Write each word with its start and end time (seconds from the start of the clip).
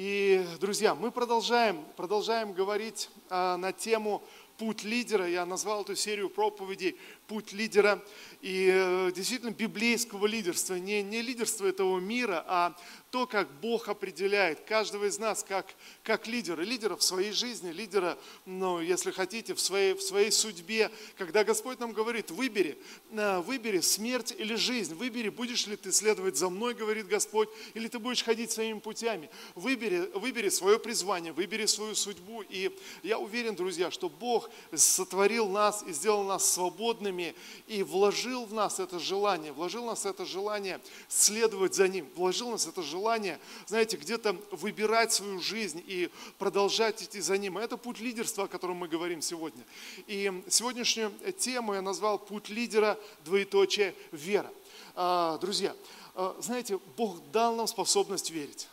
И, 0.00 0.46
друзья, 0.60 0.94
мы 0.94 1.10
продолжаем, 1.10 1.84
продолжаем 1.96 2.52
говорить 2.52 3.10
а, 3.30 3.56
на 3.56 3.72
тему 3.72 4.22
«Путь 4.56 4.84
лидера». 4.84 5.28
Я 5.28 5.44
назвал 5.44 5.82
эту 5.82 5.96
серию 5.96 6.30
проповедей 6.30 6.96
«Путь 7.26 7.52
лидера». 7.52 8.00
И 8.40 8.70
э, 8.72 9.10
действительно 9.12 9.50
библейского 9.50 10.26
лидерства, 10.26 10.76
не, 10.76 11.02
не 11.02 11.20
лидерства 11.20 11.66
этого 11.66 11.98
мира, 11.98 12.44
а 12.46 12.76
то, 13.10 13.26
как 13.26 13.50
Бог 13.60 13.88
определяет 13.88 14.60
каждого 14.60 15.06
из 15.06 15.18
нас 15.18 15.42
как, 15.42 15.66
как 16.02 16.26
лидера, 16.26 16.60
лидера 16.60 16.94
в 16.94 17.02
своей 17.02 17.32
жизни, 17.32 17.70
лидера, 17.70 18.18
ну, 18.44 18.80
если 18.80 19.12
хотите, 19.12 19.54
в 19.54 19.60
своей, 19.60 19.94
в 19.94 20.02
своей 20.02 20.30
судьбе. 20.30 20.90
Когда 21.16 21.42
Господь 21.42 21.80
нам 21.80 21.92
говорит, 21.92 22.30
выбери, 22.30 22.78
э, 23.10 23.40
выбери 23.40 23.80
смерть 23.80 24.34
или 24.36 24.54
жизнь, 24.56 24.94
выбери, 24.94 25.30
будешь 25.30 25.66
ли 25.66 25.76
ты 25.76 25.90
следовать 25.90 26.36
за 26.36 26.50
мной, 26.50 26.74
говорит 26.74 27.08
Господь, 27.08 27.48
или 27.72 27.88
ты 27.88 27.98
будешь 27.98 28.22
ходить 28.22 28.50
своими 28.50 28.78
путями. 28.78 29.30
Выбери, 29.54 30.10
выбери 30.14 30.50
свое 30.50 30.78
призвание, 30.78 31.32
выбери 31.32 31.64
свою 31.64 31.94
судьбу. 31.94 32.42
И 32.42 32.76
я 33.02 33.18
уверен, 33.18 33.54
друзья, 33.54 33.90
что 33.90 34.10
Бог 34.10 34.50
сотворил 34.74 35.48
нас 35.48 35.82
и 35.86 35.92
сделал 35.92 36.24
нас 36.24 36.52
свободными 36.52 37.34
и 37.66 37.82
вложил 37.82 38.44
в 38.44 38.52
нас 38.52 38.80
это 38.80 38.98
желание, 38.98 39.52
вложил 39.52 39.84
в 39.84 39.86
нас 39.86 40.04
это 40.04 40.26
желание 40.26 40.80
следовать 41.08 41.74
за 41.74 41.88
Ним, 41.88 42.06
вложил 42.14 42.48
в 42.48 42.52
нас 42.52 42.66
это 42.66 42.82
желание 42.82 42.97
желание, 42.98 43.38
знаете, 43.66 43.96
где-то 43.96 44.36
выбирать 44.50 45.12
свою 45.12 45.40
жизнь 45.40 45.82
и 45.86 46.10
продолжать 46.38 47.02
идти 47.02 47.20
за 47.20 47.38
ним. 47.38 47.56
Это 47.56 47.76
путь 47.76 48.00
лидерства, 48.00 48.44
о 48.44 48.48
котором 48.48 48.78
мы 48.78 48.88
говорим 48.88 49.22
сегодня. 49.22 49.62
И 50.08 50.42
сегодняшнюю 50.48 51.12
тему 51.38 51.74
я 51.74 51.82
назвал 51.82 52.18
«Путь 52.18 52.48
лидера, 52.48 52.98
двоеточие, 53.24 53.94
вера». 54.10 54.50
А, 54.96 55.38
друзья, 55.38 55.76
а, 56.16 56.36
знаете, 56.40 56.80
Бог 56.96 57.18
дал 57.30 57.54
нам 57.54 57.68
способность 57.68 58.30
верить. 58.30 58.68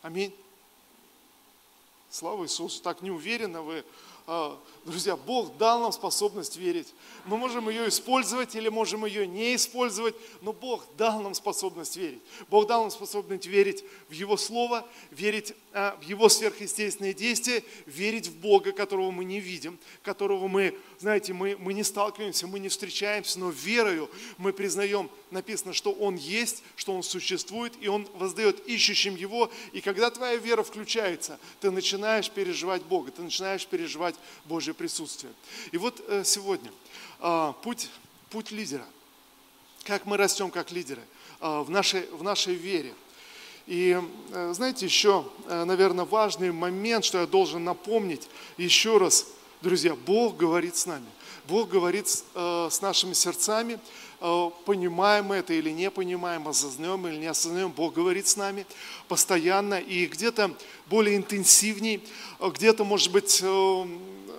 Аминь. 0.00 0.34
Слава 2.08 2.44
Иисусу. 2.44 2.82
Так 2.82 3.02
неуверенно 3.02 3.60
вы 3.60 3.80
а, 3.80 3.84
друзья, 4.84 5.16
Бог 5.16 5.56
дал 5.56 5.80
нам 5.80 5.92
способность 5.92 6.56
верить. 6.56 6.92
Мы 7.24 7.36
можем 7.36 7.68
ее 7.68 7.88
использовать 7.88 8.54
или 8.54 8.68
можем 8.68 9.04
ее 9.04 9.26
не 9.26 9.54
использовать, 9.54 10.14
но 10.40 10.52
Бог 10.52 10.84
дал 10.96 11.20
нам 11.20 11.34
способность 11.34 11.96
верить. 11.96 12.22
Бог 12.48 12.66
дал 12.66 12.82
нам 12.82 12.90
способность 12.90 13.46
верить 13.46 13.84
в 14.08 14.12
Его 14.12 14.36
Слово, 14.36 14.86
верить 15.10 15.54
а, 15.69 15.69
в 15.72 16.02
Его 16.02 16.28
сверхъестественные 16.28 17.14
действия, 17.14 17.62
верить 17.86 18.26
в 18.26 18.36
Бога, 18.36 18.72
которого 18.72 19.10
мы 19.10 19.24
не 19.24 19.40
видим, 19.40 19.78
которого 20.02 20.48
мы, 20.48 20.76
знаете, 20.98 21.32
мы, 21.32 21.56
мы 21.58 21.74
не 21.74 21.84
сталкиваемся, 21.84 22.46
мы 22.46 22.58
не 22.58 22.68
встречаемся, 22.68 23.38
но 23.38 23.50
верою 23.50 24.10
мы 24.36 24.52
признаем, 24.52 25.10
написано, 25.30 25.72
что 25.72 25.92
Он 25.92 26.16
есть, 26.16 26.62
что 26.76 26.94
Он 26.94 27.02
существует, 27.02 27.72
и 27.80 27.88
Он 27.88 28.08
воздает 28.14 28.66
ищущим 28.66 29.14
Его. 29.14 29.50
И 29.72 29.80
когда 29.80 30.10
твоя 30.10 30.36
вера 30.36 30.62
включается, 30.62 31.38
ты 31.60 31.70
начинаешь 31.70 32.30
переживать 32.30 32.82
Бога, 32.82 33.12
ты 33.12 33.22
начинаешь 33.22 33.66
переживать 33.66 34.16
Божье 34.44 34.74
присутствие. 34.74 35.32
И 35.72 35.78
вот 35.78 36.04
э, 36.08 36.24
сегодня 36.24 36.72
а, 37.20 37.52
путь, 37.52 37.90
путь 38.30 38.50
лидера. 38.50 38.86
Как 39.84 40.06
мы 40.06 40.16
растем 40.16 40.50
как 40.50 40.70
лидеры 40.70 41.02
а, 41.40 41.62
в 41.62 41.70
нашей, 41.70 42.06
в 42.06 42.22
нашей 42.22 42.54
вере. 42.54 42.94
И 43.70 43.96
э, 44.32 44.52
знаете, 44.52 44.84
еще, 44.84 45.24
э, 45.46 45.62
наверное, 45.62 46.04
важный 46.04 46.50
момент, 46.50 47.04
что 47.04 47.20
я 47.20 47.26
должен 47.28 47.62
напомнить 47.62 48.28
еще 48.56 48.98
раз, 48.98 49.28
друзья, 49.62 49.94
Бог 49.94 50.36
говорит 50.36 50.74
с 50.74 50.86
нами. 50.86 51.06
Бог 51.46 51.68
говорит 51.68 52.06
с 52.08 52.82
нашими 52.82 53.12
сердцами, 53.12 53.80
понимаем 54.20 55.26
мы 55.26 55.36
это 55.36 55.52
или 55.52 55.70
не 55.70 55.90
понимаем, 55.90 56.46
осознаем 56.46 57.06
или 57.08 57.16
не 57.16 57.26
осознаем, 57.26 57.72
Бог 57.72 57.94
говорит 57.94 58.28
с 58.28 58.36
нами 58.36 58.66
постоянно 59.08 59.80
и 59.80 60.06
где-то 60.06 60.54
более 60.86 61.16
интенсивней, 61.16 62.06
где-то, 62.38 62.84
может 62.84 63.10
быть, 63.10 63.42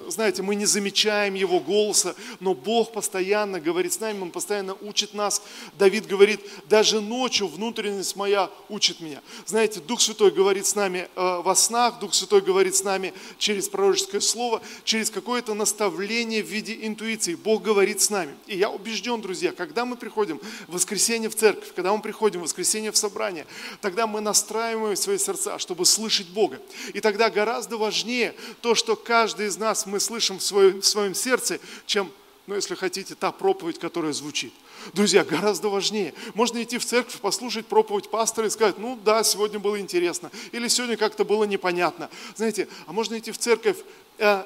знаете, 0.09 0.41
мы 0.41 0.55
не 0.55 0.65
замечаем 0.65 1.33
Его 1.33 1.59
голоса, 1.59 2.15
но 2.39 2.53
Бог 2.53 2.91
постоянно 2.93 3.59
говорит 3.59 3.93
с 3.93 3.99
нами, 3.99 4.21
Он 4.21 4.31
постоянно 4.31 4.75
учит 4.81 5.13
нас. 5.13 5.41
Давид 5.77 6.07
говорит, 6.07 6.41
даже 6.69 7.01
ночью 7.01 7.47
внутренность 7.47 8.15
моя 8.15 8.49
учит 8.69 8.99
меня. 8.99 9.21
Знаете, 9.45 9.79
Дух 9.79 10.01
Святой 10.01 10.31
говорит 10.31 10.65
с 10.65 10.75
нами 10.75 11.09
э, 11.15 11.41
во 11.43 11.55
снах, 11.55 11.99
Дух 11.99 12.13
Святой 12.13 12.41
говорит 12.41 12.75
с 12.75 12.83
нами 12.83 13.13
через 13.37 13.69
пророческое 13.69 14.21
слово, 14.21 14.61
через 14.83 15.09
какое-то 15.09 15.53
наставление 15.53 16.43
в 16.43 16.47
виде 16.47 16.77
интуиции. 16.85 17.35
Бог 17.35 17.61
говорит 17.63 18.01
с 18.01 18.09
нами. 18.09 18.35
И 18.47 18.57
я 18.57 18.69
убежден, 18.69 19.21
друзья, 19.21 19.51
когда 19.51 19.85
мы 19.85 19.95
приходим 19.95 20.39
в 20.67 20.73
воскресенье 20.73 21.29
в 21.29 21.35
церковь, 21.35 21.73
когда 21.75 21.93
мы 21.93 22.01
приходим 22.01 22.41
в 22.41 22.43
воскресенье 22.43 22.91
в 22.91 22.97
собрание, 22.97 23.45
тогда 23.81 24.07
мы 24.07 24.21
настраиваем 24.21 24.95
свои 24.95 25.17
сердца, 25.17 25.59
чтобы 25.59 25.85
слышать 25.85 26.27
Бога. 26.27 26.59
И 26.93 27.01
тогда 27.01 27.29
гораздо 27.29 27.77
важнее 27.77 28.35
то, 28.61 28.75
что 28.75 28.95
каждый 28.95 29.47
из 29.47 29.57
нас, 29.57 29.85
мы 29.91 29.99
слышим 29.99 30.39
в 30.39 30.43
своем, 30.43 30.81
в 30.81 30.85
своем 30.85 31.13
сердце, 31.13 31.59
чем, 31.85 32.11
ну, 32.47 32.55
если 32.55 32.75
хотите, 32.75 33.15
та 33.15 33.31
проповедь, 33.31 33.77
которая 33.77 34.13
звучит. 34.13 34.53
Друзья, 34.93 35.23
гораздо 35.23 35.69
важнее. 35.69 36.13
Можно 36.33 36.63
идти 36.63 36.77
в 36.77 36.85
церковь, 36.85 37.19
послушать 37.19 37.67
проповедь 37.67 38.09
пастора 38.09 38.47
и 38.47 38.49
сказать, 38.49 38.79
ну 38.79 38.97
да, 39.03 39.23
сегодня 39.23 39.59
было 39.59 39.79
интересно, 39.79 40.31
или 40.51 40.67
сегодня 40.67 40.97
как-то 40.97 41.23
было 41.23 41.43
непонятно. 41.43 42.09
Знаете, 42.35 42.67
а 42.87 42.93
можно 42.93 43.17
идти 43.19 43.31
в 43.31 43.37
церковь 43.37 43.77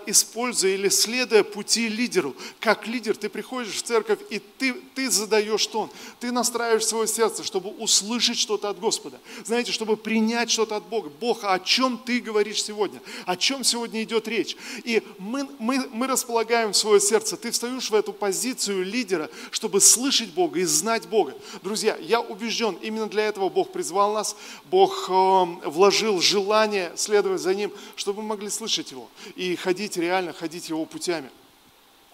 используя 0.05 0.71
или 0.71 0.87
следуя 0.87 1.43
пути 1.43 1.89
лидеру. 1.89 2.33
Как 2.59 2.87
лидер 2.87 3.17
ты 3.17 3.27
приходишь 3.27 3.75
в 3.75 3.81
церковь 3.81 4.19
и 4.29 4.39
ты, 4.39 4.73
ты 4.73 5.09
задаешь 5.11 5.67
тон, 5.67 5.89
ты 6.19 6.31
настраиваешь 6.31 6.85
свое 6.85 7.07
сердце, 7.07 7.43
чтобы 7.43 7.71
услышать 7.71 8.37
что-то 8.37 8.69
от 8.69 8.79
Господа. 8.79 9.19
Знаете, 9.43 9.73
чтобы 9.73 9.97
принять 9.97 10.49
что-то 10.49 10.77
от 10.77 10.85
Бога. 10.85 11.11
Бог, 11.19 11.43
о 11.43 11.59
чем 11.59 11.97
ты 11.97 12.21
говоришь 12.21 12.63
сегодня? 12.63 13.01
О 13.25 13.35
чем 13.35 13.65
сегодня 13.65 14.01
идет 14.03 14.27
речь? 14.29 14.55
И 14.85 15.03
мы, 15.17 15.47
мы, 15.59 15.85
мы 15.91 16.07
располагаем 16.07 16.73
свое 16.73 17.01
сердце. 17.01 17.35
Ты 17.35 17.51
встаешь 17.51 17.89
в 17.89 17.95
эту 17.95 18.13
позицию 18.13 18.85
лидера, 18.85 19.29
чтобы 19.51 19.81
слышать 19.81 20.29
Бога 20.29 20.59
и 20.59 20.63
знать 20.63 21.07
Бога. 21.07 21.33
Друзья, 21.63 21.97
я 21.97 22.21
убежден, 22.21 22.77
именно 22.81 23.07
для 23.07 23.25
этого 23.25 23.49
Бог 23.49 23.73
призвал 23.73 24.13
нас, 24.13 24.37
Бог 24.71 25.09
э, 25.09 25.69
вложил 25.69 26.21
желание 26.21 26.93
следовать 26.95 27.41
за 27.41 27.53
Ним, 27.53 27.73
чтобы 27.97 28.21
мы 28.21 28.29
могли 28.29 28.49
слышать 28.49 28.91
Его 28.91 29.09
и 29.35 29.55
ходить 29.65 29.97
реально, 29.97 30.31
ходить 30.31 30.69
Его 30.69 30.85
путями. 30.85 31.31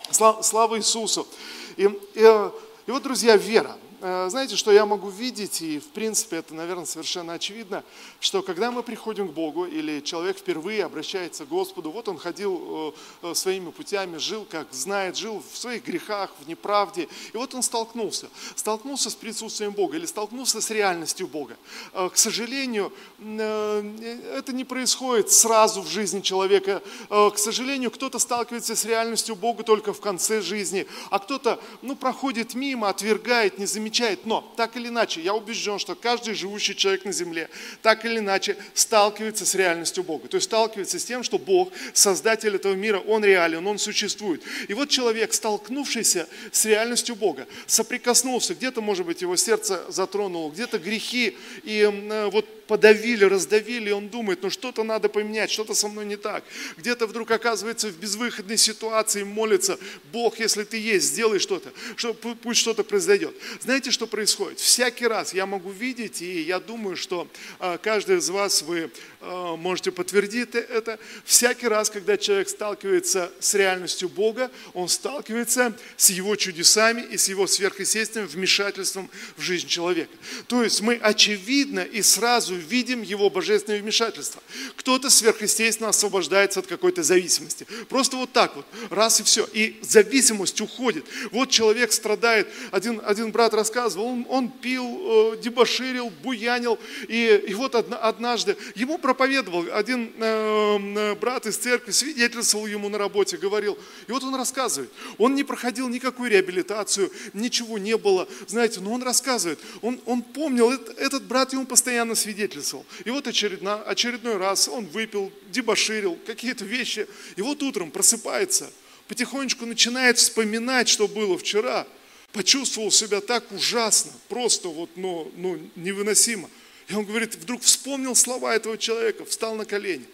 Слава, 0.10 0.42
слава 0.42 0.78
Иисусу! 0.78 1.28
И, 1.76 1.84
и, 1.84 2.50
и 2.88 2.92
вот, 2.92 3.04
друзья, 3.04 3.36
вера. 3.36 3.76
Э, 4.04 4.28
знаете, 4.30 4.56
что 4.56 4.72
я 4.72 4.88
могу 4.88 5.10
видеть, 5.10 5.62
и 5.62 5.80
в 5.80 5.90
принципе 5.90 6.38
это, 6.38 6.56
наверное, 6.56 6.86
совершенно 6.86 7.34
очевидно, 7.34 7.84
что 8.20 8.42
когда 8.42 8.72
мы 8.72 8.82
приходим 8.82 9.28
к 9.28 9.32
Богу, 9.32 9.66
или 9.66 10.00
человек 10.00 10.40
впервые 10.40 10.86
обращается 10.86 11.46
к 11.46 11.50
Господу, 11.50 11.92
вот 11.92 12.08
он 12.08 12.18
ходил 12.18 12.96
э, 13.24 13.30
э, 13.30 13.36
своими 13.36 13.70
путями, 13.70 14.18
жил 14.18 14.48
как 14.50 14.74
знает, 14.74 15.18
жил 15.18 15.44
в 15.52 15.56
своих 15.56 15.86
грехах, 15.86 16.32
в 16.40 16.48
неправде, 16.48 17.08
и 17.32 17.38
вот 17.38 17.54
он 17.54 17.62
столкнулся, 17.62 18.28
столкнулся 18.56 19.12
с 19.12 19.16
присутствием 19.16 19.72
Бога, 19.72 19.98
или 19.98 20.08
столкнулся 20.08 20.62
с 20.62 20.72
реальностью 20.72 21.28
Бога. 21.28 21.56
К 21.94 22.16
сожалению, 22.16 22.92
это 23.20 24.52
не 24.52 24.64
происходит 24.64 25.32
сразу 25.32 25.82
в 25.82 25.88
жизни 25.88 26.22
человека. 26.22 26.82
К 27.10 27.34
сожалению, 27.36 27.92
кто-то 27.92 28.20
сталкивается 28.20 28.76
с 28.76 28.86
реальностью 28.86 29.36
Бога 29.36 29.64
только 29.64 29.94
в 29.94 30.00
конце 30.00 30.42
жизни, 30.42 30.88
а 31.10 31.20
кто-то, 31.20 31.60
ну, 31.82 31.96
проходит 31.96 32.56
мимо, 32.56 32.90
отвергает, 32.90 33.58
не 33.58 33.66
замечает, 33.66 33.91
замечает. 33.92 34.26
Но, 34.26 34.42
так 34.56 34.78
или 34.78 34.88
иначе, 34.88 35.22
я 35.22 35.34
убежден, 35.34 35.78
что 35.78 35.96
каждый 35.96 36.34
живущий 36.34 36.76
человек 36.76 37.06
на 37.06 37.12
земле, 37.12 37.50
так 37.82 38.06
или 38.06 38.20
иначе, 38.20 38.56
сталкивается 38.74 39.46
с 39.46 39.54
реальностью 39.56 40.04
Бога. 40.04 40.28
То 40.28 40.38
есть 40.38 40.46
сталкивается 40.46 41.00
с 41.00 41.06
тем, 41.06 41.24
что 41.24 41.38
Бог, 41.38 41.72
Создатель 41.94 42.56
этого 42.56 42.74
мира, 42.74 43.00
Он 43.00 43.24
реален, 43.24 43.66
Он 43.68 43.78
существует. 43.78 44.42
И 44.70 44.74
вот 44.74 44.90
человек, 44.90 45.34
столкнувшийся 45.34 46.28
с 46.52 46.66
реальностью 46.66 47.16
Бога, 47.16 47.48
соприкоснулся, 47.68 48.56
где-то, 48.56 48.82
может 48.82 49.06
быть, 49.06 49.22
его 49.22 49.36
сердце 49.36 49.84
затронуло, 49.90 50.52
где-то 50.52 50.80
грехи, 50.80 51.38
и 51.64 51.82
э, 51.82 52.30
вот 52.32 52.46
подавили, 52.72 53.26
раздавили, 53.26 53.90
и 53.90 53.92
он 53.92 54.08
думает, 54.08 54.44
ну 54.44 54.50
что-то 54.50 54.84
надо 54.84 55.10
поменять, 55.10 55.52
что-то 55.52 55.74
со 55.74 55.90
мной 55.90 56.06
не 56.06 56.16
так. 56.16 56.46
Где-то 56.78 57.06
вдруг 57.06 57.30
оказывается 57.30 57.90
в 57.90 57.98
безвыходной 57.98 58.56
ситуации, 58.56 59.24
молится, 59.24 59.78
Бог, 60.14 60.40
если 60.40 60.64
ты 60.64 60.78
есть, 60.78 61.08
сделай 61.08 61.40
что-то, 61.40 61.74
что, 61.98 62.14
пусть 62.14 62.62
что-то 62.62 62.86
произойдет. 62.86 63.36
Знаете, 63.60 63.81
что 63.90 64.06
происходит? 64.06 64.60
Всякий 64.60 65.08
раз 65.08 65.34
я 65.34 65.46
могу 65.48 65.72
видеть, 65.72 66.22
и 66.22 66.42
я 66.42 66.60
думаю, 66.60 66.96
что 66.96 67.28
а, 67.58 67.80
каждый 67.80 68.18
из 68.18 68.30
вас, 68.30 68.62
вы 68.62 68.92
а, 69.22 69.56
можете 69.56 69.92
подтвердить 69.92 70.54
это, 70.54 71.00
всякий 71.26 71.68
раз, 71.68 71.90
когда 71.90 72.18
человек 72.18 72.50
сталкивается 72.50 73.32
с 73.40 73.54
реальностью 73.56 74.10
Бога, 74.10 74.52
он 74.74 74.90
сталкивается 74.90 75.74
с 75.98 76.10
его 76.10 76.36
чудесами 76.36 77.02
и 77.02 77.18
с 77.18 77.30
его 77.30 77.48
сверхъестественным 77.48 78.28
вмешательством 78.28 79.10
в 79.38 79.42
жизнь 79.42 79.68
человека. 79.68 80.12
То 80.48 80.64
есть 80.64 80.82
мы 80.82 80.96
очевидно 80.96 81.80
и 81.80 82.02
сразу 82.02 82.56
видим 82.56 83.02
его 83.02 83.30
божественное 83.30 83.82
вмешательство. 83.82 84.42
Кто-то 84.76 85.10
сверхъестественно 85.10 85.90
освобождается 85.90 86.60
от 86.60 86.68
какой-то 86.68 87.04
зависимости. 87.04 87.66
Просто 87.90 88.18
вот 88.18 88.32
так 88.34 88.56
вот, 88.56 88.66
раз 88.90 89.20
и 89.20 89.24
все. 89.24 89.48
И 89.54 89.80
зависимость 89.82 90.60
уходит. 90.62 91.06
Вот 91.32 91.50
человек 91.50 91.92
страдает, 91.92 92.48
один, 92.72 93.02
один 93.06 93.32
брат 93.32 93.54
рассказывал, 93.72 94.08
он, 94.08 94.26
он 94.30 94.50
пил, 94.50 95.34
э, 95.34 95.38
дебоширил, 95.42 96.10
буянил, 96.24 96.78
и, 97.08 97.44
и 97.48 97.54
вот 97.54 97.76
однажды 97.76 98.58
ему 98.76 98.98
проповедовал 98.98 99.66
один 99.74 100.12
э, 100.20 100.78
э, 100.96 101.16
брат 101.16 101.46
из 101.46 101.58
церкви, 101.58 101.92
свидетельствовал 101.92 102.68
ему 102.68 102.90
на 102.90 102.98
работе, 102.98 103.38
говорил, 103.38 103.78
и 104.08 104.12
вот 104.12 104.24
он 104.24 104.36
рассказывает, 104.36 104.92
он 105.18 105.36
не 105.36 105.44
проходил 105.44 105.88
никакую 105.88 106.30
реабилитацию, 106.30 107.12
ничего 107.34 107.78
не 107.78 107.98
было, 107.98 108.28
знаете, 108.48 108.82
но 108.82 108.92
он 108.92 109.04
рассказывает, 109.04 109.60
он, 109.82 110.00
он 110.06 110.22
помнил, 110.22 110.72
этот 110.72 111.24
брат 111.24 111.54
ему 111.54 111.66
постоянно 111.66 112.16
свидетельствовал. 112.16 112.86
И 113.06 113.10
вот 113.10 113.28
очередно, 113.28 113.82
очередной 113.84 114.38
раз 114.38 114.68
он 114.68 114.86
выпил, 114.88 115.32
дебоширил, 115.50 116.18
какие-то 116.26 116.66
вещи, 116.66 117.08
и 117.38 117.42
вот 117.42 117.64
утром 117.64 117.92
просыпается, 117.92 118.70
потихонечку 119.08 119.66
начинает 119.66 120.18
вспоминать, 120.18 120.90
что 120.90 121.08
было 121.08 121.38
вчера, 121.38 121.88
почувствовал 122.34 122.92
себя 122.92 123.22
так 123.22 123.52
ужасно, 123.52 124.12
просто 124.30 124.70
вот, 124.70 124.90
ну, 124.96 125.32
ну, 125.36 125.60
невыносимо. 125.76 126.50
И 126.88 126.94
он 126.94 127.06
говорит, 127.06 127.36
вдруг 127.36 127.62
вспомнил 127.62 128.16
слова 128.16 128.56
этого 128.56 128.78
человека, 128.78 129.26
встал 129.26 129.56
на 129.56 129.66
колени. 129.66 130.06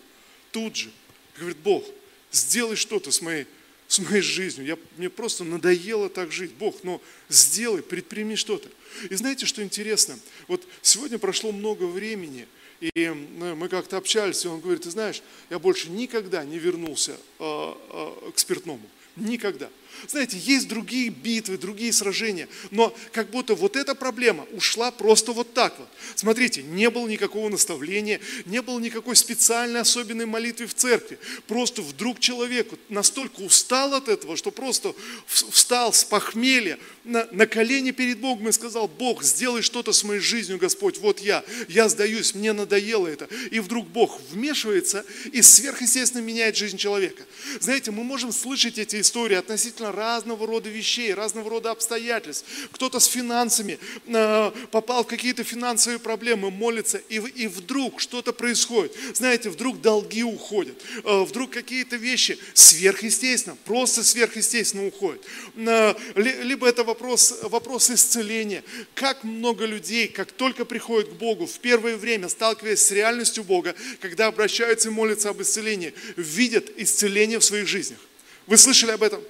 Тут 0.52 0.75
же. 0.75 0.92
Говорит, 1.38 1.58
Бог, 1.58 1.84
сделай 2.31 2.75
что-то 2.75 3.12
с 3.12 3.22
моей 3.22 3.46
с 3.88 4.00
моей 4.00 4.22
жизнью. 4.22 4.68
Я, 4.68 4.78
мне 4.98 5.10
просто 5.10 5.44
надоело 5.44 6.10
так 6.10 6.31
жить. 6.31 6.52
Бог, 6.54 6.84
но 6.84 7.02
сделай, 7.30 7.81
предприми 7.81 8.36
что-то. 8.36 8.69
И 9.10 9.16
знаете, 9.16 9.46
что 9.46 9.64
интересно? 9.64 10.19
Вот 10.48 10.68
сегодня 10.81 11.18
прошло 11.18 11.52
много 11.52 11.86
времени, 11.86 12.48
и 12.81 13.08
ну, 13.08 13.56
мы 13.56 13.69
как-то 13.69 13.98
общались, 13.98 14.44
и 14.46 14.48
он 14.48 14.60
говорит, 14.60 14.84
ты 14.84 14.92
знаешь, 14.92 15.22
я 15.50 15.58
больше 15.58 15.90
никогда 15.90 16.44
не 16.44 16.60
вернулся 16.60 17.14
э, 17.14 17.18
э, 17.40 18.31
к 18.36 18.38
спиртному. 18.38 18.88
Никогда. 19.18 19.69
Знаете, 20.08 20.38
есть 20.38 20.68
другие 20.68 21.10
битвы, 21.10 21.58
другие 21.58 21.92
сражения, 21.92 22.48
но 22.69 22.96
как 23.12 23.31
будто 23.31 23.56
вот 23.56 23.75
эта 23.75 23.96
проблема 23.96 24.46
ушла 24.52 24.92
просто 24.92 25.31
вот 25.31 25.54
так 25.54 25.78
вот. 25.80 25.88
Смотрите, 26.16 26.62
не 26.62 26.90
было 26.90 27.08
никакого 27.08 27.50
наставления, 27.50 28.22
не 28.46 28.62
было 28.62 28.80
никакой 28.80 29.16
специальной 29.16 29.81
особенной 29.81 30.25
молитвы 30.25 30.68
в 30.68 30.75
церкви. 30.75 31.18
Просто 31.48 31.81
вдруг 31.81 32.19
человек 32.19 32.69
настолько 32.90 33.42
устал 33.42 33.96
от 33.96 34.08
этого, 34.08 34.38
что 34.38 34.52
просто 34.52 34.94
встал 35.25 35.92
с 35.94 36.04
похмелья 36.04 36.78
на, 37.04 37.28
на 37.31 37.48
колени 37.48 37.92
перед 37.92 38.19
Богом 38.19 38.50
и 38.50 38.52
сказал, 38.52 38.88
Бог, 38.88 39.24
сделай 39.24 39.62
что-то 39.62 39.94
с 39.94 40.04
моей 40.04 40.19
жизнью, 40.19 40.60
Господь, 40.60 41.00
вот 41.00 41.19
я, 41.19 41.44
я 41.68 41.90
сдаюсь, 41.90 42.36
мне 42.36 42.54
надоело 42.54 43.08
это. 43.08 43.28
И 43.50 43.60
вдруг 43.60 43.88
Бог 43.88 44.22
вмешивается 44.31 45.06
и 45.31 45.42
сверхъестественно 45.42 46.22
меняет 46.22 46.56
жизнь 46.56 46.78
человека. 46.78 47.24
Знаете, 47.60 47.92
мы 47.92 48.04
можем 48.04 48.31
слышать 48.31 48.78
эти 48.78 49.02
истории 49.02 49.06
относительно 49.38 49.68
относительно 49.77 49.92
разного 49.92 50.48
рода 50.48 50.69
вещей, 50.69 51.13
разного 51.13 51.50
рода 51.50 51.71
обстоятельств. 51.71 52.45
Кто-то 52.71 53.00
с 53.00 53.06
финансами 53.06 53.80
э, 54.06 54.51
попал 54.71 55.04
в 55.04 55.07
какие-то 55.07 55.44
финансовые 55.44 56.00
проблемы, 56.00 56.51
молится, 56.51 56.98
и, 57.09 57.15
и 57.15 57.48
вдруг 57.48 58.00
что-то 58.00 58.33
происходит. 58.33 58.94
Знаете, 59.13 59.50
вдруг 59.50 59.81
долги 59.81 60.24
уходят, 60.24 60.81
э, 61.04 61.24
вдруг 61.24 61.51
какие-то 61.51 61.95
вещи 61.95 62.38
сверхъестественно, 62.54 63.57
просто 63.65 64.04
сверхъестественно 64.04 64.88
уходят. 64.88 65.21
Э, 65.56 65.95
либо 66.15 66.68
это 66.68 66.83
вопрос, 66.83 67.39
вопрос 67.44 67.89
исцеления. 67.89 68.63
Как 68.94 69.24
много 69.24 69.65
людей, 69.65 70.07
как 70.07 70.31
только 70.31 70.65
приходят 70.65 71.09
к 71.09 71.13
Богу, 71.13 71.45
в 71.45 71.59
первое 71.59 71.98
время, 71.98 72.30
сталкиваясь 72.30 72.81
с 72.81 72.92
реальностью 72.92 73.44
Бога, 73.44 73.75
когда 74.01 74.27
обращаются 74.27 74.89
и 74.89 74.92
молятся 74.92 75.30
об 75.30 75.42
исцелении, 75.42 75.94
видят 76.15 76.71
исцеление 76.77 77.39
в 77.39 77.44
своих 77.44 77.68
жизнях. 77.68 78.00
Вы 78.47 78.57
слышали 78.57 78.91
об 78.91 79.03
этом? 79.03 79.21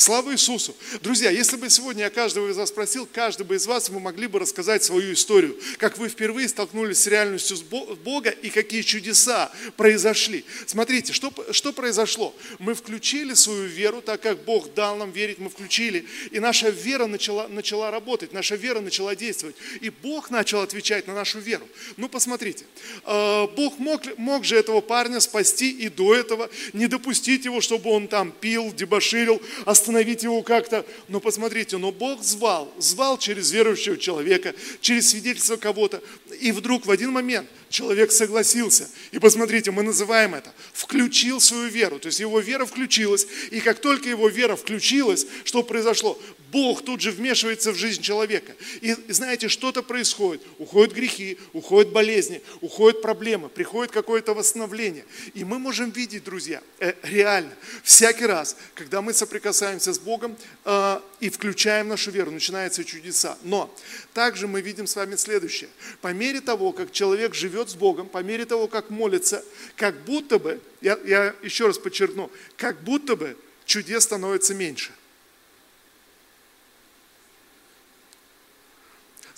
Слава 0.00 0.32
Иисусу! 0.32 0.74
Друзья, 1.02 1.28
если 1.28 1.58
бы 1.58 1.68
сегодня 1.68 2.04
я 2.04 2.10
каждого 2.10 2.48
из 2.50 2.56
вас 2.56 2.70
спросил, 2.70 3.06
каждый 3.12 3.44
бы 3.44 3.56
из 3.56 3.66
вас, 3.66 3.90
вы 3.90 4.00
могли 4.00 4.28
бы 4.28 4.38
рассказать 4.38 4.82
свою 4.82 5.12
историю, 5.12 5.60
как 5.76 5.98
вы 5.98 6.08
впервые 6.08 6.48
столкнулись 6.48 7.00
с 7.00 7.06
реальностью 7.06 7.58
Бога 8.02 8.30
и 8.30 8.48
какие 8.48 8.80
чудеса 8.80 9.52
произошли. 9.76 10.46
Смотрите, 10.64 11.12
что, 11.12 11.30
что 11.50 11.74
произошло? 11.74 12.34
Мы 12.58 12.72
включили 12.72 13.34
свою 13.34 13.66
веру, 13.66 14.00
так 14.00 14.22
как 14.22 14.42
Бог 14.44 14.72
дал 14.72 14.96
нам 14.96 15.10
верить, 15.10 15.38
мы 15.38 15.50
включили, 15.50 16.06
и 16.30 16.40
наша 16.40 16.70
вера 16.70 17.04
начала, 17.04 17.46
начала 17.48 17.90
работать, 17.90 18.32
наша 18.32 18.56
вера 18.56 18.80
начала 18.80 19.14
действовать, 19.14 19.56
и 19.82 19.90
Бог 19.90 20.30
начал 20.30 20.62
отвечать 20.62 21.08
на 21.08 21.14
нашу 21.14 21.40
веру. 21.40 21.68
Ну, 21.98 22.08
посмотрите, 22.08 22.64
э, 23.04 23.46
Бог 23.54 23.78
мог, 23.78 24.00
мог 24.16 24.46
же 24.46 24.56
этого 24.56 24.80
парня 24.80 25.20
спасти 25.20 25.70
и 25.70 25.90
до 25.90 26.14
этого, 26.14 26.48
не 26.72 26.86
допустить 26.86 27.44
его, 27.44 27.60
чтобы 27.60 27.90
он 27.90 28.08
там 28.08 28.32
пил, 28.32 28.72
дебоширил, 28.72 29.42
остановился 29.66 29.89
остановить 29.90 30.22
его 30.22 30.42
как-то. 30.42 30.86
Но 31.08 31.20
посмотрите, 31.20 31.76
но 31.76 31.90
Бог 31.90 32.22
звал, 32.22 32.72
звал 32.78 33.18
через 33.18 33.50
верующего 33.50 33.96
человека, 33.96 34.54
через 34.80 35.10
свидетельство 35.10 35.56
кого-то. 35.56 36.00
И 36.40 36.52
вдруг 36.52 36.86
в 36.86 36.90
один 36.90 37.10
момент 37.10 37.48
человек 37.70 38.12
согласился. 38.12 38.90
И 39.12 39.18
посмотрите, 39.18 39.70
мы 39.70 39.82
называем 39.82 40.34
это, 40.34 40.52
включил 40.72 41.40
свою 41.40 41.68
веру. 41.68 41.98
То 41.98 42.06
есть 42.06 42.20
его 42.20 42.40
вера 42.40 42.66
включилась. 42.66 43.26
И 43.50 43.60
как 43.60 43.78
только 43.78 44.08
его 44.08 44.28
вера 44.28 44.56
включилась, 44.56 45.26
что 45.44 45.62
произошло? 45.62 46.20
Бог 46.50 46.84
тут 46.84 47.00
же 47.00 47.12
вмешивается 47.12 47.72
в 47.72 47.76
жизнь 47.76 48.02
человека. 48.02 48.54
И 48.80 48.96
знаете, 49.08 49.48
что-то 49.48 49.82
происходит. 49.82 50.42
Уходят 50.58 50.92
грехи, 50.92 51.38
уходят 51.52 51.92
болезни, 51.92 52.42
уходят 52.60 53.02
проблемы, 53.02 53.48
приходит 53.48 53.92
какое-то 53.92 54.34
восстановление. 54.34 55.04
И 55.34 55.44
мы 55.44 55.60
можем 55.60 55.90
видеть, 55.90 56.24
друзья, 56.24 56.60
э, 56.80 56.94
реально, 57.02 57.52
всякий 57.84 58.26
раз, 58.26 58.56
когда 58.74 59.00
мы 59.00 59.14
соприкасаемся 59.14 59.92
с 59.92 59.98
Богом 60.00 60.36
э, 60.64 61.00
и 61.20 61.30
включаем 61.30 61.86
нашу 61.88 62.10
веру, 62.10 62.32
начинаются 62.32 62.84
чудеса. 62.84 63.38
Но 63.44 63.72
также 64.12 64.48
мы 64.48 64.60
видим 64.60 64.88
с 64.88 64.96
вами 64.96 65.14
следующее. 65.14 65.70
По 66.00 66.08
мере 66.08 66.40
того, 66.40 66.72
как 66.72 66.90
человек 66.90 67.34
живет 67.34 67.59
с 67.68 67.74
Богом, 67.74 68.08
по 68.08 68.22
мере 68.22 68.46
того, 68.46 68.68
как 68.68 68.88
молится, 68.88 69.44
как 69.76 69.94
будто 70.04 70.38
бы, 70.38 70.60
я, 70.80 70.98
я 71.04 71.34
еще 71.42 71.66
раз 71.66 71.78
подчеркну, 71.78 72.30
как 72.56 72.80
будто 72.82 73.16
бы 73.16 73.36
чудес 73.66 74.04
становится 74.04 74.54
меньше. 74.54 74.92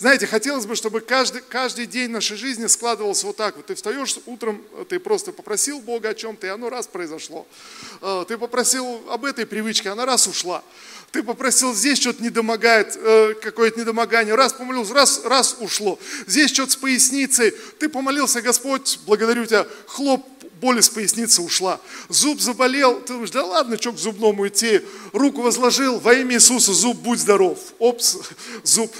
Знаете, 0.03 0.27
хотелось 0.27 0.65
бы, 0.65 0.75
чтобы 0.75 0.99
каждый, 0.99 1.41
каждый 1.41 1.85
день 1.85 2.09
нашей 2.09 2.35
жизни 2.35 2.67
складывался 2.67 3.25
вот 3.25 3.37
так. 3.37 3.55
Вот 3.55 3.67
ты 3.67 3.75
встаешь 3.75 4.17
утром, 4.25 4.61
ты 4.89 4.99
просто 4.99 5.31
попросил 5.31 5.79
Бога 5.79 6.09
о 6.09 6.13
чем-то, 6.13 6.45
и 6.45 6.49
оно 6.49 6.69
раз 6.69 6.87
произошло. 6.87 7.47
Э, 8.01 8.25
ты 8.27 8.37
попросил 8.37 9.09
об 9.09 9.23
этой 9.23 9.45
привычке, 9.45 9.89
она 9.89 10.05
раз 10.05 10.27
ушла. 10.27 10.61
Ты 11.13 11.21
попросил, 11.21 11.75
здесь 11.75 11.99
что-то 11.99 12.23
не 12.23 12.31
домогает, 12.31 12.97
э, 12.99 13.35
какое-то 13.39 13.79
недомогание, 13.79 14.33
раз 14.33 14.51
помолился, 14.51 14.95
раз, 14.95 15.21
раз 15.25 15.57
ушло. 15.59 15.99
Здесь 16.25 16.51
что-то 16.51 16.71
с 16.71 16.75
поясницей, 16.75 17.51
ты 17.77 17.87
помолился, 17.87 18.41
Господь, 18.41 18.99
благодарю 19.05 19.45
тебя, 19.45 19.67
хлоп, 19.85 20.27
боль 20.59 20.79
из 20.79 20.89
поясницы 20.89 21.43
ушла. 21.43 21.79
Зуб 22.09 22.41
заболел, 22.41 22.99
ты 22.99 23.13
думаешь, 23.13 23.29
да 23.29 23.45
ладно, 23.45 23.77
что 23.77 23.91
к 23.91 23.99
зубному 23.99 24.47
идти. 24.47 24.81
Руку 25.11 25.43
возложил, 25.43 25.99
во 25.99 26.15
имя 26.15 26.37
Иисуса, 26.37 26.73
зуб, 26.73 26.97
будь 26.97 27.19
здоров. 27.19 27.59
Опс, 27.77 28.17
зуб. 28.63 28.91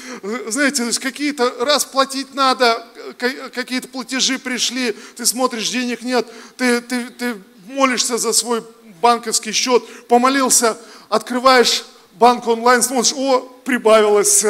Знаете, 0.50 0.88
какие-то, 1.00 1.65
раз 1.65 1.84
платить 1.84 2.36
надо, 2.36 2.86
какие-то 3.17 3.88
платежи 3.88 4.38
пришли, 4.38 4.96
ты 5.15 5.25
смотришь, 5.25 5.67
денег 5.67 6.03
нет, 6.03 6.27
ты, 6.58 6.79
ты, 6.82 7.05
ты 7.08 7.41
молишься 7.65 8.20
за 8.20 8.34
свой 8.34 8.63
банковский 9.01 9.51
счет, 9.51 9.84
помолился, 10.08 10.77
открываешь 11.10 11.86
банк 12.13 12.48
онлайн, 12.48 12.82
смотришь, 12.82 13.13
о, 13.15 13.39
прибавилось, 13.65 14.46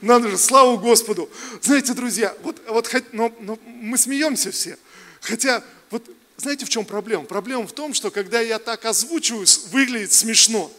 надо 0.00 0.28
же, 0.28 0.38
слава 0.38 0.76
Господу. 0.76 1.28
Знаете, 1.60 1.94
друзья, 1.94 2.34
вот, 2.42 2.60
вот 2.68 2.90
но, 3.12 3.32
но 3.40 3.58
мы 3.66 3.98
смеемся 3.98 4.50
все, 4.50 4.78
хотя 5.20 5.62
вот 5.90 6.04
знаете, 6.38 6.64
в 6.64 6.68
чем 6.68 6.84
проблема? 6.84 7.24
Проблема 7.24 7.66
в 7.66 7.72
том, 7.72 7.94
что 7.94 8.12
когда 8.12 8.40
я 8.40 8.60
так 8.60 8.84
озвучиваю, 8.84 9.44
выглядит 9.70 10.12
смешно. 10.12 10.70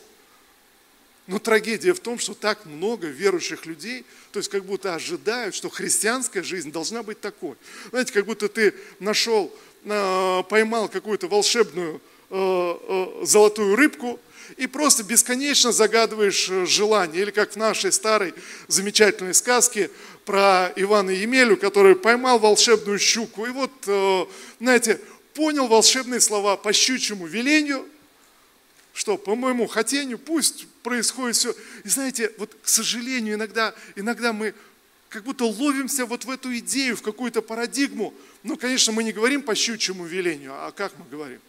Но 1.28 1.38
трагедия 1.38 1.94
в 1.94 2.00
том, 2.00 2.18
что 2.18 2.34
так 2.34 2.66
много 2.66 3.08
верующих 3.08 3.66
людей, 3.66 4.06
то 4.32 4.40
есть 4.40 4.50
как 4.50 4.64
будто 4.64 4.96
ожидают, 4.96 5.54
что 5.54 5.70
христианская 5.70 6.44
жизнь 6.44 6.72
должна 6.72 7.04
быть 7.04 7.20
такой. 7.20 7.56
Знаете, 7.90 8.14
как 8.14 8.26
будто 8.26 8.48
ты 8.48 8.74
нашел, 9.00 9.54
а, 9.86 10.44
поймал 10.44 10.88
какую-то 10.88 11.28
волшебную 11.28 12.02
а, 12.30 13.20
а, 13.22 13.26
золотую 13.26 13.76
рыбку, 13.76 14.18
и 14.58 14.68
просто 14.68 15.04
бесконечно 15.04 15.72
загадываешь 15.72 16.50
э, 16.50 16.66
желание. 16.66 17.22
Или 17.22 17.32
как 17.32 17.54
в 17.54 17.56
нашей 17.56 17.92
старой 17.92 18.34
замечательной 18.68 19.34
сказке 19.34 19.90
про 20.26 20.72
Ивана 20.76 21.12
Емелю, 21.12 21.58
который 21.58 21.96
поймал 21.96 22.40
волшебную 22.40 23.00
щуку. 23.00 23.46
И 23.46 23.50
вот, 23.50 23.72
э, 23.88 24.26
знаете, 24.60 25.00
понял 25.34 25.68
волшебные 25.68 26.20
слова 26.20 26.58
по 26.58 26.74
щучьему 26.74 27.26
велению, 27.26 27.86
что 28.94 29.18
по 29.18 29.36
моему 29.36 29.68
хотению 29.68 30.20
пусть 30.20 30.68
происходит 30.84 31.36
все. 31.36 31.56
И 31.84 31.90
знаете, 31.90 32.32
вот 32.38 32.56
к 32.62 32.68
сожалению, 32.68 33.36
иногда, 33.36 33.74
иногда 33.96 34.34
мы 34.34 34.54
как 35.10 35.24
будто 35.24 35.46
ловимся 35.46 36.06
вот 36.06 36.26
в 36.26 36.30
эту 36.30 36.56
идею, 36.58 36.96
в 36.96 37.02
какую-то 37.02 37.42
парадигму. 37.42 38.14
Ну, 38.44 38.58
конечно, 38.58 38.94
мы 38.94 39.04
не 39.04 39.12
говорим 39.12 39.42
по 39.42 39.56
щучьему 39.56 40.06
велению, 40.06 40.54
а 40.54 40.72
как 40.72 40.98
мы 40.98 41.06
говорим? 41.10 41.40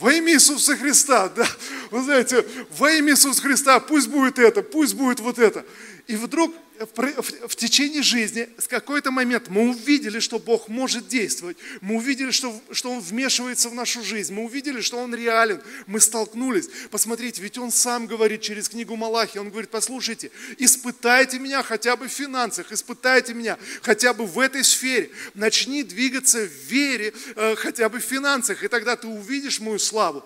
Во 0.00 0.10
имя 0.10 0.32
Иисуса 0.32 0.76
Христа, 0.78 1.28
да, 1.28 1.46
вы 1.90 2.02
знаете, 2.02 2.46
во 2.78 2.90
имя 2.90 3.12
Иисуса 3.12 3.42
Христа, 3.42 3.80
пусть 3.80 4.08
будет 4.08 4.38
это, 4.38 4.62
пусть 4.62 4.94
будет 4.94 5.20
вот 5.20 5.38
это. 5.38 5.64
И 6.06 6.16
вдруг 6.16 6.54
в, 6.80 7.48
в 7.48 7.56
течение 7.56 8.02
жизни, 8.02 8.48
с 8.58 8.66
какой-то 8.66 9.10
момент 9.10 9.48
мы 9.48 9.70
увидели, 9.70 10.18
что 10.18 10.38
Бог 10.38 10.68
может 10.68 11.08
действовать, 11.08 11.58
мы 11.82 11.96
увидели, 11.96 12.30
что, 12.30 12.58
что 12.72 12.90
Он 12.90 13.00
вмешивается 13.00 13.68
в 13.68 13.74
нашу 13.74 14.02
жизнь, 14.02 14.32
мы 14.32 14.44
увидели, 14.44 14.80
что 14.80 14.96
Он 14.98 15.14
реален, 15.14 15.60
мы 15.86 16.00
столкнулись. 16.00 16.70
Посмотрите, 16.90 17.42
ведь 17.42 17.58
Он 17.58 17.70
сам 17.70 18.06
говорит 18.06 18.40
через 18.40 18.70
книгу 18.70 18.96
Малахи, 18.96 19.38
Он 19.38 19.50
говорит, 19.50 19.70
послушайте, 19.70 20.30
испытайте 20.56 21.38
меня 21.38 21.62
хотя 21.62 21.96
бы 21.96 22.08
в 22.08 22.12
финансах, 22.12 22.72
испытайте 22.72 23.34
меня 23.34 23.58
хотя 23.82 24.14
бы 24.14 24.24
в 24.24 24.38
этой 24.38 24.64
сфере, 24.64 25.10
начни 25.34 25.82
двигаться 25.82 26.38
в 26.38 26.50
вере 26.70 27.12
э, 27.36 27.56
хотя 27.56 27.90
бы 27.90 27.98
в 27.98 28.04
финансах, 28.04 28.64
и 28.64 28.68
тогда 28.68 28.96
ты 28.96 29.06
увидишь 29.06 29.60
мою 29.60 29.78
славу. 29.78 30.24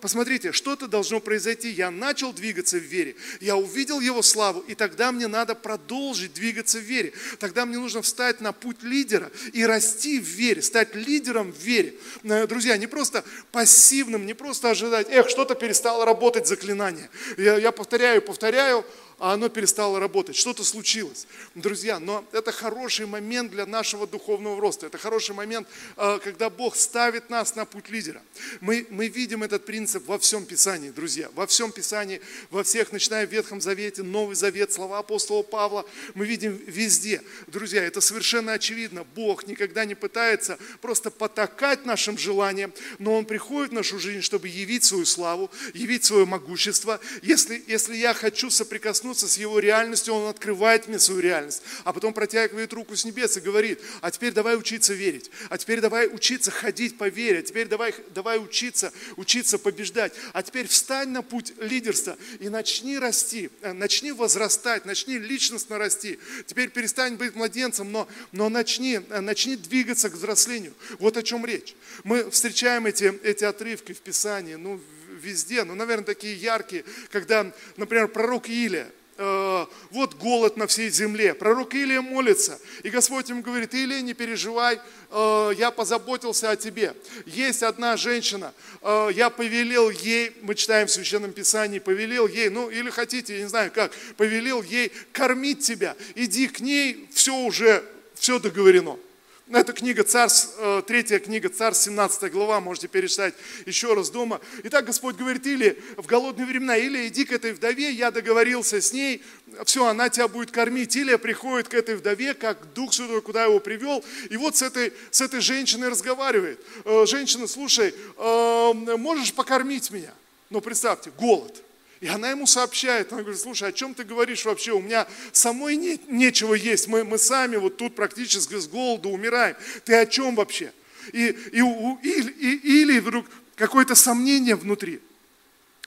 Посмотрите, 0.00 0.52
что-то 0.52 0.86
должно 0.86 1.18
произойти, 1.18 1.68
я 1.70 1.90
начал 1.90 2.32
двигаться 2.32 2.76
в 2.76 2.82
вере, 2.82 3.16
я 3.40 3.56
увидел 3.56 3.98
Его 3.98 4.22
славу, 4.22 4.60
и 4.60 4.76
тогда 4.76 5.10
мне 5.10 5.26
надо 5.26 5.56
продолжить 5.56 5.95
продолжить 5.96 6.34
двигаться 6.34 6.78
в 6.78 6.82
вере. 6.82 7.12
Тогда 7.38 7.64
мне 7.64 7.78
нужно 7.78 8.02
встать 8.02 8.40
на 8.42 8.52
путь 8.52 8.82
лидера 8.82 9.30
и 9.54 9.64
расти 9.64 10.20
в 10.20 10.24
вере, 10.24 10.60
стать 10.60 10.94
лидером 10.94 11.52
в 11.52 11.58
вере. 11.58 11.94
Э, 12.22 12.46
друзья, 12.46 12.76
не 12.76 12.86
просто 12.86 13.24
пассивным, 13.50 14.26
не 14.26 14.34
просто 14.34 14.70
ожидать, 14.70 15.06
эх, 15.10 15.30
что-то 15.30 15.54
перестало 15.54 16.04
работать 16.04 16.46
заклинание. 16.46 17.08
Я, 17.38 17.56
я 17.56 17.72
повторяю, 17.72 18.20
повторяю, 18.20 18.84
а 19.18 19.32
оно 19.32 19.48
перестало 19.48 19.98
работать, 19.98 20.36
что-то 20.36 20.62
случилось. 20.62 21.26
Друзья, 21.54 21.98
но 21.98 22.24
это 22.32 22.52
хороший 22.52 23.06
момент 23.06 23.50
для 23.50 23.64
нашего 23.64 24.06
духовного 24.06 24.60
роста, 24.60 24.86
это 24.86 24.98
хороший 24.98 25.34
момент, 25.34 25.66
э, 25.96 26.18
когда 26.22 26.50
Бог 26.50 26.76
ставит 26.76 27.30
нас 27.30 27.54
на 27.54 27.64
путь 27.64 27.88
лидера. 27.88 28.22
Мы, 28.60 28.86
мы 28.90 29.08
видим 29.08 29.42
этот 29.42 29.64
принцип 29.64 30.06
во 30.06 30.18
всем 30.18 30.44
Писании, 30.44 30.90
друзья, 30.90 31.30
во 31.34 31.46
всем 31.46 31.72
Писании, 31.72 32.20
во 32.50 32.62
всех, 32.62 32.92
начиная 32.92 33.26
в 33.26 33.32
Ветхом 33.32 33.60
Завете, 33.60 34.02
Новый 34.02 34.36
Завет, 34.36 34.72
слова 34.72 34.98
апостола 34.98 35.42
Павла, 35.42 35.86
мы 36.14 36.26
видим 36.26 36.60
везде. 36.66 37.22
Друзья, 37.46 37.82
это 37.82 38.02
совершенно 38.02 38.52
очевидно. 38.52 39.04
Бог 39.14 39.46
никогда 39.46 39.86
не 39.86 39.94
пытается 39.94 40.58
просто 40.82 41.10
потакать 41.10 41.86
нашим 41.86 42.18
желаниям, 42.18 42.72
но 42.98 43.14
Он 43.14 43.24
приходит 43.24 43.70
в 43.70 43.74
нашу 43.74 43.98
жизнь, 43.98 44.20
чтобы 44.20 44.48
явить 44.48 44.84
свою 44.84 45.06
славу, 45.06 45.50
явить 45.72 46.04
свое 46.04 46.26
могущество. 46.26 47.00
Если, 47.22 47.64
если 47.66 47.96
я 47.96 48.12
хочу 48.12 48.50
соприкоснуться 48.50 49.05
соприкоснуться 49.06 49.28
с 49.28 49.38
Его 49.38 49.58
реальностью, 49.58 50.14
Он 50.14 50.28
открывает 50.28 50.88
мне 50.88 50.98
свою 50.98 51.20
реальность, 51.20 51.62
а 51.84 51.92
потом 51.92 52.12
протягивает 52.12 52.72
руку 52.72 52.96
с 52.96 53.04
небес 53.04 53.36
и 53.36 53.40
говорит, 53.40 53.80
а 54.00 54.10
теперь 54.10 54.32
давай 54.32 54.56
учиться 54.56 54.94
верить, 54.94 55.30
а 55.48 55.58
теперь 55.58 55.80
давай 55.80 56.08
учиться 56.12 56.50
ходить 56.50 56.98
по 56.98 57.08
вере, 57.08 57.38
а 57.38 57.42
теперь 57.42 57.68
давай, 57.68 57.94
давай 58.14 58.38
учиться, 58.38 58.92
учиться 59.16 59.58
побеждать, 59.58 60.12
а 60.32 60.42
теперь 60.42 60.66
встань 60.66 61.10
на 61.10 61.22
путь 61.22 61.52
лидерства 61.60 62.16
и 62.40 62.48
начни 62.48 62.98
расти, 62.98 63.50
э, 63.62 63.72
начни 63.72 64.12
возрастать, 64.12 64.86
начни 64.86 65.18
личностно 65.18 65.78
расти. 65.78 66.18
Теперь 66.46 66.70
перестань 66.70 67.16
быть 67.16 67.34
младенцем, 67.34 67.92
но, 67.92 68.08
но 68.32 68.48
начни, 68.48 69.00
э, 69.08 69.20
начни 69.20 69.56
двигаться 69.56 70.10
к 70.10 70.14
взрослению. 70.14 70.74
Вот 70.98 71.16
о 71.16 71.22
чем 71.22 71.46
речь. 71.46 71.74
Мы 72.04 72.30
встречаем 72.30 72.86
эти, 72.86 73.12
эти 73.22 73.44
отрывки 73.44 73.92
в 73.92 74.00
Писании, 74.00 74.54
ну, 74.54 74.80
везде, 75.16 75.64
но, 75.64 75.74
наверное, 75.74 76.04
такие 76.04 76.36
яркие, 76.36 76.84
когда, 77.10 77.52
например, 77.76 78.08
пророк 78.08 78.48
Илия, 78.48 78.90
э, 79.16 79.66
вот 79.90 80.14
голод 80.14 80.56
на 80.56 80.66
всей 80.66 80.90
земле. 80.90 81.34
Пророк 81.34 81.74
Илия 81.74 82.00
молится, 82.00 82.58
и 82.82 82.90
Господь 82.90 83.28
ему 83.28 83.42
говорит, 83.42 83.74
Илия, 83.74 84.00
не 84.00 84.14
переживай, 84.14 84.80
э, 85.10 85.52
я 85.56 85.70
позаботился 85.70 86.50
о 86.50 86.56
тебе. 86.56 86.94
Есть 87.24 87.62
одна 87.62 87.96
женщина, 87.96 88.52
э, 88.82 89.10
я 89.14 89.30
повелел 89.30 89.90
ей, 89.90 90.36
мы 90.42 90.54
читаем 90.54 90.86
в 90.86 90.90
Священном 90.90 91.32
Писании, 91.32 91.78
повелел 91.78 92.26
ей, 92.26 92.48
ну 92.48 92.70
или 92.70 92.90
хотите, 92.90 93.36
я 93.36 93.42
не 93.42 93.48
знаю 93.48 93.70
как, 93.72 93.92
повелел 94.16 94.62
ей 94.62 94.92
кормить 95.12 95.60
тебя. 95.60 95.96
Иди 96.14 96.48
к 96.48 96.60
ней, 96.60 97.08
все 97.12 97.34
уже, 97.34 97.84
все 98.14 98.38
договорено. 98.38 98.98
Это 99.48 99.72
книга 99.72 100.02
Царств, 100.02 100.56
э, 100.58 100.82
третья 100.84 101.20
книга 101.20 101.48
Царств, 101.48 101.84
17 101.84 102.32
глава, 102.32 102.60
можете 102.60 102.88
перечитать 102.88 103.32
еще 103.64 103.94
раз 103.94 104.10
дома. 104.10 104.40
Итак, 104.64 104.86
Господь 104.86 105.14
говорит, 105.14 105.46
или 105.46 105.80
в 105.96 106.04
голодные 106.06 106.46
времена, 106.46 106.76
или 106.76 107.06
иди 107.06 107.24
к 107.24 107.30
этой 107.30 107.52
вдове, 107.52 107.92
я 107.92 108.10
договорился 108.10 108.80
с 108.80 108.92
ней, 108.92 109.22
все, 109.64 109.86
она 109.86 110.08
тебя 110.08 110.26
будет 110.26 110.50
кормить. 110.50 110.96
Или 110.96 111.14
приходит 111.14 111.68
к 111.68 111.74
этой 111.74 111.94
вдове, 111.94 112.34
как 112.34 112.72
Дух 112.74 112.92
Святой, 112.92 113.22
куда 113.22 113.44
его 113.44 113.60
привел, 113.60 114.04
и 114.30 114.36
вот 114.36 114.56
с 114.56 114.62
этой, 114.62 114.92
с 115.12 115.20
этой 115.20 115.38
женщиной 115.38 115.90
разговаривает. 115.90 116.60
«Э, 116.84 117.06
женщина, 117.06 117.46
слушай, 117.46 117.94
э, 118.16 118.72
можешь 118.96 119.32
покормить 119.32 119.92
меня? 119.92 120.12
Ну, 120.50 120.60
представьте, 120.60 121.12
голод. 121.16 121.62
И 122.00 122.08
она 122.08 122.30
ему 122.30 122.46
сообщает, 122.46 123.12
она 123.12 123.22
говорит, 123.22 123.40
слушай, 123.40 123.68
о 123.68 123.72
чем 123.72 123.94
ты 123.94 124.04
говоришь 124.04 124.44
вообще? 124.44 124.72
У 124.72 124.80
меня 124.80 125.08
самой 125.32 125.76
не, 125.76 125.98
нечего 126.08 126.52
есть, 126.54 126.88
мы, 126.88 127.04
мы 127.04 127.16
сами 127.16 127.56
вот 127.56 127.78
тут 127.78 127.94
практически 127.94 128.58
с 128.58 128.68
голоду 128.68 129.08
умираем. 129.08 129.56
Ты 129.84 129.94
о 129.94 130.04
чем 130.04 130.34
вообще? 130.34 130.72
И, 131.12 131.28
и, 131.52 131.60
и, 131.60 132.20
и, 132.20 132.82
или 132.82 132.98
вдруг 132.98 133.26
какое-то 133.54 133.94
сомнение 133.94 134.56
внутри. 134.56 135.00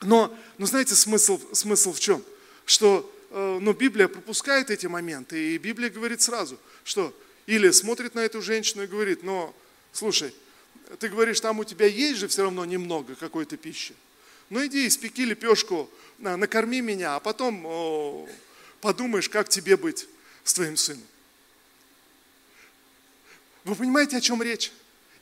Но, 0.01 0.35
но 0.57 0.65
знаете, 0.65 0.95
смысл, 0.95 1.39
смысл 1.53 1.93
в 1.93 1.99
чем? 1.99 2.23
Что 2.65 3.11
э, 3.29 3.59
ну, 3.61 3.73
Библия 3.73 4.07
пропускает 4.07 4.71
эти 4.71 4.87
моменты, 4.87 5.53
и 5.53 5.57
Библия 5.59 5.91
говорит 5.91 6.21
сразу, 6.21 6.57
что 6.83 7.13
или 7.45 7.69
смотрит 7.69 8.15
на 8.15 8.21
эту 8.21 8.41
женщину 8.41 8.83
и 8.83 8.87
говорит, 8.87 9.21
но, 9.21 9.55
слушай, 9.91 10.33
ты 10.99 11.07
говоришь, 11.09 11.39
там 11.39 11.59
у 11.59 11.63
тебя 11.63 11.85
есть 11.85 12.19
же 12.19 12.27
все 12.27 12.43
равно 12.43 12.65
немного 12.65 13.15
какой-то 13.15 13.57
пищи 13.57 13.93
ну 14.49 14.65
иди, 14.65 14.87
испеки 14.87 15.25
лепешку, 15.25 15.89
накорми 16.17 16.81
меня, 16.81 17.15
а 17.15 17.19
потом 17.19 17.65
о, 17.65 18.27
подумаешь, 18.81 19.29
как 19.29 19.49
тебе 19.49 19.77
быть 19.77 20.07
с 20.43 20.53
твоим 20.53 20.77
сыном. 20.77 21.03
Вы 23.63 23.75
понимаете, 23.75 24.17
о 24.17 24.21
чем 24.21 24.41
речь? 24.41 24.71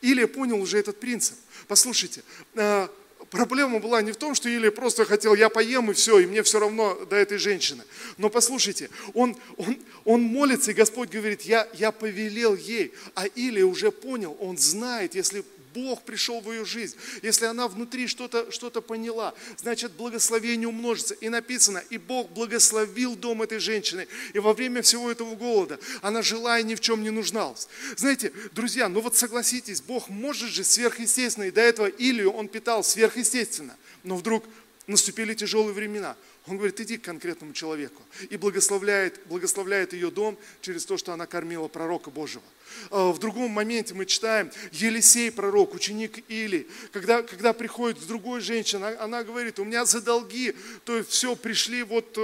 Илия 0.02 0.28
понял 0.28 0.62
уже 0.62 0.78
этот 0.78 1.00
принцип. 1.00 1.38
Послушайте, 1.68 2.24
э, 2.54 2.88
проблема 3.30 3.80
была 3.80 4.02
не 4.02 4.12
в 4.12 4.16
том, 4.18 4.36
что 4.36 4.48
Илия 4.48 4.72
просто 4.72 5.06
хотел, 5.06 5.34
я 5.34 5.50
поем 5.50 5.92
и 5.92 5.94
все, 5.94 6.20
и 6.20 6.26
мне 6.26 6.44
все 6.44 6.60
равно 6.60 7.06
до 7.06 7.16
этой 7.16 7.38
женщины. 7.38 7.84
Но 8.18 8.30
послушайте, 8.30 8.90
он, 9.14 9.36
он, 9.58 9.78
он 10.06 10.22
молится, 10.22 10.72
и 10.72 10.76
Господь 10.76 11.10
говорит, 11.10 11.42
я, 11.42 11.68
я 11.74 11.92
повелел 11.92 12.56
ей. 12.56 12.94
А 13.16 13.26
Илия 13.26 13.66
уже 13.66 13.92
понял, 13.92 14.38
он 14.40 14.58
знает, 14.58 15.16
если 15.16 15.44
Бог 15.78 16.02
пришел 16.04 16.42
в 16.42 16.52
ее 16.52 16.66
жизнь, 16.66 16.98
если 17.22 17.46
она 17.46 17.68
внутри 17.68 18.08
что-то 18.08 18.52
что 18.52 18.70
поняла, 18.82 19.34
значит 19.58 19.92
благословение 19.94 20.68
умножится. 20.68 21.14
И 21.16 21.30
написано, 21.30 21.84
и 21.90 21.98
Бог 21.98 22.30
благословил 22.32 23.16
дом 23.16 23.44
этой 23.44 23.60
женщины. 23.60 24.08
И 24.34 24.40
во 24.40 24.54
время 24.54 24.82
всего 24.82 25.12
этого 25.12 25.36
голода 25.36 25.80
она 26.02 26.22
жила 26.22 26.60
и 26.60 26.64
ни 26.64 26.76
в 26.76 26.80
чем 26.80 27.04
не 27.04 27.12
нужналась. 27.12 27.68
Знаете, 27.96 28.34
друзья, 28.54 28.90
ну 28.90 29.02
вот 29.02 29.16
согласитесь, 29.16 29.82
Бог 29.82 30.10
может 30.10 30.50
же 30.50 30.64
сверхъестественно, 30.64 31.46
и 31.46 31.52
до 31.52 31.62
этого 31.62 31.88
Илью 31.88 32.32
он 32.32 32.48
питал 32.48 32.84
сверхъестественно. 32.84 33.76
Но 34.04 34.18
вдруг 34.18 34.44
наступили 34.88 35.34
тяжелые 35.34 35.74
времена. 35.74 36.16
Он 36.48 36.56
говорит, 36.56 36.80
иди 36.80 36.98
к 36.98 37.04
конкретному 37.04 37.52
человеку. 37.52 38.02
И 38.30 38.38
благословляет, 38.38 39.20
благословляет 39.26 39.92
ее 39.92 40.10
дом 40.10 40.38
через 40.62 40.86
то, 40.86 40.96
что 40.96 41.12
она 41.12 41.28
кормила 41.28 41.68
пророка 41.68 42.10
Божьего. 42.10 42.44
А, 42.90 43.12
в 43.12 43.20
другом 43.20 43.52
моменте 43.52 43.94
мы 43.94 44.06
читаем, 44.06 44.50
Елисей 44.72 45.30
пророк, 45.30 45.74
ученик 45.74 46.24
Или, 46.30 46.68
когда, 46.94 47.22
когда 47.22 47.52
приходит 47.52 48.02
с 48.02 48.06
другой 48.06 48.40
женщиной, 48.40 48.96
она 48.96 49.24
говорит, 49.24 49.60
у 49.60 49.66
меня 49.66 49.84
за 49.84 50.00
долги, 50.02 50.56
то 50.86 50.96
есть 50.96 51.10
все, 51.10 51.36
пришли 51.36 51.84
вот 51.84 52.18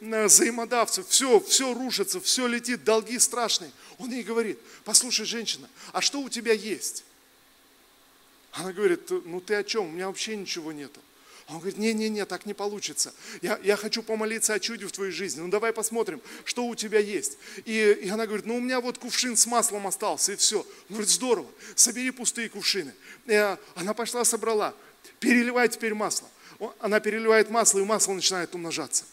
взаимодавцы, 0.00 1.04
все, 1.04 1.38
все 1.38 1.72
рушится, 1.72 2.20
все 2.20 2.48
летит, 2.48 2.82
долги 2.82 3.20
страшные. 3.20 3.70
Он 3.98 4.10
ей 4.10 4.24
говорит, 4.24 4.58
послушай, 4.84 5.26
женщина, 5.26 5.68
а 5.92 6.00
что 6.00 6.20
у 6.20 6.28
тебя 6.28 6.52
есть? 6.52 7.04
Она 8.52 8.72
говорит, 8.72 9.10
ну 9.10 9.40
ты 9.40 9.54
о 9.54 9.62
чем? 9.62 9.86
У 9.86 9.90
меня 9.90 10.08
вообще 10.08 10.34
ничего 10.34 10.72
нету. 10.72 11.00
Он 11.50 11.58
говорит, 11.58 11.78
не-не-не, 11.78 12.24
так 12.26 12.46
не 12.46 12.54
получится. 12.54 13.12
Я, 13.42 13.58
я 13.64 13.76
хочу 13.76 14.02
помолиться 14.02 14.54
о 14.54 14.60
чуде 14.60 14.86
в 14.86 14.92
твоей 14.92 15.10
жизни. 15.10 15.40
Ну 15.40 15.48
давай 15.48 15.72
посмотрим, 15.72 16.20
что 16.44 16.66
у 16.66 16.74
тебя 16.76 17.00
есть. 17.00 17.38
И, 17.64 17.98
и 18.02 18.08
она 18.08 18.26
говорит, 18.26 18.46
ну 18.46 18.56
у 18.56 18.60
меня 18.60 18.80
вот 18.80 18.98
кувшин 18.98 19.36
с 19.36 19.46
маслом 19.46 19.86
остался, 19.86 20.32
и 20.32 20.36
все. 20.36 20.60
Он 20.60 20.66
говорит, 20.90 21.10
здорово, 21.10 21.50
собери 21.74 22.12
пустые 22.12 22.48
кувшины. 22.48 22.94
И 23.26 23.56
она 23.74 23.94
пошла, 23.94 24.24
собрала. 24.24 24.74
Переливай 25.18 25.68
теперь 25.68 25.94
масло. 25.94 26.28
Она 26.78 27.00
переливает 27.00 27.50
масло, 27.50 27.80
и 27.80 27.84
масло 27.84 28.12
начинает 28.12 28.54
умножаться. 28.54 29.04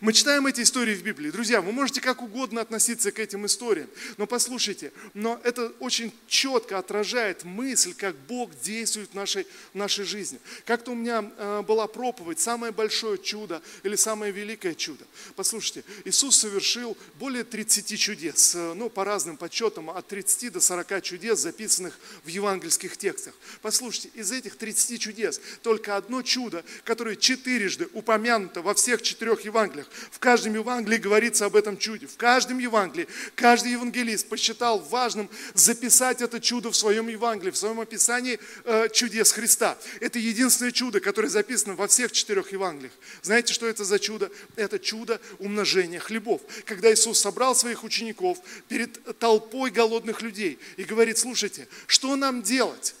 Мы 0.00 0.12
читаем 0.12 0.46
эти 0.46 0.62
истории 0.62 0.94
в 0.94 1.02
Библии. 1.02 1.30
Друзья, 1.30 1.60
вы 1.60 1.72
можете 1.72 2.00
как 2.00 2.22
угодно 2.22 2.60
относиться 2.60 3.10
к 3.10 3.18
этим 3.18 3.46
историям, 3.46 3.88
но 4.16 4.26
послушайте, 4.26 4.92
но 5.14 5.40
это 5.44 5.72
очень 5.80 6.12
четко 6.26 6.78
отражает 6.78 7.44
мысль, 7.44 7.94
как 7.94 8.16
Бог 8.28 8.50
действует 8.60 9.10
в 9.10 9.14
нашей, 9.14 9.46
в 9.72 9.76
нашей 9.76 10.04
жизни. 10.04 10.38
Как-то 10.64 10.92
у 10.92 10.94
меня 10.94 11.30
э, 11.36 11.62
была 11.62 11.86
проповедь 11.86 12.40
«Самое 12.40 12.72
большое 12.72 13.18
чудо» 13.18 13.62
или 13.82 13.96
«Самое 13.96 14.32
великое 14.32 14.74
чудо». 14.74 15.04
Послушайте, 15.36 15.84
Иисус 16.04 16.36
совершил 16.36 16.96
более 17.14 17.44
30 17.44 17.98
чудес, 17.98 18.54
э, 18.54 18.74
ну, 18.74 18.90
по 18.90 19.04
разным 19.04 19.36
подсчетам, 19.36 19.90
от 19.90 20.06
30 20.08 20.52
до 20.52 20.60
40 20.60 21.02
чудес, 21.02 21.38
записанных 21.38 21.98
в 22.24 22.28
евангельских 22.28 22.96
текстах. 22.96 23.34
Послушайте, 23.62 24.10
из 24.14 24.32
этих 24.32 24.56
30 24.56 25.00
чудес 25.00 25.40
только 25.62 25.96
одно 25.96 26.22
чудо, 26.22 26.64
которое 26.84 27.16
четырежды 27.16 27.88
упомянуто 27.92 28.62
во 28.62 28.74
всех 28.74 29.02
четырех 29.02 29.42
Евангелиях. 29.42 29.67
В 30.10 30.18
каждом 30.18 30.54
Евангелии 30.54 30.96
говорится 30.96 31.46
об 31.46 31.56
этом 31.56 31.76
чуде. 31.76 32.06
В 32.06 32.16
каждом 32.16 32.58
Евангелии 32.58 33.08
каждый 33.34 33.72
евангелист 33.72 34.28
посчитал 34.28 34.78
важным 34.78 35.28
записать 35.54 36.22
это 36.22 36.40
чудо 36.40 36.70
в 36.70 36.76
своем 36.76 37.08
Евангелии, 37.08 37.50
в 37.50 37.56
своем 37.56 37.80
описании 37.80 38.38
э, 38.64 38.88
чудес 38.92 39.32
Христа. 39.32 39.76
Это 40.00 40.18
единственное 40.18 40.72
чудо, 40.72 41.00
которое 41.00 41.28
записано 41.28 41.74
во 41.74 41.88
всех 41.88 42.12
четырех 42.12 42.52
Евангелиях. 42.52 42.92
Знаете, 43.22 43.52
что 43.52 43.66
это 43.66 43.84
за 43.84 43.98
чудо? 43.98 44.30
Это 44.56 44.78
чудо 44.78 45.20
умножения 45.38 45.98
хлебов. 45.98 46.40
Когда 46.64 46.92
Иисус 46.92 47.20
собрал 47.20 47.54
своих 47.54 47.84
учеников 47.84 48.38
перед 48.68 49.18
толпой 49.18 49.70
голодных 49.70 50.22
людей 50.22 50.58
и 50.76 50.84
говорит, 50.84 51.18
слушайте, 51.18 51.68
что 51.86 52.16
нам 52.16 52.42
делать? 52.42 52.94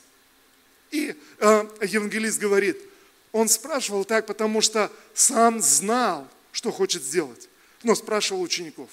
И 0.90 1.14
э, 1.38 1.68
евангелист 1.82 2.38
говорит, 2.38 2.78
он 3.32 3.48
спрашивал 3.48 4.04
так, 4.04 4.26
потому 4.26 4.60
что 4.60 4.90
сам 5.14 5.60
знал, 5.60 6.28
что 6.58 6.72
хочет 6.72 7.04
сделать, 7.04 7.48
но 7.84 7.94
спрашивал 7.94 8.42
учеников. 8.42 8.90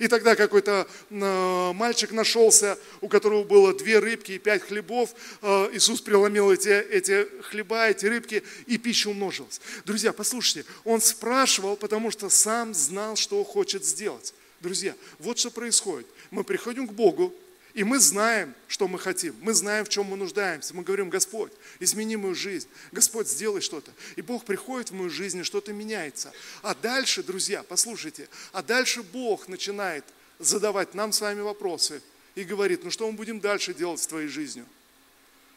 И 0.00 0.08
тогда 0.08 0.34
какой-то 0.34 0.88
э, 1.08 1.72
мальчик 1.74 2.10
нашелся, 2.10 2.76
у 3.00 3.06
которого 3.08 3.44
было 3.44 3.72
две 3.72 4.00
рыбки 4.00 4.32
и 4.32 4.38
пять 4.38 4.62
хлебов. 4.62 5.14
Э, 5.42 5.68
Иисус 5.72 6.00
преломил 6.00 6.50
эти, 6.50 6.68
эти 6.68 7.28
хлеба, 7.42 7.88
эти 7.88 8.06
рыбки, 8.06 8.42
и 8.66 8.78
пища 8.78 9.10
умножилась. 9.10 9.60
Друзья, 9.84 10.12
послушайте, 10.12 10.68
он 10.82 11.00
спрашивал, 11.00 11.76
потому 11.76 12.10
что 12.10 12.28
сам 12.28 12.74
знал, 12.74 13.14
что 13.14 13.44
хочет 13.44 13.84
сделать. 13.84 14.34
Друзья, 14.60 14.96
вот 15.20 15.38
что 15.38 15.52
происходит. 15.52 16.08
Мы 16.32 16.42
приходим 16.42 16.88
к 16.88 16.92
Богу, 16.92 17.32
и 17.74 17.84
мы 17.84 17.98
знаем, 17.98 18.54
что 18.66 18.88
мы 18.88 18.98
хотим, 18.98 19.34
мы 19.40 19.54
знаем, 19.54 19.84
в 19.84 19.88
чем 19.88 20.06
мы 20.06 20.16
нуждаемся. 20.16 20.74
Мы 20.74 20.82
говорим, 20.82 21.08
Господь, 21.08 21.52
измени 21.78 22.16
мою 22.16 22.34
жизнь, 22.34 22.68
Господь, 22.90 23.28
сделай 23.28 23.60
что-то. 23.60 23.92
И 24.16 24.22
Бог 24.22 24.44
приходит 24.44 24.90
в 24.90 24.94
мою 24.94 25.10
жизнь, 25.10 25.40
и 25.40 25.42
что-то 25.44 25.72
меняется. 25.72 26.32
А 26.62 26.74
дальше, 26.74 27.22
друзья, 27.22 27.62
послушайте, 27.62 28.28
а 28.52 28.62
дальше 28.62 29.02
Бог 29.02 29.48
начинает 29.48 30.04
задавать 30.38 30.94
нам 30.94 31.12
с 31.12 31.20
вами 31.20 31.40
вопросы 31.40 32.02
и 32.34 32.44
говорит, 32.44 32.84
ну 32.84 32.90
что 32.90 33.10
мы 33.10 33.16
будем 33.16 33.40
дальше 33.40 33.74
делать 33.74 34.00
с 34.00 34.06
твоей 34.06 34.28
жизнью? 34.28 34.66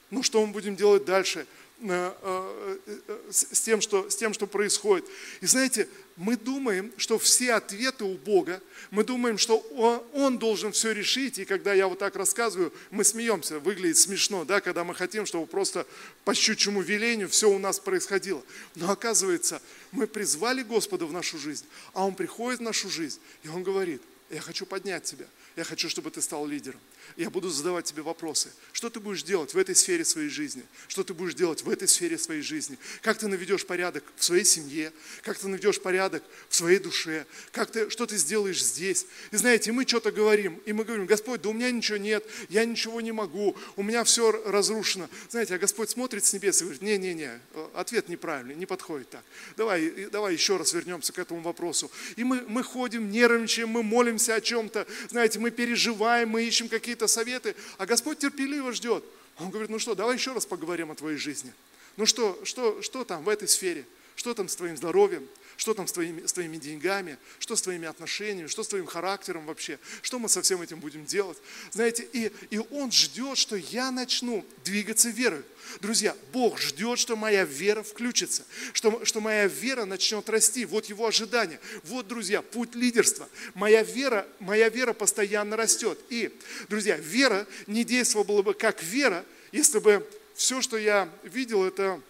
Ну 0.09 0.21
что 0.21 0.45
мы 0.45 0.53
будем 0.53 0.75
делать 0.75 1.05
дальше 1.05 1.47
с 1.83 3.61
тем, 3.61 3.81
что, 3.81 4.09
с 4.09 4.15
тем, 4.15 4.33
что 4.33 4.47
происходит. 4.47 5.05
И 5.41 5.45
знаете, 5.45 5.87
мы 6.15 6.37
думаем, 6.37 6.93
что 6.97 7.19
все 7.19 7.53
ответы 7.53 8.05
у 8.05 8.15
Бога, 8.15 8.61
мы 8.91 9.03
думаем, 9.03 9.37
что 9.37 9.57
Он, 9.75 10.01
Он 10.13 10.37
должен 10.37 10.71
все 10.71 10.91
решить, 10.91 11.39
и 11.39 11.45
когда 11.45 11.73
я 11.73 11.87
вот 11.87 11.99
так 11.99 12.15
рассказываю, 12.15 12.71
мы 12.91 13.03
смеемся, 13.03 13.59
выглядит 13.59 13.97
смешно, 13.97 14.45
да, 14.45 14.61
когда 14.61 14.83
мы 14.83 14.95
хотим, 14.95 15.25
чтобы 15.25 15.45
просто 15.45 15.85
по 16.23 16.33
щучьему 16.33 16.81
велению 16.81 17.27
все 17.27 17.49
у 17.49 17.57
нас 17.59 17.79
происходило. 17.79 18.43
Но 18.75 18.91
оказывается, 18.91 19.61
мы 19.91 20.07
призвали 20.07 20.63
Господа 20.63 21.05
в 21.05 21.11
нашу 21.11 21.37
жизнь, 21.37 21.65
а 21.93 22.05
Он 22.05 22.15
приходит 22.15 22.59
в 22.59 22.63
нашу 22.63 22.89
жизнь, 22.89 23.19
и 23.43 23.49
Он 23.49 23.63
говорит, 23.63 24.01
я 24.29 24.39
хочу 24.39 24.65
поднять 24.65 25.03
тебя, 25.03 25.25
я 25.55 25.63
хочу, 25.63 25.89
чтобы 25.89 26.11
ты 26.11 26.21
стал 26.21 26.45
лидером. 26.47 26.79
Я 27.17 27.29
буду 27.29 27.49
задавать 27.49 27.85
тебе 27.85 28.01
вопросы. 28.01 28.49
Что 28.71 28.89
ты 28.89 28.99
будешь 28.99 29.23
делать 29.23 29.53
в 29.53 29.57
этой 29.57 29.75
сфере 29.75 30.03
своей 30.05 30.29
жизни? 30.29 30.63
Что 30.87 31.03
ты 31.03 31.13
будешь 31.13 31.35
делать 31.35 31.61
в 31.61 31.69
этой 31.69 31.87
сфере 31.87 32.17
своей 32.17 32.41
жизни? 32.41 32.77
Как 33.01 33.17
ты 33.17 33.27
наведешь 33.27 33.65
порядок 33.65 34.03
в 34.15 34.23
своей 34.23 34.45
семье? 34.45 34.91
Как 35.21 35.37
ты 35.37 35.47
наведешь 35.47 35.79
порядок 35.79 36.23
в 36.49 36.55
своей 36.55 36.79
душе? 36.79 37.25
Как 37.51 37.71
ты, 37.71 37.89
что 37.89 38.05
ты 38.05 38.17
сделаешь 38.17 38.63
здесь? 38.63 39.05
И 39.31 39.37
знаете, 39.37 39.71
мы 39.71 39.85
что-то 39.87 40.11
говорим, 40.11 40.61
и 40.65 40.73
мы 40.73 40.83
говорим, 40.83 41.05
Господь, 41.05 41.41
да 41.41 41.49
у 41.49 41.53
меня 41.53 41.71
ничего 41.71 41.97
нет, 41.97 42.25
я 42.49 42.65
ничего 42.65 43.01
не 43.01 43.11
могу, 43.11 43.55
у 43.75 43.83
меня 43.83 44.03
все 44.03 44.31
разрушено. 44.45 45.09
Знаете, 45.29 45.55
а 45.55 45.57
Господь 45.57 45.89
смотрит 45.89 46.25
с 46.25 46.33
небес 46.33 46.61
и 46.61 46.63
говорит, 46.63 46.81
не-не-не, 46.81 47.39
ответ 47.73 48.09
неправильный, 48.09 48.55
не 48.55 48.65
подходит 48.65 49.09
так. 49.09 49.23
Давай, 49.55 50.07
давай 50.11 50.33
еще 50.33 50.57
раз 50.57 50.73
вернемся 50.73 51.13
к 51.13 51.19
этому 51.19 51.41
вопросу. 51.41 51.91
И 52.15 52.23
мы, 52.23 52.41
мы 52.47 52.63
ходим, 52.63 53.09
нервничаем, 53.09 53.69
мы 53.69 53.83
молимся 53.83 54.35
о 54.35 54.41
чем-то, 54.41 54.87
знаете, 55.09 55.39
мы 55.39 55.51
переживаем, 55.51 56.29
мы 56.29 56.43
ищем 56.43 56.69
какие-то 56.93 57.07
советы, 57.07 57.55
а 57.79 57.85
Господь 57.85 58.19
терпеливо 58.19 58.71
ждет. 58.71 59.03
Он 59.39 59.49
говорит, 59.49 59.69
ну 59.71 59.79
что, 59.79 59.95
давай 59.95 60.15
еще 60.15 60.33
раз 60.33 60.45
поговорим 60.45 60.91
о 60.91 60.95
твоей 60.95 61.17
жизни. 61.17 61.51
Ну 61.97 62.05
что, 62.05 62.39
что, 62.43 62.83
что 62.83 63.03
там 63.03 63.23
в 63.23 63.29
этой 63.29 63.47
сфере? 63.47 63.85
Что 64.15 64.35
там 64.35 64.47
с 64.47 64.55
твоим 64.55 64.77
здоровьем? 64.77 65.27
Что 65.57 65.73
там 65.73 65.87
с 65.87 65.91
твоими, 65.91 66.25
с 66.25 66.33
твоими 66.33 66.57
деньгами? 66.57 67.17
Что 67.39 67.55
с 67.55 67.61
твоими 67.61 67.87
отношениями? 67.87 68.47
Что 68.47 68.63
с 68.63 68.67
твоим 68.67 68.85
характером 68.85 69.45
вообще? 69.45 69.79
Что 70.01 70.19
мы 70.19 70.29
со 70.29 70.41
всем 70.41 70.61
этим 70.61 70.79
будем 70.79 71.05
делать? 71.05 71.37
Знаете, 71.71 72.07
и, 72.11 72.31
и 72.49 72.59
Он 72.71 72.91
ждет, 72.91 73.37
что 73.37 73.55
я 73.55 73.91
начну 73.91 74.45
двигаться 74.63 75.09
верой. 75.09 75.43
Друзья, 75.79 76.15
Бог 76.31 76.59
ждет, 76.59 76.99
что 76.99 77.15
моя 77.15 77.45
вера 77.45 77.83
включится, 77.83 78.43
что, 78.73 79.03
что 79.05 79.21
моя 79.21 79.47
вера 79.47 79.85
начнет 79.85 80.27
расти. 80.29 80.65
Вот 80.65 80.85
Его 80.85 81.07
ожидание. 81.07 81.59
Вот, 81.83 82.07
друзья, 82.07 82.41
путь 82.41 82.75
лидерства. 82.75 83.29
Моя 83.53 83.83
вера, 83.83 84.27
моя 84.39 84.69
вера 84.69 84.93
постоянно 84.93 85.55
растет. 85.55 85.99
И, 86.09 86.35
друзья, 86.69 86.97
вера 86.97 87.47
не 87.67 87.83
действовала 87.83 88.41
бы 88.41 88.53
как 88.53 88.81
вера, 88.83 89.25
если 89.51 89.79
бы 89.79 90.07
все, 90.35 90.61
что 90.61 90.77
я 90.77 91.09
видел, 91.23 91.63
это, 91.63 92.01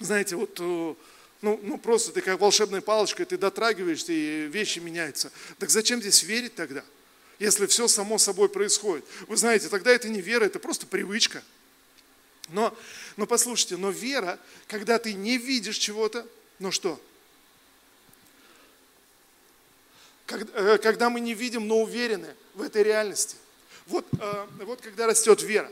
знаете, 0.00 0.36
вот 0.36 0.58
э, 0.60 0.94
ну, 1.40 1.60
ну 1.62 1.78
просто 1.78 2.12
ты 2.12 2.20
как 2.20 2.40
волшебной 2.40 2.80
палочкой, 2.80 3.26
ты 3.26 3.38
дотрагиваешься 3.38 4.12
и 4.12 4.46
вещи 4.48 4.80
меняются. 4.80 5.30
Так 5.58 5.70
зачем 5.70 6.00
здесь 6.00 6.22
верить 6.22 6.54
тогда, 6.54 6.84
если 7.38 7.66
все 7.66 7.86
само 7.86 8.18
собой 8.18 8.48
происходит? 8.48 9.04
Вы 9.28 9.36
знаете, 9.36 9.68
тогда 9.68 9.92
это 9.92 10.08
не 10.08 10.20
вера, 10.20 10.44
это 10.44 10.58
просто 10.58 10.86
привычка. 10.86 11.42
Но, 12.48 12.76
но 13.16 13.26
послушайте, 13.26 13.76
но 13.76 13.90
вера, 13.90 14.38
когда 14.66 14.98
ты 14.98 15.12
не 15.12 15.38
видишь 15.38 15.76
чего-то, 15.76 16.26
ну 16.58 16.72
что? 16.72 17.00
Э, 20.28 20.78
когда 20.78 21.08
мы 21.10 21.20
не 21.20 21.34
видим, 21.34 21.66
но 21.66 21.80
уверены 21.80 22.34
в 22.54 22.62
этой 22.62 22.82
реальности. 22.82 23.36
Вот, 23.86 24.06
э, 24.20 24.46
вот 24.64 24.80
когда 24.80 25.06
растет 25.06 25.42
вера. 25.42 25.70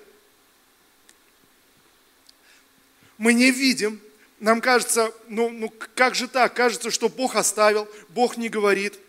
Мы 3.18 3.32
не 3.32 3.50
видим, 3.50 4.00
нам 4.40 4.60
кажется, 4.60 5.12
ну, 5.28 5.48
ну 5.50 5.72
как 5.94 6.14
же 6.14 6.28
так? 6.28 6.54
Кажется, 6.54 6.90
что 6.90 7.08
Бог 7.08 7.36
оставил, 7.36 7.88
Бог 8.08 8.36
не 8.36 8.48
говорит– 8.48 8.98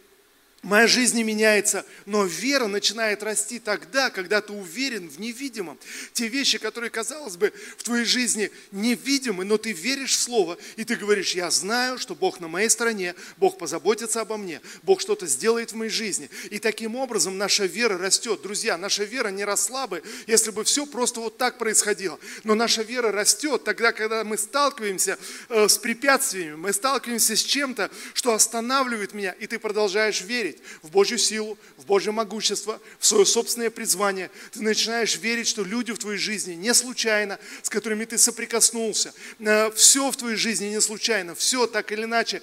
Моя 0.63 0.87
жизнь 0.87 1.15
не 1.15 1.23
меняется, 1.23 1.85
но 2.07 2.25
вера 2.25 2.65
начинает 2.65 3.21
расти 3.21 3.59
тогда, 3.59 4.09
когда 4.09 4.41
ты 4.41 4.53
уверен 4.53 5.07
в 5.07 5.19
невидимом. 5.19 5.77
Те 6.13 6.27
вещи, 6.27 6.57
которые, 6.57 6.89
казалось 6.89 7.37
бы, 7.37 7.53
в 7.77 7.83
твоей 7.83 8.05
жизни 8.05 8.49
невидимы, 8.71 9.45
но 9.45 9.57
ты 9.59 9.71
веришь 9.71 10.15
в 10.15 10.19
Слово, 10.19 10.57
и 10.75 10.83
ты 10.83 10.95
говоришь, 10.95 11.35
я 11.35 11.51
знаю, 11.51 11.99
что 11.99 12.15
Бог 12.15 12.39
на 12.39 12.47
моей 12.47 12.69
стороне, 12.69 13.13
Бог 13.37 13.59
позаботится 13.59 14.21
обо 14.21 14.35
мне, 14.35 14.59
Бог 14.81 14.99
что-то 14.99 15.27
сделает 15.27 15.73
в 15.73 15.75
моей 15.75 15.91
жизни. 15.91 16.27
И 16.49 16.57
таким 16.57 16.95
образом 16.95 17.37
наша 17.37 17.65
вера 17.65 17.97
растет. 17.97 18.41
Друзья, 18.41 18.77
наша 18.77 19.03
вера 19.03 19.27
не 19.29 19.45
росла 19.45 19.85
бы, 19.85 20.01
если 20.25 20.49
бы 20.49 20.63
все 20.63 20.87
просто 20.87 21.19
вот 21.19 21.37
так 21.37 21.59
происходило. 21.59 22.19
Но 22.43 22.55
наша 22.55 22.81
вера 22.81 23.11
растет 23.11 23.63
тогда, 23.63 23.91
когда 23.91 24.23
мы 24.23 24.39
сталкиваемся 24.39 25.19
э, 25.49 25.67
с 25.67 25.77
препятствиями, 25.77 26.55
мы 26.55 26.73
сталкиваемся 26.73 27.35
с 27.35 27.43
чем-то, 27.43 27.91
что 28.15 28.33
останавливает 28.33 29.13
меня, 29.13 29.33
и 29.33 29.45
ты 29.45 29.59
продолжаешь 29.59 30.21
верить 30.21 30.56
верить 30.57 30.61
в 30.81 30.91
Божью 30.91 31.17
силу, 31.17 31.57
в 31.77 31.85
Божье 31.85 32.11
могущество, 32.11 32.79
в 32.99 33.05
свое 33.05 33.25
собственное 33.25 33.69
призвание. 33.69 34.29
Ты 34.51 34.61
начинаешь 34.61 35.17
верить, 35.17 35.47
что 35.47 35.63
люди 35.63 35.93
в 35.93 35.97
твоей 35.97 36.17
жизни 36.17 36.53
не 36.53 36.73
случайно, 36.73 37.39
с 37.61 37.69
которыми 37.69 38.05
ты 38.05 38.17
соприкоснулся. 38.17 39.13
Э, 39.39 39.71
все 39.71 40.11
в 40.11 40.15
твоей 40.15 40.37
жизни 40.37 40.67
не 40.67 40.81
случайно. 40.81 41.35
Все 41.35 41.67
так 41.67 41.91
или 41.91 42.03
иначе 42.03 42.41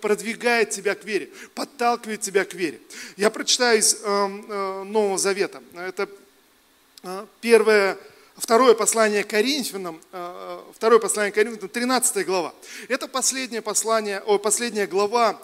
продвигает 0.00 0.70
тебя 0.70 0.94
к 0.94 1.04
вере, 1.04 1.28
подталкивает 1.54 2.20
тебя 2.20 2.44
к 2.44 2.54
вере. 2.54 2.80
Я 3.16 3.30
прочитаю 3.30 3.78
из 3.78 3.94
э, 3.94 3.98
э, 4.02 4.82
Нового 4.84 5.18
Завета. 5.18 5.62
Это 5.74 6.08
первое 7.40 7.96
Второе 8.36 8.74
послание 8.74 9.24
Коринфянам, 9.24 9.98
второе 10.74 10.98
послание 10.98 11.32
Коринфянам, 11.32 11.70
13 11.70 12.26
глава. 12.26 12.52
Это 12.88 13.08
последнее 13.08 13.62
послание, 13.62 14.20
о, 14.20 14.36
последняя 14.38 14.86
глава 14.86 15.40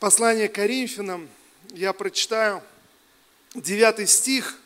Послание 0.00 0.48
Коринфянам, 0.48 1.28
я 1.70 1.92
прочитаю 1.92 2.62
9 3.54 4.08
стих. 4.08 4.56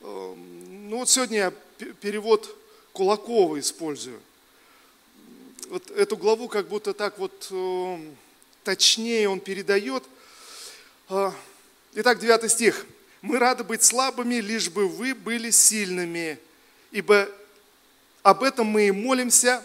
Эм, 0.00 0.88
ну 0.88 0.96
вот 1.00 1.10
сегодня 1.10 1.36
я 1.36 1.50
перевод 2.00 2.56
Кулакова 2.94 3.60
использую. 3.60 4.18
вот 5.68 5.90
эту 5.90 6.16
главу 6.16 6.48
как 6.48 6.66
будто 6.68 6.94
так 6.94 7.18
вот 7.18 7.48
э, 7.50 7.98
точнее 8.64 9.28
он 9.28 9.38
передает. 9.38 10.02
Э, 11.10 11.30
итак, 11.92 12.18
9 12.18 12.50
стих. 12.50 12.86
«Мы 13.20 13.38
рады 13.38 13.64
быть 13.64 13.82
слабыми, 13.82 14.36
лишь 14.36 14.70
бы 14.70 14.88
вы 14.88 15.14
были 15.14 15.50
сильными, 15.50 16.38
ибо 16.90 17.28
об 18.22 18.42
этом 18.42 18.66
мы 18.66 18.86
и 18.86 18.92
молимся, 18.92 19.62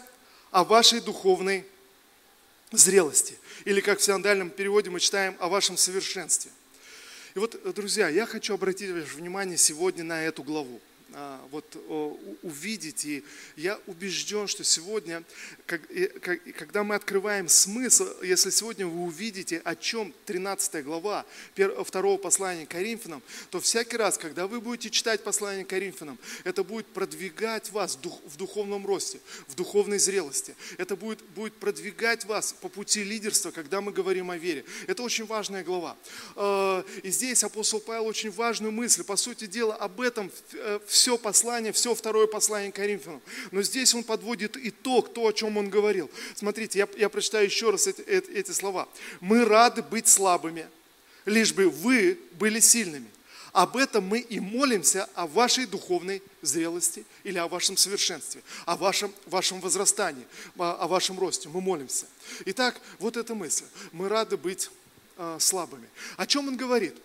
о 0.52 0.66
вашей 0.66 1.00
духовной 1.00 1.66
зрелости». 2.72 3.38
Или, 3.66 3.82
как 3.82 4.00
в 4.00 4.04
синодальном 4.04 4.50
переводе 4.50 4.90
мы 4.90 5.00
читаем, 5.00 5.36
о 5.40 5.50
вашем 5.50 5.78
совершенстве. 5.78 6.52
И 7.36 7.40
вот, 7.40 7.60
друзья, 7.76 8.10
я 8.10 8.26
хочу 8.26 8.54
обратить 8.54 8.92
ваше 8.92 9.16
внимание 9.16 9.58
сегодня 9.58 10.04
на 10.04 10.24
эту 10.24 10.42
главу. 10.42 10.80
А, 11.20 11.42
вот 11.50 11.66
увидеть. 12.44 13.04
И 13.06 13.24
я 13.56 13.80
убежден, 13.88 14.46
что 14.46 14.64
сегодня, 14.64 15.24
когда 15.66 16.84
мы 16.84 16.94
открываем 16.94 17.50
смысл, 17.50 18.06
если 18.22 18.52
сегодня 18.52 18.86
вы 18.86 19.02
увидите, 19.02 19.60
о 19.66 19.76
чем 19.76 20.14
13 20.28 20.86
глава 20.86 21.26
второго 21.86 22.20
послания 22.20 22.68
Коринфянам, 22.68 23.24
то 23.50 23.60
всякий 23.60 23.98
раз, 23.98 24.20
когда 24.20 24.46
вы 24.46 24.62
будете 24.62 24.92
читать 24.92 25.24
послание 25.24 25.66
Коринфянам, 25.66 26.20
это 26.44 26.64
будет 26.64 26.86
продвигать 26.86 27.72
вас 27.72 27.98
в 27.98 28.38
духовном 28.38 28.86
росте, 28.86 29.20
в 29.48 29.56
духовной 29.56 29.98
зрелости. 29.98 30.56
Это 30.78 30.96
будет, 30.96 31.24
будет 31.30 31.56
продвигать 31.56 32.26
вас 32.26 32.54
по 32.54 32.70
пути 32.70 33.04
лидерства, 33.04 33.50
когда 33.50 33.82
мы 33.82 33.92
говорим 33.92 34.30
о 34.30 34.38
вере. 34.38 34.66
Это 34.86 35.02
очень 35.02 35.26
важная 35.26 35.64
глава. 35.64 35.98
А, 36.36 36.86
и 37.02 37.10
здесь 37.10 37.44
апостол 37.44 37.80
Павел 37.80 38.06
очень 38.06 38.30
важную 38.30 38.72
мысль, 38.72 39.04
по 39.04 39.16
сути 39.16 39.48
дела, 39.48 39.74
об 39.74 40.00
этом 40.00 40.32
все 40.86 41.07
все 41.08 41.18
послание, 41.18 41.72
все 41.72 41.96
второе 41.96 42.28
послание 42.28 42.70
Коринфянам. 42.70 43.22
Но 43.52 43.62
здесь 43.62 43.94
он 43.94 44.04
подводит 44.04 44.58
итог, 44.58 45.14
то, 45.14 45.28
о 45.28 45.32
чем 45.32 45.56
он 45.56 45.70
говорил. 45.70 46.12
Смотрите, 46.36 46.80
я, 46.80 46.88
я 46.98 47.08
прочитаю 47.08 47.46
еще 47.46 47.70
раз 47.70 47.88
эти, 47.88 48.02
эти, 48.02 48.30
эти 48.32 48.52
слова. 48.52 48.90
«Мы 49.22 49.46
рады 49.46 49.84
быть 49.84 50.10
слабыми, 50.10 50.68
лишь 51.26 51.54
бы 51.54 51.70
вы 51.70 52.20
были 52.34 52.60
сильными. 52.60 53.08
Об 53.54 53.78
этом 53.78 54.04
мы 54.04 54.20
и 54.20 54.42
молимся 54.42 55.08
о 55.16 55.28
вашей 55.28 55.66
духовной 55.66 56.22
зрелости 56.42 57.06
или 57.24 57.38
о 57.38 57.48
вашем 57.48 57.78
совершенстве, 57.78 58.42
о 58.66 58.76
вашем, 58.76 59.14
вашем 59.28 59.62
возрастании, 59.62 60.28
о, 60.58 60.72
о 60.74 60.88
вашем 60.90 61.18
росте. 61.18 61.48
Мы 61.48 61.62
молимся. 61.62 62.06
Итак, 62.48 62.82
вот 63.00 63.16
эта 63.16 63.34
мысль. 63.34 63.64
Мы 63.94 64.10
рады 64.10 64.36
быть 64.36 64.70
э, 65.16 65.38
слабыми. 65.40 65.88
О 66.18 66.28
чем 66.28 66.50
он 66.50 66.58
говорит? 66.58 66.98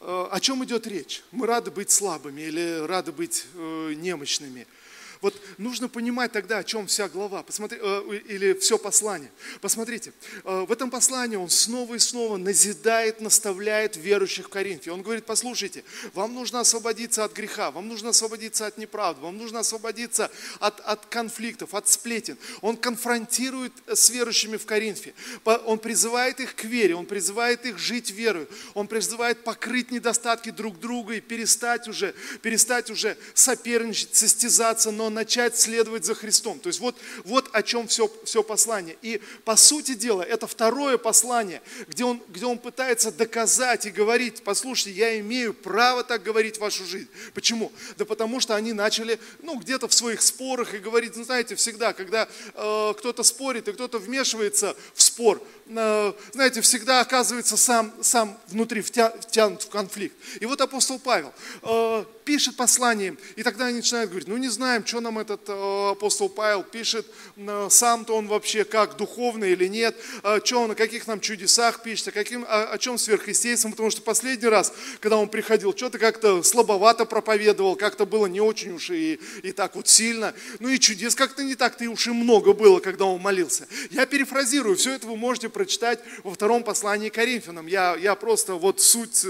Э, 0.00 0.28
о 0.30 0.40
чем 0.40 0.64
идет 0.64 0.86
речь? 0.86 1.22
Мы 1.32 1.46
рады 1.46 1.70
быть 1.70 1.90
слабыми 1.90 2.40
или 2.42 2.86
рады 2.86 3.12
быть 3.12 3.46
э, 3.54 3.94
немощными– 3.96 4.66
вот 5.20 5.34
нужно 5.58 5.88
понимать 5.88 6.32
тогда, 6.32 6.58
о 6.58 6.64
чем 6.64 6.86
вся 6.86 7.08
глава, 7.08 7.42
посмотри, 7.42 7.78
э, 7.80 8.20
или 8.28 8.54
все 8.54 8.78
послание. 8.78 9.30
Посмотрите, 9.60 10.12
э, 10.44 10.64
в 10.68 10.70
этом 10.70 10.90
послании 10.90 11.36
он 11.36 11.50
снова 11.50 11.96
и 11.96 11.98
снова 11.98 12.36
назидает, 12.36 13.20
наставляет 13.20 13.96
верующих 13.96 14.46
в 14.46 14.48
Коринфе. 14.48 14.92
Он 14.92 15.02
говорит, 15.02 15.24
послушайте, 15.26 15.82
вам 16.14 16.34
нужно 16.34 16.60
освободиться 16.60 17.24
от 17.24 17.32
греха, 17.32 17.70
вам 17.70 17.88
нужно 17.88 18.10
освободиться 18.10 18.66
от 18.66 18.78
неправды, 18.78 19.22
вам 19.22 19.36
нужно 19.36 19.60
освободиться 19.60 20.30
от, 20.60 20.80
от 20.80 21.06
конфликтов, 21.06 21.74
от 21.74 21.88
сплетен. 21.88 22.38
Он 22.60 22.76
конфронтирует 22.76 23.72
с 23.86 24.10
верующими 24.10 24.56
в 24.56 24.66
Коринфе. 24.66 25.14
Он 25.44 25.78
призывает 25.78 26.40
их 26.40 26.54
к 26.54 26.64
вере, 26.64 26.94
он 26.94 27.06
призывает 27.06 27.66
их 27.66 27.78
жить 27.78 28.10
верой, 28.10 28.46
он 28.74 28.86
призывает 28.86 29.42
покрыть 29.42 29.90
недостатки 29.90 30.50
друг 30.50 30.78
друга 30.78 31.14
и 31.14 31.20
перестать 31.20 31.88
уже, 31.88 32.14
перестать 32.42 32.90
уже 32.90 33.16
соперничать, 33.34 34.14
состязаться, 34.14 34.90
но 34.90 35.07
начать 35.10 35.58
следовать 35.58 36.04
за 36.04 36.14
Христом. 36.14 36.58
То 36.58 36.68
есть 36.68 36.80
вот, 36.80 36.96
вот 37.24 37.48
о 37.52 37.62
чем 37.62 37.88
все, 37.88 38.10
все 38.24 38.42
послание. 38.42 38.96
И 39.02 39.20
по 39.44 39.56
сути 39.56 39.94
дела, 39.94 40.22
это 40.22 40.46
второе 40.46 40.98
послание, 40.98 41.62
где 41.88 42.04
он, 42.04 42.22
где 42.28 42.46
он 42.46 42.58
пытается 42.58 43.10
доказать 43.12 43.86
и 43.86 43.90
говорить, 43.90 44.42
послушайте, 44.42 44.98
я 44.98 45.18
имею 45.20 45.54
право 45.54 46.04
так 46.04 46.22
говорить 46.22 46.58
вашу 46.58 46.84
жизнь. 46.84 47.08
Почему? 47.34 47.72
Да 47.96 48.04
потому 48.04 48.40
что 48.40 48.54
они 48.54 48.72
начали, 48.72 49.18
ну, 49.40 49.58
где-то 49.58 49.88
в 49.88 49.94
своих 49.94 50.22
спорах 50.22 50.74
и 50.74 50.78
говорить, 50.78 51.16
ну, 51.16 51.24
знаете, 51.24 51.54
всегда, 51.54 51.92
когда 51.92 52.28
э, 52.54 52.94
кто-то 52.98 53.22
спорит 53.22 53.68
и 53.68 53.72
кто-то 53.72 53.98
вмешивается 53.98 54.76
в 54.94 55.02
спор, 55.02 55.42
э, 55.66 56.12
знаете, 56.32 56.60
всегда 56.60 57.00
оказывается 57.00 57.56
сам, 57.56 57.92
сам 58.02 58.38
внутри 58.48 58.80
втя, 58.82 59.10
втянут 59.20 59.62
в 59.62 59.68
конфликт. 59.68 60.16
И 60.40 60.46
вот 60.46 60.60
апостол 60.60 60.98
Павел 60.98 61.32
э, 61.62 62.04
пишет 62.28 62.56
послание, 62.56 63.16
и 63.36 63.42
тогда 63.42 63.68
они 63.68 63.78
начинают 63.78 64.10
говорить, 64.10 64.28
ну, 64.28 64.36
не 64.36 64.50
знаем, 64.50 64.84
что 64.84 65.00
нам 65.00 65.18
этот 65.18 65.48
э, 65.48 65.90
апостол 65.92 66.28
Павел 66.28 66.62
пишет, 66.62 67.06
э, 67.36 67.68
сам-то 67.70 68.14
он 68.14 68.28
вообще 68.28 68.64
как, 68.64 68.98
духовный 68.98 69.52
или 69.52 69.66
нет, 69.66 69.96
э, 70.22 70.38
что 70.44 70.60
он, 70.60 70.72
о 70.72 70.74
каких 70.74 71.06
нам 71.06 71.20
чудесах 71.20 71.82
пишет, 71.82 72.08
о, 72.08 72.10
каким, 72.10 72.44
о, 72.46 72.64
о 72.64 72.76
чем 72.76 72.98
сверхъестественном, 72.98 73.72
потому 73.72 73.90
что 73.90 74.02
последний 74.02 74.46
раз, 74.46 74.74
когда 75.00 75.16
он 75.16 75.30
приходил, 75.30 75.74
что-то 75.74 75.98
как-то 75.98 76.42
слабовато 76.42 77.06
проповедовал, 77.06 77.76
как-то 77.76 78.04
было 78.04 78.26
не 78.26 78.42
очень 78.42 78.72
уж 78.72 78.90
и, 78.90 79.18
и 79.42 79.52
так 79.52 79.74
вот 79.74 79.88
сильно, 79.88 80.34
ну 80.58 80.68
и 80.68 80.78
чудес 80.78 81.14
как-то 81.14 81.42
не 81.42 81.54
так-то 81.54 81.84
и 81.84 81.86
уж 81.86 82.08
и 82.08 82.10
много 82.10 82.52
было, 82.52 82.78
когда 82.80 83.06
он 83.06 83.22
молился. 83.22 83.66
Я 83.90 84.04
перефразирую, 84.04 84.76
все 84.76 84.92
это 84.92 85.06
вы 85.06 85.16
можете 85.16 85.48
прочитать 85.48 86.00
во 86.24 86.34
втором 86.34 86.62
послании 86.62 87.08
Коринфянам, 87.08 87.68
я, 87.68 87.96
я 87.96 88.14
просто 88.14 88.52
вот 88.52 88.82
суть, 88.82 89.24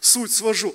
суть 0.00 0.30
свожу. 0.30 0.72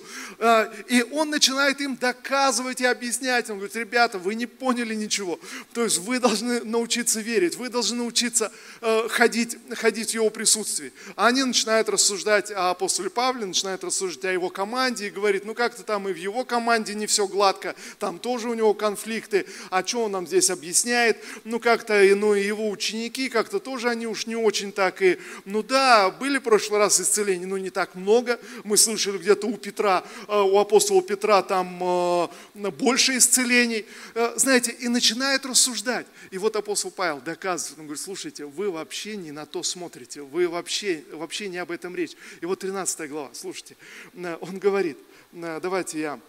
И 0.89 1.05
он 1.13 1.29
начинает 1.29 1.68
им 1.81 1.95
доказывать 1.95 2.81
и 2.81 2.85
объяснять, 2.85 3.49
он 3.49 3.57
говорит, 3.57 3.75
ребята, 3.75 4.17
вы 4.19 4.35
не 4.35 4.45
поняли 4.45 4.95
ничего. 4.95 5.39
То 5.73 5.83
есть 5.83 5.99
вы 5.99 6.19
должны 6.19 6.63
научиться 6.63 7.21
верить, 7.21 7.55
вы 7.55 7.69
должны 7.69 7.97
научиться 7.97 8.51
э, 8.81 9.07
ходить, 9.09 9.57
ходить 9.75 10.11
в 10.11 10.13
его 10.13 10.29
присутствии. 10.29 10.91
А 11.15 11.27
они 11.27 11.43
начинают 11.43 11.89
рассуждать 11.89 12.51
о 12.51 12.71
апостоле 12.71 13.09
Павле, 13.09 13.45
начинают 13.45 13.83
рассуждать 13.83 14.25
о 14.25 14.31
его 14.31 14.49
команде 14.49 15.07
и 15.07 15.09
говорит, 15.09 15.45
ну 15.45 15.53
как-то 15.53 15.83
там 15.83 16.07
и 16.09 16.13
в 16.13 16.17
его 16.17 16.43
команде 16.45 16.93
не 16.93 17.07
все 17.07 17.27
гладко, 17.27 17.75
там 17.99 18.19
тоже 18.19 18.49
у 18.49 18.53
него 18.53 18.73
конфликты, 18.73 19.45
а 19.69 19.85
что 19.85 20.05
он 20.05 20.11
нам 20.11 20.27
здесь 20.27 20.49
объясняет? 20.49 21.17
Ну 21.43 21.59
как-то, 21.59 22.01
ну 22.15 22.35
и 22.35 22.43
его 22.43 22.69
ученики, 22.69 23.29
как-то 23.29 23.59
тоже 23.59 23.89
они 23.89 24.07
уж 24.07 24.25
не 24.25 24.35
очень 24.35 24.71
так 24.71 25.01
и, 25.01 25.19
ну 25.45 25.63
да, 25.63 26.09
были 26.09 26.37
в 26.37 26.43
прошлый 26.43 26.79
раз 26.79 26.99
исцеления, 26.99 27.45
но 27.45 27.57
не 27.57 27.69
так 27.69 27.95
много. 27.95 28.39
Мы 28.63 28.77
слышали 28.77 29.17
где-то 29.17 29.47
у 29.47 29.57
Петра, 29.57 30.03
э, 30.27 30.39
у 30.39 30.57
апостола 30.57 31.01
Петра 31.01 31.41
там 31.41 31.58
э, 31.63 32.69
больше 32.71 33.17
исцелений. 33.17 33.85
Э, 34.15 34.33
знаете, 34.35 34.71
и 34.71 34.87
начинает 34.87 35.45
рассуждать. 35.45 36.05
И 36.31 36.37
вот 36.37 36.55
апостол 36.55 36.91
Павел 36.91 37.19
доказывает, 37.21 37.79
он 37.79 37.85
говорит, 37.85 38.03
слушайте, 38.03 38.45
вы 38.45 38.71
вообще 38.71 39.17
не 39.17 39.31
на 39.31 39.45
то 39.45 39.63
смотрите, 39.63 40.21
вы 40.21 40.47
вообще, 40.47 41.03
вообще 41.11 41.49
не 41.49 41.57
об 41.57 41.71
этом 41.71 41.95
речь. 41.95 42.13
И 42.41 42.45
вот 42.45 42.59
13 42.59 43.09
глава, 43.09 43.29
слушайте, 43.33 43.75
э, 44.13 44.37
он 44.41 44.59
говорит, 44.59 44.97
э, 45.33 45.59
давайте 45.61 45.99
я 45.99 46.19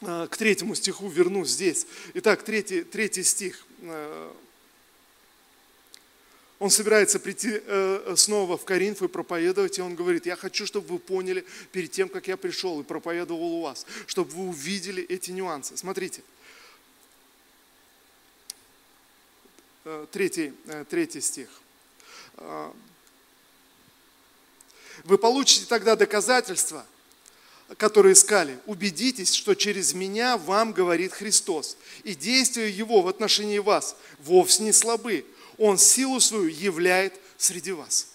к 0.00 0.36
третьему 0.36 0.74
стиху 0.74 1.08
вернусь 1.08 1.50
здесь. 1.50 1.86
Итак, 2.14 2.42
третий, 2.42 2.82
третий 2.82 3.22
стих. 3.22 3.64
Он 6.62 6.70
собирается 6.70 7.18
прийти 7.18 7.60
снова 8.14 8.56
в 8.56 8.64
Коринф 8.64 9.02
и 9.02 9.08
проповедовать, 9.08 9.78
и 9.78 9.82
он 9.82 9.96
говорит, 9.96 10.26
я 10.26 10.36
хочу, 10.36 10.64
чтобы 10.64 10.86
вы 10.86 10.98
поняли 11.00 11.44
перед 11.72 11.90
тем, 11.90 12.08
как 12.08 12.28
я 12.28 12.36
пришел 12.36 12.80
и 12.80 12.84
проповедовал 12.84 13.54
у 13.54 13.62
вас, 13.62 13.84
чтобы 14.06 14.30
вы 14.30 14.48
увидели 14.48 15.02
эти 15.02 15.32
нюансы. 15.32 15.76
Смотрите, 15.76 16.22
Э, 19.84 20.06
третий, 20.12 20.52
э, 20.66 20.84
третий 20.88 21.20
стих. 21.20 21.48
Э, 22.36 22.70
Вы 25.04 25.18
получите 25.18 25.66
тогда 25.66 25.96
доказательства, 25.96 26.86
которые 27.78 28.12
искали. 28.12 28.60
Убедитесь, 28.66 29.34
что 29.34 29.54
через 29.54 29.92
меня 29.92 30.36
вам 30.36 30.72
говорит 30.72 31.12
Христос. 31.12 31.76
И 32.04 32.14
действия 32.14 32.70
Его 32.70 33.02
в 33.02 33.08
отношении 33.08 33.58
вас 33.58 33.96
вовсе 34.20 34.62
не 34.62 34.72
слабы. 34.72 35.26
Он 35.62 35.78
силу 35.78 36.18
свою 36.18 36.48
являет 36.48 37.20
среди 37.36 37.70
вас. 37.70 38.08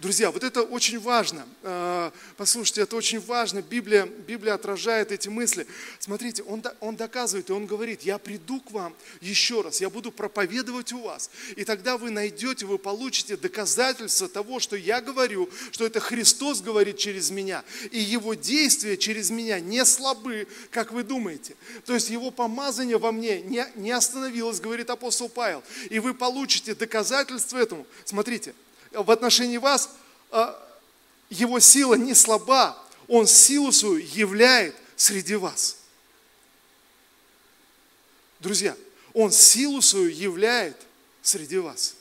Друзья, 0.00 0.30
вот 0.30 0.42
это 0.42 0.62
очень 0.62 0.98
важно. 0.98 1.46
Э, 1.62 2.10
послушайте, 2.36 2.82
это 2.82 2.96
очень 2.96 3.20
важно. 3.20 3.60
Библия, 3.60 4.06
Библия 4.06 4.54
отражает 4.54 5.12
эти 5.12 5.28
мысли. 5.28 5.66
Смотрите, 5.98 6.42
он, 6.44 6.62
он 6.80 6.96
доказывает, 6.96 7.50
и 7.50 7.52
он 7.52 7.66
говорит, 7.66 8.02
я 8.02 8.18
приду 8.18 8.60
к 8.60 8.70
вам 8.70 8.94
еще 9.20 9.60
раз, 9.60 9.80
я 9.80 9.90
буду 9.90 10.10
проповедовать 10.10 10.92
у 10.92 11.02
вас. 11.02 11.30
И 11.56 11.64
тогда 11.64 11.98
вы 11.98 12.10
найдете, 12.10 12.64
вы 12.64 12.78
получите 12.78 13.36
доказательства 13.36 14.28
того, 14.28 14.60
что 14.60 14.76
я 14.76 15.00
говорю, 15.00 15.50
что 15.72 15.84
это 15.84 16.00
Христос 16.00 16.62
говорит 16.62 16.96
через 16.96 17.30
меня. 17.30 17.62
И 17.90 18.00
его 18.00 18.34
действия 18.34 18.96
через 18.96 19.30
меня 19.30 19.60
не 19.60 19.84
слабы, 19.84 20.48
как 20.70 20.92
вы 20.92 21.02
думаете. 21.02 21.54
То 21.84 21.94
есть 21.94 22.08
его 22.08 22.30
помазание 22.30 22.98
во 22.98 23.12
мне 23.12 23.42
не, 23.42 23.66
не 23.74 23.90
остановилось, 23.90 24.60
говорит 24.60 24.88
апостол 24.90 25.28
Павел. 25.28 25.62
И 25.90 25.98
вы 25.98 26.14
получите 26.14 26.74
доказательства 26.74 27.58
этому. 27.58 27.86
Смотрите, 28.04 28.54
в 28.92 29.10
отношении 29.10 29.58
вас 29.58 29.90
а, 30.30 30.58
его 31.30 31.60
сила 31.60 31.94
не 31.94 32.14
слаба, 32.14 32.78
он 33.08 33.26
силу 33.26 33.72
свою 33.72 33.96
являет 33.96 34.74
среди 34.96 35.34
вас. 35.34 35.78
Друзья, 38.40 38.76
Он 39.14 39.30
силу 39.30 39.80
свою 39.82 40.08
являет 40.08 40.76
среди 41.22 41.58
вас. 41.58 41.94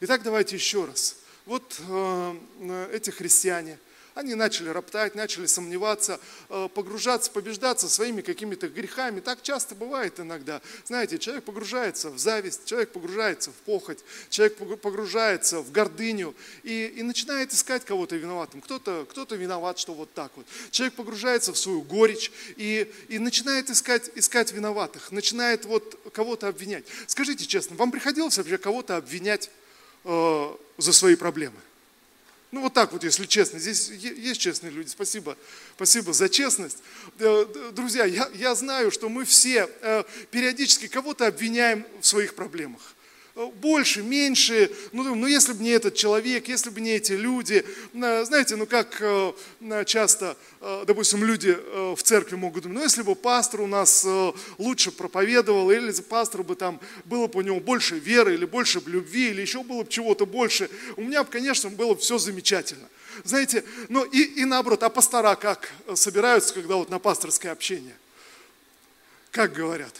Итак, 0.00 0.22
давайте 0.22 0.54
еще 0.56 0.84
раз. 0.84 1.16
Вот 1.46 1.80
э, 1.80 2.90
эти 2.92 3.10
христиане– 3.10 3.78
они 4.14 4.34
начали 4.34 4.68
роптать, 4.68 5.14
начали 5.14 5.46
сомневаться, 5.46 6.20
э, 6.48 6.68
погружаться, 6.74 7.30
побеждаться 7.30 7.88
своими 7.88 8.20
какими-то 8.20 8.68
грехами. 8.68 9.20
Так 9.20 9.42
часто 9.42 9.74
бывает 9.74 10.20
иногда. 10.20 10.60
Знаете, 10.84 11.18
человек 11.18 11.44
погружается 11.44 12.10
в 12.10 12.18
зависть, 12.18 12.64
человек 12.66 12.90
погружается 12.92 13.50
в 13.50 13.54
похоть, 13.54 13.98
человек 14.28 14.56
погружается 14.80 15.60
в 15.60 15.72
гордыню 15.72 16.34
и, 16.62 16.86
и 16.96 17.02
начинает 17.02 17.52
искать 17.52 17.84
кого-то 17.84 18.16
виноватым. 18.16 18.60
Кто-то 18.60 19.06
кто 19.10 19.24
виноват, 19.34 19.78
что 19.78 19.94
вот 19.94 20.12
так 20.12 20.32
вот. 20.36 20.46
Человек 20.70 20.94
погружается 20.94 21.52
в 21.52 21.58
свою 21.58 21.82
горечь 21.82 22.30
и, 22.56 22.92
и 23.08 23.18
начинает 23.18 23.70
искать, 23.70 24.10
искать 24.14 24.52
виноватых, 24.52 25.10
начинает 25.10 25.64
вот 25.64 25.98
кого-то 26.12 26.48
обвинять. 26.48 26.84
Скажите 27.06 27.46
честно, 27.46 27.76
вам 27.76 27.90
приходилось 27.90 28.36
вообще 28.36 28.58
кого-то 28.58 28.96
обвинять 28.96 29.50
э, 30.04 30.56
за 30.78 30.92
свои 30.92 31.16
проблемы? 31.16 31.56
Ну 32.52 32.60
вот 32.60 32.74
так 32.74 32.92
вот, 32.92 33.02
если 33.02 33.24
честно. 33.24 33.58
Здесь 33.58 33.88
есть 33.88 34.40
честные 34.40 34.70
люди. 34.70 34.88
Спасибо. 34.88 35.38
Спасибо 35.74 36.12
за 36.12 36.28
честность. 36.28 36.78
Друзья, 37.72 38.04
я, 38.04 38.30
я 38.34 38.54
знаю, 38.54 38.90
что 38.90 39.08
мы 39.08 39.24
все 39.24 39.70
э, 39.80 40.04
периодически 40.30 40.86
кого-то 40.86 41.26
обвиняем 41.26 41.86
в 42.00 42.06
своих 42.06 42.34
проблемах. 42.34 42.94
Э, 43.34 43.46
больше, 43.46 44.02
меньше, 44.02 44.70
ну, 44.92 45.14
ну 45.14 45.26
если 45.26 45.54
бы 45.54 45.62
не 45.62 45.70
этот 45.70 45.94
человек, 45.94 46.48
если 46.48 46.68
бы 46.68 46.82
не 46.82 46.90
эти 46.90 47.12
люди, 47.12 47.64
э, 47.94 48.24
знаете, 48.26 48.56
ну 48.56 48.66
как 48.66 48.98
э, 49.00 49.32
часто, 49.86 50.36
допустим, 50.60 51.24
люди 51.24 51.56
в 51.94 52.02
церкви 52.02 52.36
могут 52.36 52.64
думать, 52.64 52.78
ну 52.78 52.82
если 52.84 53.02
бы 53.02 53.14
пастор 53.14 53.62
у 53.62 53.66
нас 53.66 54.06
лучше 54.58 54.90
проповедовал, 54.90 55.70
или 55.70 55.90
пастор 56.02 56.42
бы 56.42 56.54
там, 56.54 56.80
было 57.04 57.26
бы 57.26 57.38
у 57.38 57.42
него 57.42 57.58
больше 57.58 57.98
веры, 57.98 58.34
или 58.34 58.44
больше 58.44 58.80
бы 58.80 58.90
любви, 58.90 59.30
или 59.30 59.40
еще 59.40 59.62
было 59.62 59.82
бы 59.82 59.88
чего-то 59.88 60.26
больше, 60.26 60.68
у 60.96 61.02
меня 61.02 61.24
бы, 61.24 61.30
конечно, 61.30 61.70
было 61.70 61.94
бы 61.94 62.00
все 62.00 62.18
замечательно. 62.18 62.88
Знаете, 63.24 63.64
ну 63.88 64.04
и, 64.04 64.22
и 64.22 64.44
наоборот, 64.44 64.82
а 64.82 64.88
пастора 64.88 65.34
как 65.36 65.70
собираются, 65.94 66.54
когда 66.54 66.76
вот 66.76 66.90
на 66.90 66.98
пасторское 66.98 67.52
общение? 67.52 67.96
Как 69.30 69.52
говорят? 69.52 69.94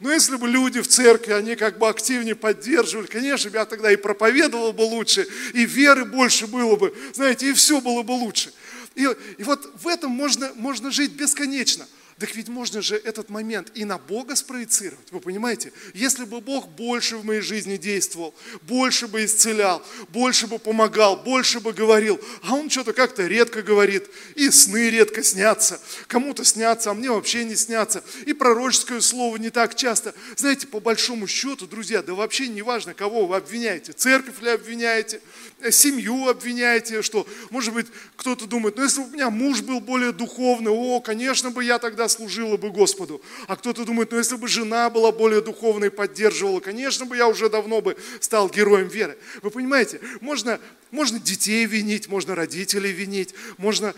Но 0.00 0.12
если 0.12 0.36
бы 0.36 0.48
люди 0.48 0.80
в 0.80 0.86
церкви, 0.86 1.32
они 1.32 1.56
как 1.56 1.78
бы 1.78 1.88
активнее 1.88 2.36
поддерживали, 2.36 3.06
конечно, 3.06 3.48
я 3.48 3.64
тогда 3.64 3.90
и 3.90 3.96
проповедовал 3.96 4.72
бы 4.72 4.82
лучше, 4.82 5.26
и 5.54 5.64
веры 5.64 6.04
больше 6.04 6.46
было 6.46 6.76
бы, 6.76 6.94
знаете, 7.14 7.50
и 7.50 7.52
все 7.52 7.80
было 7.80 8.02
бы 8.02 8.12
лучше. 8.12 8.52
И, 8.94 9.08
и 9.38 9.42
вот 9.42 9.72
в 9.82 9.88
этом 9.88 10.12
можно, 10.12 10.52
можно 10.54 10.90
жить 10.90 11.12
бесконечно– 11.12 11.86
так 12.18 12.34
ведь 12.34 12.48
можно 12.48 12.82
же 12.82 12.96
этот 12.96 13.30
момент 13.30 13.70
и 13.74 13.84
на 13.84 13.96
Бога 13.96 14.34
спроецировать, 14.34 15.12
вы 15.12 15.20
понимаете? 15.20 15.72
Если 15.94 16.24
бы 16.24 16.40
Бог 16.40 16.68
больше 16.68 17.16
в 17.16 17.24
моей 17.24 17.40
жизни 17.40 17.76
действовал, 17.76 18.34
больше 18.62 19.06
бы 19.06 19.24
исцелял, 19.24 19.84
больше 20.08 20.48
бы 20.48 20.58
помогал, 20.58 21.16
больше 21.16 21.60
бы 21.60 21.72
говорил, 21.72 22.20
а 22.42 22.54
Он 22.54 22.70
что-то 22.70 22.92
как-то 22.92 23.26
редко 23.26 23.62
говорит, 23.62 24.08
и 24.34 24.50
сны 24.50 24.90
редко 24.90 25.22
снятся, 25.22 25.80
кому-то 26.08 26.44
снятся, 26.44 26.90
а 26.90 26.94
мне 26.94 27.08
вообще 27.10 27.44
не 27.44 27.54
снятся, 27.54 28.02
и 28.26 28.32
пророческое 28.32 29.00
слово 29.00 29.36
не 29.36 29.50
так 29.50 29.76
часто. 29.76 30.12
Знаете, 30.36 30.66
по 30.66 30.80
большому 30.80 31.28
счету, 31.28 31.68
друзья, 31.68 32.02
да 32.02 32.14
вообще 32.14 32.48
не 32.48 32.62
важно, 32.62 32.94
кого 32.94 33.26
вы 33.26 33.36
обвиняете, 33.36 33.92
церковь 33.92 34.42
ли 34.42 34.50
обвиняете, 34.50 35.20
э, 35.60 35.70
семью 35.70 36.28
обвиняете, 36.28 37.02
что, 37.02 37.28
может 37.50 37.72
быть, 37.72 37.86
кто-то 38.16 38.46
думает, 38.46 38.76
ну 38.76 38.82
если 38.82 39.02
бы 39.02 39.08
у 39.08 39.12
меня 39.12 39.30
муж 39.30 39.60
был 39.60 39.80
более 39.80 40.10
духовный, 40.10 40.72
о, 40.72 41.00
конечно 41.00 41.50
бы 41.50 41.62
я 41.62 41.78
тогда 41.78 42.07
служила 42.08 42.56
бы 42.56 42.70
Господу. 42.70 43.22
А 43.46 43.56
кто-то 43.56 43.84
думает, 43.84 44.10
ну 44.10 44.18
если 44.18 44.36
бы 44.36 44.48
жена 44.48 44.90
была 44.90 45.12
более 45.12 45.40
духовной, 45.40 45.90
поддерживала, 45.90 46.60
конечно 46.60 47.06
бы 47.06 47.16
я 47.16 47.28
уже 47.28 47.48
давно 47.48 47.80
бы 47.80 47.96
стал 48.20 48.48
героем 48.48 48.88
веры. 48.88 49.18
Вы 49.42 49.50
понимаете, 49.50 50.00
можно, 50.20 50.60
можно 50.90 51.18
детей 51.18 51.64
винить, 51.66 52.08
можно 52.08 52.34
родителей 52.34 52.92
винить, 52.92 53.34
можно 53.56 53.94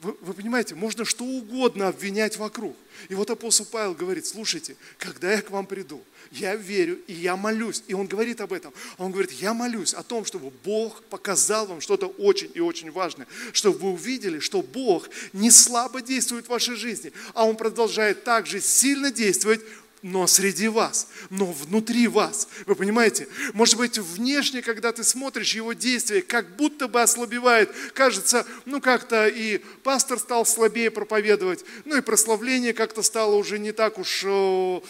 вы, 0.00 0.16
вы 0.20 0.34
понимаете, 0.34 0.74
можно 0.74 1.04
что 1.04 1.24
угодно 1.24 1.88
обвинять 1.88 2.36
вокруг. 2.36 2.76
И 3.08 3.14
вот 3.14 3.30
апостол 3.30 3.66
Павел 3.66 3.94
говорит, 3.94 4.26
слушайте, 4.26 4.76
когда 4.98 5.32
я 5.32 5.42
к 5.42 5.50
вам 5.50 5.66
приду, 5.66 6.02
я 6.30 6.54
верю 6.54 6.98
и 7.06 7.14
я 7.14 7.36
молюсь. 7.36 7.82
И 7.88 7.94
он 7.94 8.06
говорит 8.06 8.40
об 8.40 8.52
этом. 8.52 8.72
Он 8.98 9.10
говорит, 9.10 9.32
я 9.32 9.54
молюсь 9.54 9.94
о 9.94 10.02
том, 10.02 10.24
чтобы 10.24 10.50
Бог 10.64 11.02
показал 11.04 11.66
вам 11.66 11.80
что-то 11.80 12.08
очень 12.08 12.50
и 12.54 12.60
очень 12.60 12.90
важное. 12.90 13.26
Чтобы 13.52 13.78
вы 13.78 13.90
увидели, 13.92 14.38
что 14.38 14.62
Бог 14.62 15.08
не 15.32 15.50
слабо 15.50 16.02
действует 16.02 16.46
в 16.46 16.50
вашей 16.50 16.76
жизни, 16.76 17.12
а 17.34 17.44
Он 17.44 17.56
продолжает 17.56 18.24
также 18.24 18.60
сильно 18.60 19.10
действовать 19.10 19.60
но 20.02 20.26
среди 20.26 20.68
вас, 20.68 21.08
но 21.30 21.46
внутри 21.46 22.06
вас. 22.06 22.48
Вы 22.66 22.74
понимаете? 22.74 23.28
Может 23.54 23.76
быть, 23.76 23.98
внешне, 23.98 24.62
когда 24.62 24.92
ты 24.92 25.02
смотришь 25.02 25.54
его 25.54 25.72
действия, 25.72 26.22
как 26.22 26.56
будто 26.56 26.86
бы 26.86 27.02
ослабевает. 27.02 27.72
Кажется, 27.94 28.46
ну 28.66 28.80
как-то 28.80 29.26
и 29.26 29.58
пастор 29.82 30.18
стал 30.18 30.46
слабее 30.46 30.90
проповедовать, 30.90 31.64
ну 31.84 31.96
и 31.96 32.00
прославление 32.02 32.72
как-то 32.72 33.02
стало 33.02 33.34
уже 33.36 33.58
не 33.58 33.72
так 33.72 33.98
уж 33.98 34.22
э, 34.24 34.80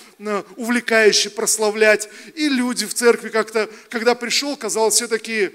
увлекающе 0.57 1.31
прославлять. 1.31 2.09
И 2.35 2.49
люди 2.49 2.87
в 2.87 2.95
церкви 2.95 3.29
как-то, 3.29 3.71
когда 3.88 4.14
пришел, 4.14 4.57
казалось, 4.57 4.95
все 4.95 5.09
такие 5.09 5.53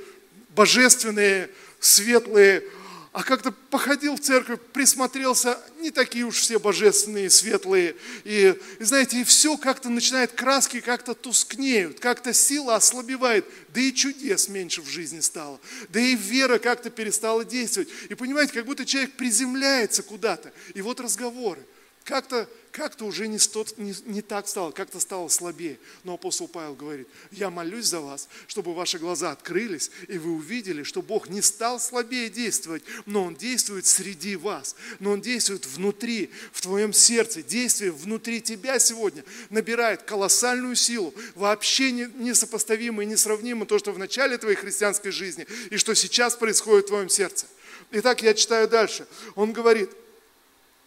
божественные, 0.55 1.49
светлые, 1.79 2.63
а 3.13 3.23
как-то 3.23 3.51
походил 3.51 4.15
в 4.15 4.21
церковь, 4.21 4.59
присмотрелся, 4.71 5.59
не 5.79 5.91
такие 5.91 6.23
уж 6.23 6.37
все 6.37 6.59
божественные, 6.59 7.29
светлые. 7.29 7.97
И, 8.23 8.55
и 8.79 8.83
знаете, 8.83 9.19
и 9.19 9.23
все 9.25 9.57
как-то 9.57 9.89
начинает, 9.89 10.31
краски 10.31 10.79
как-то 10.79 11.13
тускнеют, 11.13 11.99
как-то 11.99 12.33
сила 12.33 12.75
ослабевает, 12.75 13.45
да 13.73 13.81
и 13.81 13.93
чудес 13.93 14.47
меньше 14.47 14.81
в 14.81 14.87
жизни 14.87 15.19
стало, 15.19 15.59
да 15.89 15.99
и 15.99 16.15
вера 16.15 16.57
как-то 16.57 16.89
перестала 16.89 17.43
действовать. 17.43 17.89
И 18.07 18.15
понимаете, 18.15 18.53
как 18.53 18.65
будто 18.65 18.85
человек 18.85 19.11
приземляется 19.17 20.03
куда-то. 20.03 20.53
И 20.73 20.81
вот 20.81 21.01
разговоры. 21.01 21.61
Как-то 22.05 22.49
как-то 22.71 23.05
уже 23.05 23.27
не, 23.27 23.37
стот, 23.37 23.77
не, 23.77 23.93
не 24.05 24.21
так 24.21 24.47
стало, 24.47 24.71
как-то 24.71 24.99
стало 24.99 25.27
слабее. 25.27 25.77
Но 26.03 26.13
апостол 26.13 26.47
Павел 26.47 26.73
говорит, 26.73 27.07
я 27.31 27.49
молюсь 27.49 27.85
за 27.85 27.99
вас, 27.99 28.27
чтобы 28.47 28.73
ваши 28.73 28.97
глаза 28.97 29.31
открылись, 29.31 29.91
и 30.07 30.17
вы 30.17 30.31
увидели, 30.31 30.83
что 30.83 31.01
Бог 31.01 31.29
не 31.29 31.41
стал 31.41 31.79
слабее 31.79 32.29
действовать, 32.29 32.83
но 33.05 33.23
Он 33.23 33.35
действует 33.35 33.85
среди 33.85 34.35
вас, 34.35 34.75
но 34.99 35.11
Он 35.11 35.21
действует 35.21 35.65
внутри, 35.65 36.31
в 36.51 36.61
твоем 36.61 36.93
сердце. 36.93 37.43
Действие 37.43 37.91
внутри 37.91 38.41
тебя 38.41 38.79
сегодня 38.79 39.23
набирает 39.49 40.03
колоссальную 40.03 40.75
силу, 40.75 41.13
вообще 41.35 41.91
не, 41.91 42.09
несопоставимо 42.15 43.03
и 43.03 43.05
несравнимо 43.05 43.65
то, 43.65 43.79
что 43.79 43.91
в 43.91 43.99
начале 43.99 44.37
твоей 44.37 44.55
христианской 44.55 45.11
жизни 45.11 45.45
и 45.69 45.77
что 45.77 45.93
сейчас 45.93 46.35
происходит 46.35 46.85
в 46.85 46.87
твоем 46.89 47.09
сердце. 47.09 47.47
Итак, 47.91 48.21
я 48.21 48.33
читаю 48.33 48.67
дальше. 48.67 49.07
Он 49.35 49.51
говорит, 49.51 49.89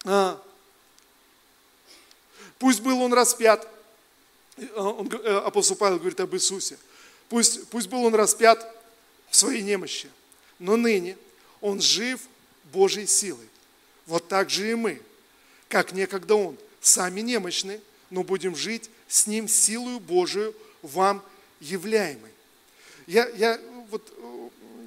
а, 0.04 0.43
Пусть 2.64 2.80
был 2.80 3.02
он 3.02 3.12
распят, 3.12 3.68
он, 4.74 5.06
э, 5.12 5.36
апостол 5.44 5.76
Павел 5.76 5.98
говорит 5.98 6.18
об 6.20 6.34
Иисусе, 6.34 6.78
пусть, 7.28 7.68
пусть 7.68 7.88
был 7.88 8.02
он 8.04 8.14
распят 8.14 8.74
в 9.28 9.36
своей 9.36 9.60
немощи, 9.60 10.08
но 10.58 10.74
ныне 10.74 11.18
он 11.60 11.82
жив 11.82 12.22
Божьей 12.72 13.06
силой. 13.06 13.46
Вот 14.06 14.28
так 14.28 14.48
же 14.48 14.70
и 14.70 14.74
мы, 14.74 15.02
как 15.68 15.92
некогда 15.92 16.36
он, 16.36 16.56
сами 16.80 17.20
немощны, 17.20 17.82
но 18.08 18.24
будем 18.24 18.56
жить 18.56 18.88
с 19.08 19.26
ним 19.26 19.46
силою 19.46 20.00
Божию 20.00 20.54
вам 20.80 21.22
являемой. 21.60 22.32
Я, 23.06 23.28
я 23.28 23.60
вот 23.90 24.10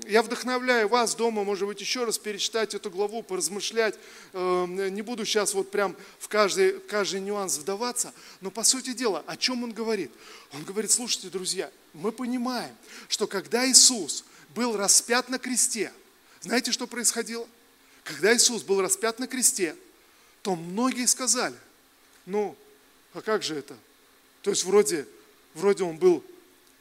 я 0.08 0.24
вдохновляю 0.24 0.88
вас 0.88 1.16
дома, 1.16 1.44
может 1.44 1.68
быть, 1.68 1.82
еще 1.82 2.06
раз 2.06 2.18
перечитать 2.18 2.74
эту 2.74 2.90
главу, 2.90 3.24
поразмышлять. 3.24 3.96
Эм, 4.34 4.94
не 4.94 5.02
буду 5.02 5.26
сейчас 5.26 5.54
вот 5.54 5.70
прям 5.70 5.96
в 6.20 6.28
каждый, 6.28 6.80
каждый 6.80 7.20
нюанс 7.20 7.58
вдаваться, 7.58 8.14
но 8.42 8.50
по 8.50 8.64
сути 8.64 8.94
дела, 8.94 9.24
о 9.28 9.36
чем 9.36 9.64
он 9.64 9.74
говорит? 9.74 10.12
Он 10.54 10.64
говорит, 10.64 10.92
слушайте, 10.92 11.30
друзья, 11.30 11.72
мы 11.94 12.12
понимаем, 12.12 12.76
что 13.10 13.28
когда 13.28 13.70
Иисус 13.70 14.24
был 14.56 14.78
распят 14.78 15.30
на 15.30 15.40
кресте, 15.40 15.92
знаете, 16.42 16.72
что 16.72 16.88
происходило? 16.88 17.48
Когда 18.04 18.36
Иисус 18.36 18.64
был 18.64 18.82
распят 18.82 19.20
на 19.20 19.28
кресте, 19.28 19.76
то 20.42 20.56
многие 20.56 21.06
сказали, 21.06 21.56
ну, 22.26 22.56
а 23.14 23.22
как 23.22 23.44
же 23.44 23.56
это? 23.56 23.76
То 24.42 24.52
есть 24.52 24.64
вроде, 24.64 25.06
вроде 25.54 25.84
он 25.84 25.98
был 25.98 26.24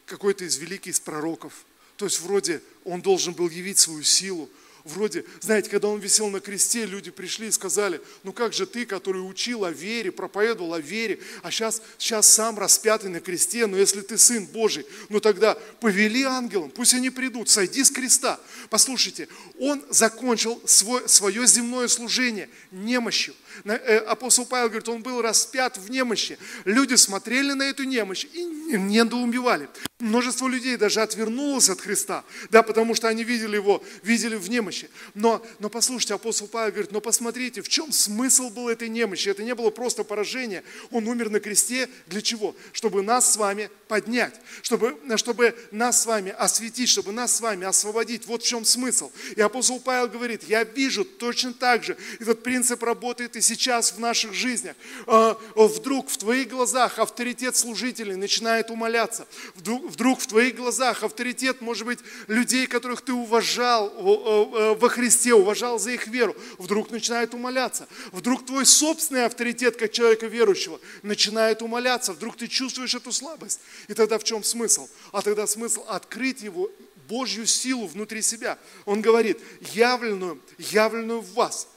какой-то 0.04 0.44
из 0.44 0.56
великих 0.58 0.92
из 0.92 1.00
пророков, 1.00 1.64
то 1.96 2.04
есть 2.04 2.20
вроде 2.20 2.62
он 2.84 3.00
должен 3.00 3.32
был 3.32 3.48
явить 3.48 3.78
свою 3.78 4.02
силу, 4.02 4.48
вроде, 4.86 5.24
знаете, 5.40 5.70
когда 5.70 5.88
он 5.88 6.00
висел 6.00 6.28
на 6.28 6.40
кресте, 6.40 6.86
люди 6.86 7.10
пришли 7.10 7.48
и 7.48 7.50
сказали, 7.50 8.00
ну 8.22 8.32
как 8.32 8.52
же 8.52 8.66
ты, 8.66 8.86
который 8.86 9.18
учил 9.18 9.64
о 9.64 9.70
вере, 9.70 10.12
проповедовал 10.12 10.74
о 10.74 10.80
вере, 10.80 11.18
а 11.42 11.50
сейчас, 11.50 11.82
сейчас 11.98 12.26
сам 12.26 12.58
распятый 12.58 13.10
на 13.10 13.20
кресте, 13.20 13.66
но 13.66 13.76
если 13.76 14.00
ты 14.00 14.18
сын 14.18 14.46
Божий, 14.46 14.86
ну 15.08 15.20
тогда 15.20 15.54
повели 15.80 16.22
ангелам, 16.22 16.70
пусть 16.70 16.94
они 16.94 17.10
придут, 17.10 17.48
сойди 17.48 17.84
с 17.84 17.90
креста. 17.90 18.40
Послушайте, 18.70 19.28
он 19.58 19.84
закончил 19.90 20.60
свой, 20.66 21.08
свое 21.08 21.46
земное 21.46 21.88
служение 21.88 22.48
немощью. 22.70 23.34
Э, 23.64 23.98
апостол 23.98 24.46
Павел 24.46 24.68
говорит, 24.68 24.88
он 24.88 25.02
был 25.02 25.22
распят 25.22 25.78
в 25.78 25.90
немощи. 25.90 26.38
Люди 26.64 26.94
смотрели 26.94 27.52
на 27.52 27.62
эту 27.62 27.84
немощь 27.84 28.26
и 28.32 28.44
недоумевали. 28.44 29.68
Множество 29.98 30.46
людей 30.46 30.76
даже 30.76 31.00
отвернулось 31.00 31.70
от 31.70 31.80
Христа, 31.80 32.22
да, 32.50 32.62
потому 32.62 32.94
что 32.94 33.08
они 33.08 33.24
видели 33.24 33.56
его, 33.56 33.82
видели 34.02 34.36
в 34.36 34.50
немощи. 34.50 34.75
Но, 35.14 35.44
но 35.58 35.68
послушайте, 35.68 36.14
апостол 36.14 36.48
Павел 36.48 36.72
говорит, 36.72 36.92
но 36.92 37.00
посмотрите, 37.00 37.62
в 37.62 37.68
чем 37.68 37.92
смысл 37.92 38.50
был 38.50 38.68
этой 38.68 38.88
немощи? 38.88 39.28
Это 39.28 39.42
не 39.42 39.54
было 39.54 39.70
просто 39.70 40.04
поражение. 40.04 40.62
Он 40.90 41.06
умер 41.08 41.30
на 41.30 41.40
кресте 41.40 41.88
для 42.06 42.20
чего? 42.20 42.54
Чтобы 42.72 43.02
нас 43.02 43.32
с 43.32 43.36
вами 43.36 43.70
поднять, 43.88 44.34
чтобы, 44.62 44.96
чтобы 45.16 45.54
нас 45.70 46.02
с 46.02 46.06
вами 46.06 46.34
осветить, 46.36 46.88
чтобы 46.88 47.12
нас 47.12 47.36
с 47.36 47.40
вами 47.40 47.66
освободить. 47.66 48.26
Вот 48.26 48.42
в 48.42 48.46
чем 48.46 48.64
смысл. 48.64 49.10
И 49.36 49.40
апостол 49.40 49.80
Павел 49.80 50.08
говорит, 50.08 50.44
я 50.44 50.64
вижу 50.64 51.04
точно 51.04 51.52
так 51.52 51.84
же, 51.84 51.96
этот 52.18 52.42
принцип 52.42 52.82
работает 52.82 53.36
и 53.36 53.40
сейчас 53.40 53.92
в 53.92 53.98
наших 53.98 54.34
жизнях. 54.34 54.76
А, 55.06 55.38
вдруг 55.54 56.08
в 56.10 56.16
твоих 56.16 56.48
глазах 56.48 56.98
авторитет 56.98 57.56
служителей 57.56 58.16
начинает 58.16 58.70
умоляться. 58.70 59.26
Вдруг, 59.54 59.90
вдруг 59.90 60.20
в 60.20 60.26
твоих 60.26 60.56
глазах 60.56 61.02
авторитет, 61.02 61.60
может 61.60 61.86
быть, 61.86 61.98
людей, 62.26 62.66
которых 62.66 63.02
ты 63.02 63.12
уважал 63.12 63.92
э, 63.96 64.65
во 64.74 64.88
Христе, 64.88 65.34
уважал 65.34 65.78
за 65.78 65.92
их 65.92 66.06
веру, 66.06 66.36
вдруг 66.58 66.90
начинает 66.90 67.34
умоляться. 67.34 67.88
Вдруг 68.12 68.44
твой 68.46 68.66
собственный 68.66 69.24
авторитет, 69.24 69.76
как 69.76 69.92
человека 69.92 70.26
верующего, 70.26 70.80
начинает 71.02 71.62
умоляться. 71.62 72.12
Вдруг 72.12 72.36
ты 72.36 72.48
чувствуешь 72.48 72.94
эту 72.94 73.12
слабость. 73.12 73.60
И 73.88 73.94
тогда 73.94 74.18
в 74.18 74.24
чем 74.24 74.42
смысл? 74.44 74.88
А 75.12 75.22
тогда 75.22 75.46
смысл 75.46 75.84
открыть 75.88 76.42
его 76.42 76.70
Божью 77.08 77.46
силу 77.46 77.86
внутри 77.86 78.22
себя. 78.22 78.58
Он 78.84 79.00
говорит, 79.00 79.40
явленную, 79.72 80.40
явленную 80.58 81.20
в 81.20 81.32
вас. 81.34 81.68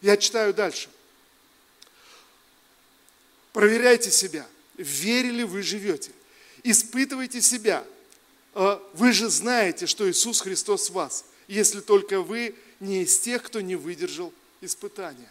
Я 0.00 0.16
читаю 0.16 0.52
дальше. 0.52 0.88
Проверяйте 3.52 4.10
себя, 4.10 4.46
верили 4.76 5.44
вы 5.44 5.62
живете. 5.62 6.10
Испытывайте 6.64 7.40
себя. 7.40 7.84
А, 8.54 8.82
вы 8.94 9.12
же 9.12 9.28
знаете, 9.28 9.86
что 9.86 10.10
Иисус 10.10 10.40
Христос 10.40 10.90
в 10.90 10.94
вас, 10.94 11.24
если 11.48 11.80
только 11.80 12.20
вы 12.20 12.54
не 12.80 13.02
из 13.02 13.18
тех, 13.18 13.42
кто 13.42 13.60
не 13.60 13.76
выдержал 13.76 14.32
испытания. 14.60 15.30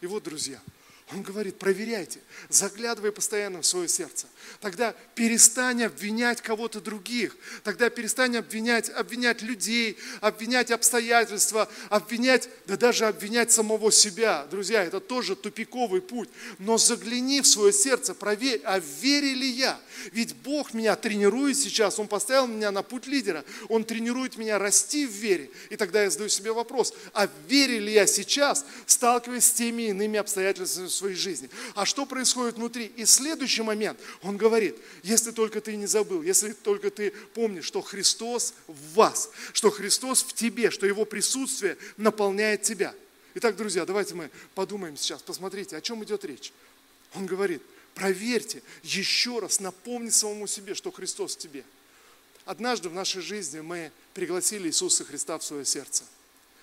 И 0.00 0.06
вот, 0.06 0.24
друзья, 0.24 0.60
он 1.10 1.22
говорит, 1.22 1.58
проверяйте, 1.58 2.20
заглядывай 2.50 3.12
постоянно 3.12 3.62
в 3.62 3.66
свое 3.66 3.88
сердце. 3.88 4.26
Тогда 4.60 4.94
перестань 5.14 5.84
обвинять 5.84 6.42
кого-то 6.42 6.82
других. 6.82 7.34
Тогда 7.64 7.88
перестань 7.88 8.36
обвинять, 8.36 8.90
обвинять 8.90 9.40
людей, 9.40 9.96
обвинять 10.20 10.70
обстоятельства, 10.70 11.70
обвинять, 11.88 12.50
да 12.66 12.76
даже 12.76 13.06
обвинять 13.06 13.50
самого 13.50 13.90
себя. 13.90 14.46
Друзья, 14.50 14.84
это 14.84 15.00
тоже 15.00 15.34
тупиковый 15.34 16.02
путь. 16.02 16.28
Но 16.58 16.76
загляни 16.76 17.40
в 17.40 17.46
свое 17.46 17.72
сердце, 17.72 18.14
проверь, 18.14 18.60
а 18.64 18.78
вере 18.78 19.32
ли 19.32 19.48
я? 19.48 19.80
Ведь 20.12 20.34
Бог 20.36 20.74
меня 20.74 20.94
тренирует 20.94 21.56
сейчас, 21.56 21.98
Он 21.98 22.06
поставил 22.06 22.46
меня 22.46 22.70
на 22.70 22.82
путь 22.82 23.06
лидера. 23.06 23.44
Он 23.68 23.82
тренирует 23.82 24.36
меня 24.36 24.58
расти 24.58 25.06
в 25.06 25.10
вере. 25.10 25.50
И 25.70 25.76
тогда 25.76 26.02
я 26.02 26.10
задаю 26.10 26.28
себе 26.28 26.52
вопрос, 26.52 26.92
а 27.14 27.28
вере 27.48 27.78
ли 27.78 27.94
я 27.94 28.06
сейчас, 28.06 28.66
сталкиваясь 28.84 29.44
с 29.44 29.52
теми 29.52 29.84
иными 29.84 30.18
обстоятельствами 30.18 30.97
своей 30.98 31.16
жизни. 31.16 31.48
А 31.74 31.86
что 31.86 32.06
происходит 32.06 32.56
внутри? 32.56 32.86
И 32.96 33.04
следующий 33.04 33.62
момент, 33.62 33.98
он 34.22 34.36
говорит, 34.36 34.76
если 35.02 35.30
только 35.30 35.60
ты 35.60 35.76
не 35.76 35.86
забыл, 35.86 36.22
если 36.22 36.52
только 36.52 36.90
ты 36.90 37.12
помнишь, 37.34 37.64
что 37.64 37.80
Христос 37.80 38.54
в 38.66 38.94
вас, 38.94 39.30
что 39.52 39.70
Христос 39.70 40.22
в 40.22 40.32
тебе, 40.32 40.70
что 40.70 40.86
Его 40.86 41.04
присутствие 41.04 41.76
наполняет 41.96 42.62
тебя. 42.62 42.94
Итак, 43.34 43.56
друзья, 43.56 43.86
давайте 43.86 44.14
мы 44.14 44.30
подумаем 44.54 44.96
сейчас, 44.96 45.22
посмотрите, 45.22 45.76
о 45.76 45.80
чем 45.80 46.02
идет 46.04 46.24
речь. 46.24 46.52
Он 47.14 47.26
говорит, 47.26 47.62
проверьте, 47.94 48.62
еще 48.82 49.38
раз 49.38 49.60
напомни 49.60 50.10
самому 50.10 50.46
себе, 50.46 50.74
что 50.74 50.90
Христос 50.90 51.36
в 51.36 51.38
тебе. 51.38 51.64
Однажды 52.44 52.88
в 52.88 52.94
нашей 52.94 53.22
жизни 53.22 53.60
мы 53.60 53.92
пригласили 54.14 54.68
Иисуса 54.68 55.04
Христа 55.04 55.38
в 55.38 55.44
свое 55.44 55.64
сердце. 55.64 56.04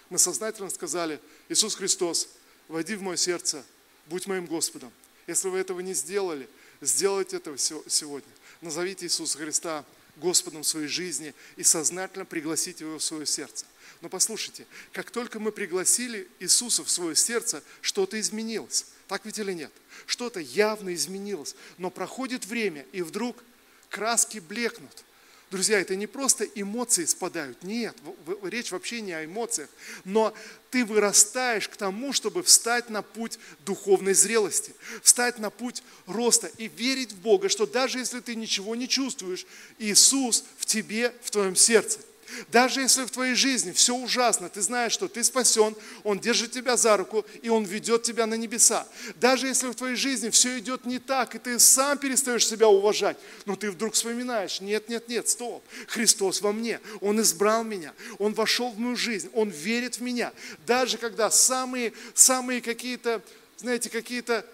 Мы 0.10 0.18
сознательно 0.18 0.70
сказали, 0.70 1.20
Иисус 1.50 1.76
Христос, 1.76 2.30
войди 2.68 2.96
в 2.96 3.02
мое 3.02 3.18
сердце, 3.18 3.64
будь 4.08 4.28
моим 4.28 4.46
Господом. 4.46 4.92
Если 5.28 5.50
вы 5.50 5.60
этого 5.60 5.80
не 5.80 5.94
сделали, 5.94 6.48
сделайте 6.82 7.38
это 7.38 7.58
сегодня. 7.58 8.30
Назовите 8.62 9.06
Иисуса 9.06 9.38
Христа 9.38 9.86
Господом 10.18 10.64
своей 10.64 10.88
жизни 10.88 11.34
и 11.56 11.64
сознательно 11.64 12.26
пригласите 12.26 12.86
Его 12.86 13.00
в 13.00 13.04
свое 13.04 13.26
сердце. 13.26 13.66
Но 14.02 14.10
послушайте, 14.10 14.66
как 14.92 15.12
только 15.12 15.40
мы 15.40 15.52
пригласили 15.52 16.28
Иисуса 16.40 16.84
в 16.84 16.90
свое 16.90 17.16
сердце, 17.16 17.64
что-то 17.82 18.20
изменилось. 18.20 18.86
Так 19.08 19.26
ведь 19.26 19.40
или 19.40 19.54
нет? 19.54 19.72
Что-то 20.06 20.40
явно 20.40 20.94
изменилось. 20.94 21.56
Но 21.78 21.90
проходит 21.90 22.46
время, 22.46 22.86
и 22.92 23.02
вдруг 23.02 23.44
краски 23.90 24.40
блекнут. 24.40 25.04
Друзья, 25.52 25.80
это 25.80 25.96
не 25.96 26.08
просто 26.08 26.44
эмоции 26.44 27.06
спадают, 27.06 27.64
нет, 27.64 27.96
речь 28.44 28.72
вообще 28.72 29.02
не 29.02 29.14
о 29.14 29.24
эмоциях, 29.24 29.70
но 30.04 30.34
ты 30.72 30.84
вырастаешь 30.84 31.70
к 31.70 31.76
тому, 31.76 32.14
чтобы 32.14 32.42
встать 32.42 32.90
на 32.90 33.04
путь 33.04 33.38
духовной 33.64 34.16
зрелости, 34.16 34.74
встать 35.04 35.38
на 35.38 35.52
путь 35.52 35.84
роста 36.08 36.48
и 36.58 36.68
верить 36.68 37.12
в 37.12 37.20
Бога, 37.20 37.50
что 37.50 37.68
даже 37.68 38.00
если 38.00 38.22
ты 38.22 38.36
ничего 38.36 38.76
не 38.76 38.90
чувствуешь, 38.90 39.46
Иисус 39.78 40.44
в 40.58 40.66
тебе, 40.66 41.14
в 41.22 41.30
твоем 41.30 41.56
сердце– 41.56 42.00
даже 42.52 42.82
если 42.82 43.04
в 43.04 43.12
твоей 43.12 43.36
жизни 43.36 43.72
все 43.72 43.96
ужасно, 43.96 44.50
ты 44.50 44.62
знаешь, 44.62 44.92
что 44.92 45.08
ты 45.08 45.24
спасен, 45.24 45.76
Он 46.04 46.20
держит 46.20 46.52
тебя 46.52 46.78
за 46.78 46.98
руку, 46.98 47.26
и 47.42 47.50
Он 47.50 47.64
ведет 47.64 48.04
тебя 48.04 48.26
на 48.26 48.36
небеса. 48.36 48.88
Даже 49.16 49.48
если 49.48 49.68
в 49.68 49.76
твоей 49.76 49.96
жизни 49.96 50.30
все 50.30 50.60
идет 50.60 50.86
не 50.86 51.00
так, 51.00 51.36
и 51.36 51.40
ты 51.40 51.60
сам 51.60 51.98
перестаешь 51.98 52.48
себя 52.48 52.68
уважать, 52.68 53.18
но 53.46 53.56
ты 53.56 53.72
вдруг 53.72 53.94
вспоминаешь, 53.94 54.62
нет, 54.62 54.90
нет, 54.90 55.08
нет, 55.08 55.28
стоп, 55.30 55.64
Христос 55.88 56.42
во 56.42 56.52
мне, 56.52 56.80
Он 57.02 57.20
избрал 57.22 57.64
меня, 57.64 57.94
Он 58.18 58.34
вошел 58.34 58.72
в 58.72 58.80
мою 58.80 58.96
жизнь, 58.96 59.30
Он 59.34 59.50
верит 59.50 59.98
в 59.98 60.02
меня. 60.02 60.34
Даже 60.66 60.98
когда 60.98 61.30
самые, 61.30 61.94
самые 62.14 62.62
какие-то, 62.62 63.22
знаете, 63.58 63.90
какие-то 63.90 64.46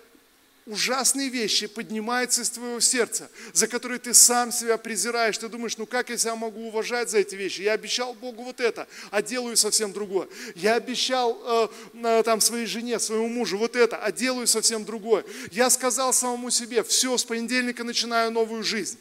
ужасные 0.66 1.30
вещи 1.30 1.68
поднимаются 1.68 2.42
из 2.42 2.50
твоего 2.50 2.80
сердца, 2.80 3.30
за 3.54 3.68
которые 3.68 4.00
ты 4.00 4.14
сам 4.14 4.52
себя 4.52 4.78
презираешь. 4.78 5.38
Ты 5.38 5.50
думаешь, 5.50 5.78
ну 5.78 5.86
как 5.86 6.10
я 6.10 6.18
себя 6.18 6.36
могу 6.36 6.68
уважать 6.68 7.10
за 7.10 7.20
эти 7.20 7.36
вещи? 7.36 7.62
Я 7.62 7.74
обещал 7.74 8.14
Богу 8.14 8.44
вот 8.44 8.60
это, 8.60 8.88
а 9.10 9.22
делаю 9.22 9.58
совсем 9.58 9.92
другое. 9.92 10.28
Я 10.56 10.76
обещал 10.76 11.40
э, 11.44 11.68
э, 11.94 12.24
там 12.24 12.42
своей 12.42 12.66
жене, 12.66 13.00
своему 13.00 13.28
мужу 13.28 13.58
вот 13.58 13.76
это, 13.76 13.98
а 13.98 14.12
делаю 14.12 14.48
совсем 14.48 14.86
другое. 14.86 15.26
Я 15.52 15.70
сказал 15.70 16.14
самому 16.14 16.50
себе, 16.52 16.84
все, 16.84 17.18
с 17.18 17.24
понедельника 17.24 17.84
начинаю 17.84 18.32
новую 18.32 18.64
жизнь. 18.64 19.00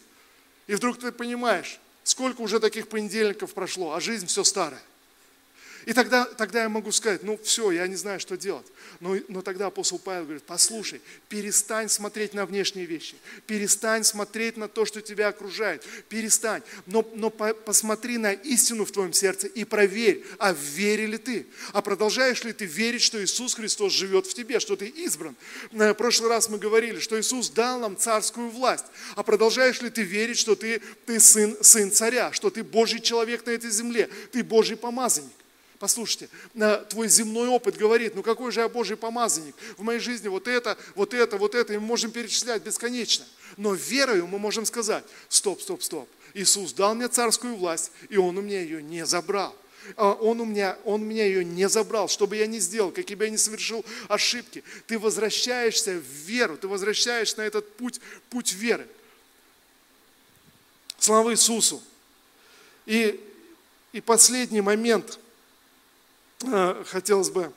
И 0.67 0.75
вдруг 0.75 0.99
ты 0.99 1.13
понимаешь, 1.13 1.81
сколько 2.05 2.41
уже 2.41 2.61
таких 2.61 2.89
понедельников 2.89 3.55
прошло, 3.55 3.95
а 3.95 4.01
жизнь 4.01 4.27
все 4.27 4.45
старая. 4.45 4.83
И 5.87 5.93
тогда, 5.93 6.25
тогда 6.25 6.63
я 6.63 6.69
могу 6.69 6.93
сказать, 6.93 7.23
ну 7.23 7.39
все, 7.43 7.71
я 7.71 7.87
не 7.87 7.97
знаю, 7.97 8.21
что 8.21 8.37
делать. 8.37 8.67
Но, 9.01 9.17
но 9.29 9.41
тогда 9.41 9.67
апостол 9.67 9.99
Павел 9.99 10.25
говорит, 10.25 10.43
послушай, 10.43 11.01
перестань 11.29 11.89
смотреть 11.89 12.35
на 12.35 12.45
внешние 12.45 12.85
вещи, 12.85 13.17
перестань 13.47 14.05
смотреть 14.05 14.59
на 14.59 14.69
то, 14.69 14.85
что 14.85 15.01
тебя 15.01 15.29
окружает, 15.29 15.87
перестань. 16.09 16.63
Но, 16.87 17.09
но 17.15 17.31
по, 17.31 17.55
посмотри 17.55 18.19
на 18.19 18.33
истину 18.33 18.85
в 18.85 18.93
твоем 18.93 19.15
сердце 19.15 19.47
и 19.47 19.65
проверь, 19.65 20.25
а 20.39 20.53
вере 20.53 21.07
ли 21.07 21.17
ты? 21.17 21.47
А 21.73 21.81
продолжаешь 21.81 22.45
ли 22.45 22.53
ты 22.53 22.67
верить, 22.67 23.03
что 23.03 23.23
Иисус 23.23 23.55
Христос 23.55 23.93
живет 23.93 24.27
в 24.27 24.35
тебе, 24.35 24.61
что 24.61 24.77
ты 24.77 24.87
избран? 24.87 25.35
В 25.73 25.95
прошлый 25.95 26.29
раз 26.29 26.51
мы 26.51 26.59
говорили, 26.59 27.01
что 27.01 27.19
Иисус 27.19 27.49
дал 27.49 27.81
нам 27.81 27.97
царскую 27.97 28.51
власть. 28.51 28.87
А 29.17 29.23
продолжаешь 29.23 29.81
ли 29.81 29.89
ты 29.89 30.03
верить, 30.03 30.39
что 30.39 30.55
ты, 30.55 30.83
ты 31.07 31.21
сын, 31.21 31.57
сын 31.63 31.91
царя, 31.91 32.33
что 32.33 32.51
ты 32.51 32.63
Божий 32.63 33.01
человек 33.01 33.47
на 33.47 33.51
этой 33.51 33.71
земле, 33.71 34.11
ты 34.31 34.45
Божий 34.45 34.77
помазанник? 34.77 35.40
Послушайте, 35.81 36.29
твой 36.91 37.09
земной 37.09 37.49
опыт 37.49 37.79
говорит, 37.79 38.15
ну 38.15 38.23
какой 38.23 38.53
же 38.53 38.61
я 38.61 38.69
Божий 38.69 38.99
помазанник. 38.99 39.55
В 39.79 39.83
моей 39.83 39.99
жизни 39.99 40.29
вот 40.29 40.47
это, 40.47 40.77
вот 40.95 41.15
это, 41.15 41.39
вот 41.39 41.55
это, 41.55 41.73
и 41.73 41.79
мы 41.79 41.87
можем 41.87 42.11
перечислять 42.11 42.63
бесконечно. 42.63 43.25
Но 43.57 43.73
верою 43.73 44.27
мы 44.27 44.39
можем 44.39 44.67
сказать, 44.67 45.03
стоп, 45.31 45.63
стоп, 45.63 45.83
стоп. 45.83 46.07
Иисус 46.35 46.75
дал 46.75 46.95
мне 46.95 47.09
царскую 47.09 47.57
власть, 47.57 47.93
и 48.11 48.19
Он 48.19 48.37
у 48.37 48.43
меня 48.43 48.61
ее 48.61 48.83
не 48.83 49.07
забрал. 49.07 49.57
А 49.97 50.13
он 50.13 50.43
у 50.43 50.45
меня, 50.45 50.77
он 50.85 51.03
меня 51.03 51.25
ее 51.25 51.43
не 51.43 51.67
забрал, 51.67 52.07
что 52.09 52.27
бы 52.27 52.37
я 52.37 52.47
ни 52.47 52.59
сделал, 52.59 52.93
какие 52.93 53.17
бы 53.17 53.25
я 53.25 53.31
ни 53.31 53.37
совершил 53.37 53.83
ошибки. 54.09 54.63
Ты 54.87 54.99
возвращаешься 54.99 55.93
в 55.93 56.05
веру, 56.05 56.59
ты 56.59 56.69
возвращаешься 56.69 57.39
на 57.39 57.43
этот 57.43 57.77
путь, 57.77 57.99
путь 58.29 58.53
веры. 58.53 58.87
Слава 60.99 61.33
Иисусу. 61.33 61.83
И, 62.85 63.19
и 63.95 64.03
последний 64.03 64.61
момент– 64.61 65.19
хотелось 66.87 67.31
бы 67.31 67.53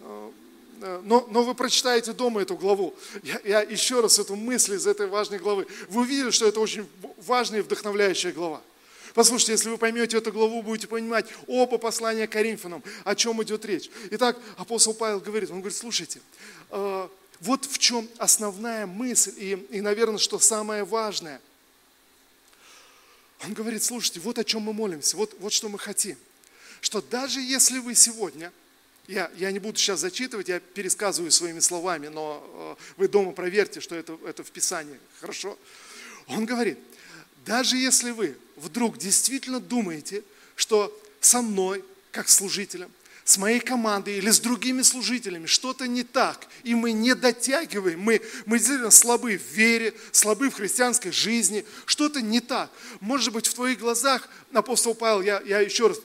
э, 0.00 0.30
Э, 0.80 1.00
но, 1.04 1.26
но 1.30 1.42
вы 1.42 1.54
прочитаете 1.54 2.12
дома 2.12 2.42
эту 2.42 2.56
главу. 2.56 2.94
Я, 3.22 3.40
я 3.44 3.60
еще 3.62 4.00
раз 4.00 4.18
эту 4.18 4.36
мысль 4.36 4.74
из 4.74 4.86
этой 4.86 5.06
важной 5.06 5.38
главы. 5.38 5.66
Вы 5.88 6.02
увидели, 6.02 6.30
что 6.30 6.46
это 6.46 6.60
очень 6.60 6.88
важная 7.18 7.60
и 7.60 7.62
вдохновляющая 7.62 8.32
глава. 8.32 8.62
Послушайте, 9.14 9.52
если 9.52 9.70
вы 9.70 9.78
поймете 9.78 10.18
эту 10.18 10.32
главу, 10.32 10.62
будете 10.62 10.86
понимать 10.86 11.26
оба 11.46 11.78
послания 11.78 12.26
Коринфянам, 12.26 12.82
о 13.04 13.14
чем 13.16 13.42
идет 13.42 13.64
речь. 13.64 13.90
Итак, 14.12 14.38
апостол 14.56 14.94
Павел 14.94 15.20
говорит, 15.20 15.50
он 15.50 15.60
говорит, 15.60 15.76
слушайте, 15.76 16.20
э, 16.70 17.08
вот 17.40 17.64
в 17.64 17.78
чем 17.78 18.08
основная 18.18 18.86
мысль 18.86 19.32
и, 19.36 19.52
и, 19.70 19.80
наверное, 19.80 20.18
что 20.18 20.38
самое 20.38 20.84
важное. 20.84 21.40
Он 23.44 23.54
говорит, 23.54 23.82
слушайте, 23.82 24.20
вот 24.20 24.38
о 24.38 24.44
чем 24.44 24.62
мы 24.62 24.72
молимся, 24.72 25.16
вот, 25.16 25.34
вот 25.40 25.52
что 25.52 25.68
мы 25.68 25.78
хотим. 25.78 26.16
Что 26.80 27.00
даже 27.00 27.40
если 27.40 27.78
вы 27.78 27.94
сегодня– 27.94 28.52
я, 29.08 29.30
я 29.36 29.50
не 29.50 29.58
буду 29.58 29.78
сейчас 29.78 30.00
зачитывать, 30.00 30.48
я 30.48 30.60
пересказываю 30.60 31.30
своими 31.30 31.60
словами, 31.60 32.08
но 32.08 32.76
э, 32.78 32.82
вы 32.98 33.08
дома 33.08 33.32
проверьте, 33.32 33.80
что 33.80 33.94
это, 33.94 34.18
это 34.26 34.44
в 34.44 34.50
Писании. 34.50 35.00
Хорошо? 35.18 35.58
Он 36.26 36.44
говорит, 36.44 36.78
даже 37.46 37.78
если 37.78 38.10
вы 38.10 38.36
вдруг 38.56 38.98
действительно 38.98 39.60
думаете, 39.60 40.22
что 40.56 40.94
со 41.20 41.40
мной, 41.40 41.82
как 42.12 42.28
служителем, 42.28 42.90
с 43.28 43.36
моей 43.36 43.60
командой 43.60 44.16
или 44.16 44.30
с 44.30 44.40
другими 44.40 44.80
служителями 44.80 45.44
что-то 45.44 45.86
не 45.86 46.02
так, 46.02 46.46
и 46.62 46.74
мы 46.74 46.92
не 46.92 47.14
дотягиваем, 47.14 48.00
мы, 48.00 48.22
мы 48.46 48.56
действительно 48.56 48.90
слабы 48.90 49.36
в 49.36 49.54
вере, 49.54 49.92
слабы 50.12 50.48
в 50.48 50.54
христианской 50.54 51.12
жизни, 51.12 51.66
что-то 51.84 52.22
не 52.22 52.40
так. 52.40 52.70
Может 53.00 53.34
быть, 53.34 53.46
в 53.46 53.52
твоих 53.52 53.80
глазах 53.80 54.30
апостол 54.54 54.94
Павел, 54.94 55.20
я, 55.20 55.42
я 55.44 55.60
еще 55.60 55.88
раз 55.88 55.98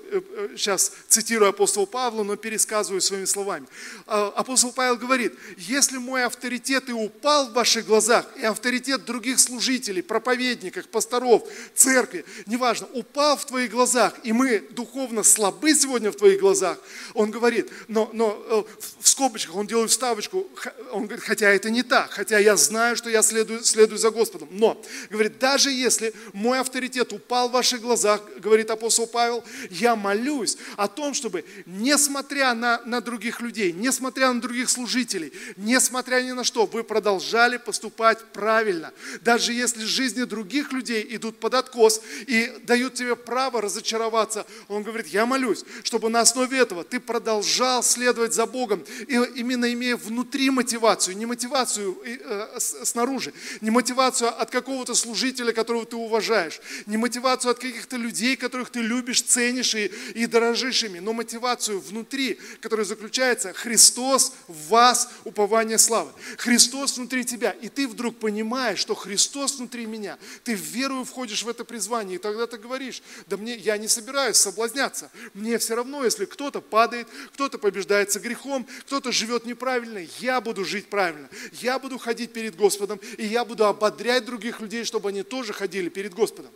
сейчас 0.57 0.89
э, 0.89 0.93
цитирую 1.07 1.49
апостола 1.49 1.85
Павла, 1.85 2.23
но 2.23 2.35
пересказываю 2.35 2.99
своими 2.99 3.25
словами. 3.25 3.67
А, 4.05 4.27
апостол 4.35 4.73
Павел 4.73 4.97
говорит, 4.97 5.33
если 5.57 5.97
мой 5.97 6.25
авторитет 6.25 6.89
и 6.89 6.93
упал 6.93 7.47
в 7.47 7.53
ваших 7.53 7.85
глазах, 7.85 8.25
и 8.37 8.43
авторитет 8.43 9.05
других 9.05 9.39
служителей, 9.39 10.03
проповедников, 10.03 10.89
пасторов, 10.89 11.43
церкви, 11.73 12.25
неважно, 12.45 12.87
упал 12.93 13.37
в 13.37 13.45
твоих 13.45 13.71
глазах, 13.71 14.13
и 14.23 14.33
мы 14.33 14.59
духовно 14.71 15.23
слабы 15.23 15.73
сегодня 15.73 16.11
в 16.11 16.15
твоих 16.15 16.41
глазах, 16.41 16.77
он 17.13 17.31
говорит, 17.31 17.69
но, 17.87 18.09
но 18.13 18.41
э, 18.47 18.63
в 18.99 19.07
скобочках 19.07 19.55
он 19.55 19.67
делает 19.67 19.91
вставочку, 19.91 20.47
он 20.91 21.05
говорит, 21.05 21.23
хотя 21.23 21.49
это 21.49 21.69
не 21.69 21.83
так, 21.83 22.11
хотя 22.11 22.39
я 22.39 22.55
знаю, 22.55 22.95
что 22.95 23.09
я 23.09 23.21
следую, 23.21 23.63
следую 23.63 23.97
за 23.97 24.09
Господом. 24.09 24.47
Но, 24.51 24.81
говорит, 25.09 25.39
даже 25.39 25.71
если 25.71 26.13
мой 26.33 26.59
авторитет 26.59 27.13
упал 27.13 27.49
в 27.49 27.53
ваших 27.53 27.81
глазах, 27.81 28.21
говорит 28.37 28.69
апостол 28.69 29.07
Павел, 29.07 29.43
я 29.69 29.95
молюсь 29.95 30.57
о 30.77 30.87
том, 30.87 31.13
чтобы, 31.13 31.45
несмотря 31.65 32.53
на, 32.53 32.81
на 32.85 33.01
других 33.01 33.41
людей, 33.41 33.71
несмотря 33.71 34.31
на 34.33 34.41
других 34.41 34.69
служителей, 34.69 35.33
несмотря 35.57 36.21
ни 36.21 36.31
на 36.31 36.43
что, 36.43 36.65
вы 36.65 36.83
продолжали 36.83 37.57
поступать 37.57 38.19
правильно. 38.33 38.91
Даже 39.21 39.53
если 39.53 39.83
жизни 39.83 40.23
других 40.23 40.71
людей 40.71 41.05
идут 41.11 41.39
под 41.39 41.53
откос 41.53 42.01
и 42.27 42.51
дают 42.63 42.95
тебе 42.95 43.15
право 43.15 43.61
разочароваться, 43.61 44.45
он 44.67 44.83
говорит, 44.83 45.07
я 45.07 45.25
молюсь, 45.25 45.63
чтобы 45.83 46.09
на 46.09 46.21
основе 46.21 46.57
этого 46.57 46.83
ты 46.83 46.99
продолжал 47.05 47.83
следовать 47.83 48.33
за 48.33 48.45
Богом, 48.45 48.83
и 49.07 49.13
именно 49.35 49.71
имея 49.73 49.95
внутри 49.95 50.49
мотивацию, 50.49 51.17
не 51.17 51.25
мотивацию 51.25 51.97
э, 52.05 52.59
снаружи, 52.59 53.33
не 53.61 53.69
мотивацию 53.69 54.29
от 54.41 54.49
какого-то 54.49 54.95
служителя, 54.95 55.51
которого 55.53 55.85
ты 55.85 55.95
уважаешь, 55.95 56.59
не 56.85 56.97
мотивацию 56.97 57.51
от 57.51 57.59
каких-то 57.59 57.97
людей, 57.97 58.35
которых 58.35 58.69
ты 58.69 58.81
любишь, 58.81 59.21
ценишь 59.21 59.75
и, 59.75 59.91
и 60.15 60.25
дорожишь 60.25 60.83
ими, 60.83 60.99
но 60.99 61.13
мотивацию 61.13 61.79
внутри, 61.79 62.39
которая 62.61 62.85
заключается 62.85 63.53
Христос 63.53 64.33
в 64.47 64.69
вас, 64.69 65.09
упование 65.23 65.77
славы. 65.77 66.11
Христос 66.37 66.97
внутри 66.97 67.25
тебя, 67.25 67.51
и 67.51 67.69
ты 67.69 67.87
вдруг 67.87 68.17
понимаешь, 68.17 68.79
что 68.79 68.95
Христос 68.95 69.57
внутри 69.57 69.85
меня, 69.85 70.17
ты 70.43 70.55
в 70.55 70.61
веру 70.61 71.03
входишь 71.03 71.43
в 71.43 71.49
это 71.49 71.63
призвание, 71.63 72.15
и 72.15 72.19
тогда 72.19 72.47
ты 72.47 72.57
говоришь, 72.57 73.01
да 73.27 73.37
мне, 73.37 73.55
я 73.55 73.77
не 73.77 73.87
собираюсь 73.87 74.37
соблазняться, 74.37 75.11
мне 75.33 75.57
все 75.57 75.75
равно, 75.75 76.03
если 76.03 76.25
кто-то 76.25 76.61
падает, 76.61 76.92
падает, 76.93 77.07
кто-то 77.33 77.57
побеждается 77.57 78.19
грехом, 78.19 78.67
кто-то 78.81 79.11
живет 79.11 79.45
неправильно. 79.45 80.05
Я 80.19 80.41
буду 80.41 80.63
жить 80.63 80.87
правильно. 80.87 81.27
Я 81.53 81.79
буду 81.79 81.97
ходить 81.97 82.33
перед 82.33 82.55
Господом, 82.55 82.99
и 83.17 83.25
я 83.25 83.45
буду 83.45 83.65
ободрять 83.65 84.25
других 84.25 84.61
людей, 84.61 84.85
чтобы 84.85 85.09
они 85.09 85.23
тоже 85.23 85.53
ходили 85.53 85.89
перед 85.89 86.13
Господом. 86.13 86.51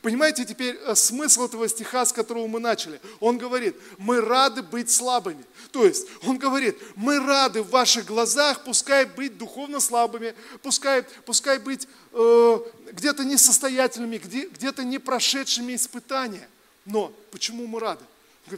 Понимаете 0.00 0.44
теперь 0.44 0.76
э, 0.76 0.94
смысл 0.94 1.46
этого 1.46 1.68
стиха, 1.68 2.06
с 2.06 2.12
которого 2.12 2.46
мы 2.46 2.60
начали? 2.60 3.00
Он 3.18 3.36
говорит, 3.36 3.74
мы 3.98 4.20
рады 4.20 4.62
быть 4.62 4.90
слабыми. 4.90 5.44
То 5.72 5.84
есть, 5.84 6.06
он 6.22 6.38
говорит, 6.38 6.76
мы 6.94 7.18
рады 7.18 7.62
в 7.62 7.70
ваших 7.70 8.06
глазах, 8.06 8.62
пускай 8.64 9.06
быть 9.06 9.36
духовно 9.36 9.80
слабыми, 9.80 10.34
пускай, 10.62 11.02
пускай 11.26 11.58
быть 11.58 11.88
э, 12.12 12.58
где-то 12.92 13.24
несостоятельными, 13.24 14.18
где, 14.18 14.46
где-то 14.46 14.84
не 14.84 14.98
прошедшими 14.98 15.74
испытания. 15.74 16.48
Но 16.84 17.12
почему 17.32 17.66
мы 17.66 17.80
рады? 17.80 18.04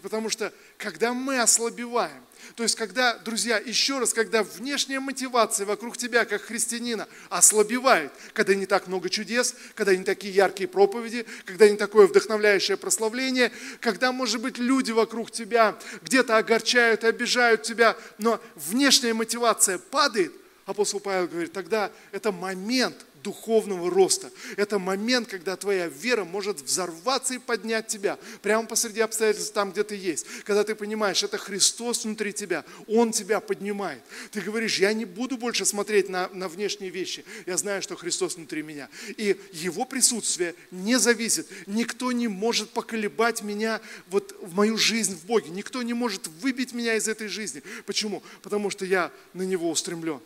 Потому 0.02 0.30
что 0.30 0.52
когда 0.78 1.12
мы 1.12 1.40
ослабеваем, 1.40 2.24
то 2.56 2.62
есть 2.62 2.74
когда, 2.74 3.18
друзья, 3.18 3.58
еще 3.58 3.98
раз, 3.98 4.14
когда 4.14 4.42
внешняя 4.42 4.98
мотивация 4.98 5.66
вокруг 5.66 5.98
тебя, 5.98 6.24
как 6.24 6.42
христианина, 6.42 7.06
ослабевает, 7.28 8.10
когда 8.32 8.54
не 8.54 8.64
так 8.64 8.86
много 8.86 9.10
чудес, 9.10 9.54
когда 9.74 9.94
не 9.94 10.02
такие 10.02 10.32
яркие 10.32 10.68
проповеди, 10.68 11.26
когда 11.44 11.68
не 11.68 11.76
такое 11.76 12.06
вдохновляющее 12.06 12.78
прославление, 12.78 13.52
когда, 13.80 14.10
может 14.10 14.40
быть, 14.40 14.56
люди 14.56 14.90
вокруг 14.90 15.30
тебя 15.30 15.76
где-то 16.02 16.38
огорчают, 16.38 17.04
обижают 17.04 17.62
тебя, 17.62 17.94
но 18.16 18.40
внешняя 18.54 19.12
мотивация 19.12 19.76
падает, 19.76 20.32
апостол 20.64 21.00
Павел 21.00 21.28
говорит, 21.28 21.52
тогда 21.52 21.90
это 22.10 22.32
момент– 22.32 22.96
духовного 23.24 23.90
роста. 23.90 24.30
Это 24.56 24.78
момент, 24.78 25.28
когда 25.28 25.56
твоя 25.56 25.88
вера 25.88 26.24
может 26.24 26.60
взорваться 26.60 27.34
и 27.34 27.38
поднять 27.38 27.88
тебя 27.88 28.18
прямо 28.42 28.68
посреди 28.68 29.00
обстоятельств, 29.00 29.52
там, 29.52 29.72
где 29.72 29.82
ты 29.82 29.96
есть. 29.96 30.26
Когда 30.44 30.62
ты 30.62 30.74
понимаешь, 30.74 31.22
это 31.22 31.38
Христос 31.38 32.04
внутри 32.04 32.32
тебя, 32.32 32.64
Он 32.86 33.10
тебя 33.10 33.40
поднимает. 33.40 34.02
Ты 34.30 34.42
говоришь, 34.42 34.78
я 34.78 34.92
не 34.92 35.06
буду 35.06 35.38
больше 35.38 35.64
смотреть 35.64 36.08
на, 36.08 36.28
на 36.28 36.48
внешние 36.48 36.90
вещи. 36.90 37.24
Я 37.46 37.56
знаю, 37.56 37.82
что 37.82 37.96
Христос 37.96 38.36
внутри 38.36 38.62
меня. 38.62 38.88
И 39.16 39.36
Его 39.52 39.86
присутствие 39.86 40.54
не 40.70 40.98
зависит. 40.98 41.48
Никто 41.66 42.12
не 42.12 42.28
может 42.28 42.70
поколебать 42.70 43.42
меня 43.42 43.80
вот 44.08 44.36
в 44.42 44.54
мою 44.54 44.76
жизнь 44.76 45.16
в 45.16 45.24
Боге. 45.24 45.50
Никто 45.50 45.82
не 45.82 45.94
может 45.94 46.28
выбить 46.42 46.74
меня 46.74 46.94
из 46.94 47.08
этой 47.08 47.28
жизни. 47.28 47.62
Почему? 47.86 48.22
Потому 48.42 48.68
что 48.68 48.84
я 48.84 49.10
на 49.32 49.42
Него 49.42 49.70
устремлен. 49.70 50.20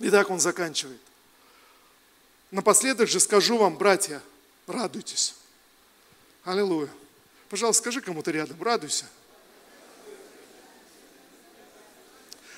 И 0.00 0.10
так 0.10 0.30
он 0.30 0.40
заканчивает. 0.40 1.00
Напоследок 2.50 3.08
же 3.08 3.20
скажу 3.20 3.56
вам, 3.58 3.76
братья, 3.76 4.22
радуйтесь. 4.66 5.34
Аллилуйя. 6.44 6.88
Пожалуйста, 7.48 7.82
скажи 7.82 8.00
кому-то 8.00 8.30
рядом, 8.30 8.62
радуйся. 8.62 9.06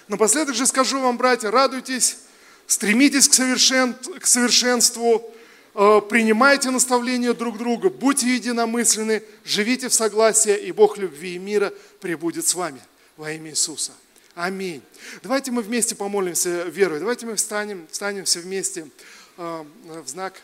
Напоследок 0.09 0.55
же 0.55 0.66
скажу 0.66 1.01
вам, 1.01 1.18
братья, 1.18 1.51
радуйтесь, 1.51 2.18
стремитесь 2.66 3.28
к, 3.28 3.34
совершен... 3.34 3.95
к 3.95 4.26
совершенству, 4.26 5.34
э, 5.74 6.01
принимайте 6.09 6.70
наставления 6.70 7.34
друг 7.34 7.59
друга, 7.59 7.91
будьте 7.91 8.34
единомысленны, 8.34 9.22
живите 9.45 9.89
в 9.89 9.95
согласии, 9.95 10.57
и 10.57 10.72
Бог 10.72 10.97
любви 10.97 11.34
и 11.34 11.39
мира 11.39 11.74
пребудет 12.01 12.47
с 12.47 12.55
вами 12.55 12.80
во 13.18 13.30
имя 13.32 13.51
Иисуса. 13.51 13.93
Аминь. 14.39 14.84
Давайте 15.24 15.51
мы 15.51 15.62
вместе 15.62 15.97
помолимся 15.97 16.62
верой. 16.68 17.01
Давайте 17.01 17.26
мы 17.26 17.34
встанем, 17.34 17.89
встанем 17.91 18.24
все 18.24 18.39
вместе 18.39 18.89
э, 19.36 19.64
в 19.84 20.07
знак 20.07 20.41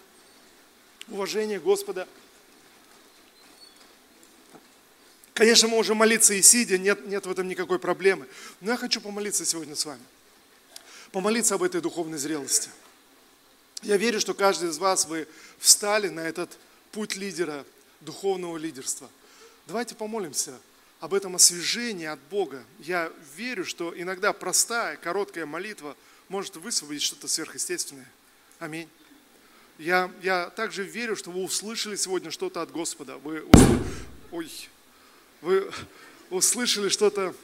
уважения 1.06 1.60
Господа. 1.60 2.08
Конечно, 5.32 5.68
мы 5.68 5.76
можем 5.76 5.98
молиться 5.98 6.34
и 6.34 6.42
сидя, 6.42 6.76
нет, 6.76 7.06
нет 7.06 7.24
в 7.24 7.30
этом 7.30 7.46
никакой 7.46 7.78
проблемы. 7.78 8.26
Но 8.60 8.72
я 8.72 8.76
хочу 8.76 9.00
помолиться 9.00 9.46
сегодня 9.46 9.76
с 9.76 9.84
вами. 9.84 10.02
Помолиться 11.12 11.54
об 11.54 11.62
этой 11.62 11.80
духовной 11.80 12.18
зрелости. 12.18 12.70
Я 13.82 13.96
верю, 13.96 14.18
что 14.18 14.34
каждый 14.34 14.70
из 14.70 14.78
вас, 14.78 15.06
вы 15.06 15.28
встали 15.60 16.08
на 16.08 16.26
этот 16.26 16.50
путь 16.90 17.14
лидера, 17.14 17.64
духовного 18.00 18.56
лидерства. 18.56 19.08
Давайте 19.68 19.94
помолимся 19.94 20.58
об 21.00 21.14
этом 21.14 21.36
освежении 21.36 22.06
от 22.06 22.20
Бога. 22.30 22.64
Я 22.78 23.12
верю, 23.36 23.64
что 23.64 23.92
иногда 23.96 24.32
простая, 24.32 24.96
короткая 24.96 25.46
молитва 25.46 25.96
может 26.28 26.56
высвободить 26.56 27.02
что-то 27.02 27.28
сверхъестественное. 27.28 28.10
Аминь. 28.58 28.88
Я, 29.78 30.10
я 30.22 30.50
также 30.50 30.84
верю, 30.84 31.16
что 31.16 31.30
вы 31.30 31.42
услышали 31.42 31.96
сегодня 31.96 32.30
что-то 32.30 32.62
от 32.62 32.70
Господа. 32.70 33.18
Вы, 33.18 33.44
ой, 34.30 34.50
вы 35.40 35.70
услышали 36.30 36.88
что-то 36.88 37.34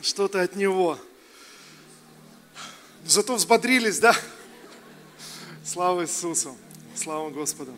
что 0.00 0.24
от 0.24 0.56
Него. 0.56 0.98
Зато 3.04 3.34
взбодрились, 3.34 3.98
да? 3.98 4.16
Слава 5.64 6.04
Иисусу, 6.04 6.56
слава 6.96 7.30
Господу. 7.30 7.76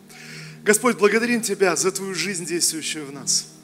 Господь, 0.63 0.97
благодарим 0.97 1.41
Тебя 1.41 1.75
за 1.75 1.91
Твою 1.91 2.15
жизнь, 2.15 2.45
действующую 2.45 3.05
в 3.07 3.11
нас. 3.11 3.54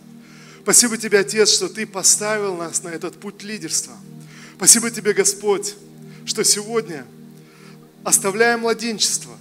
Спасибо 0.64 0.96
Тебе, 0.96 1.20
Отец, 1.20 1.50
что 1.50 1.70
Ты 1.70 1.88
поставил 1.88 2.56
нас 2.56 2.84
на 2.84 2.90
этот 2.90 3.20
путь 3.20 3.42
лидерства. 3.42 3.98
Спасибо 4.58 4.92
Тебе, 4.92 5.14
Господь, 5.14 5.76
что 6.26 6.44
сегодня, 6.44 7.06
оставляя 8.04 8.58
младенчество, 8.58 9.36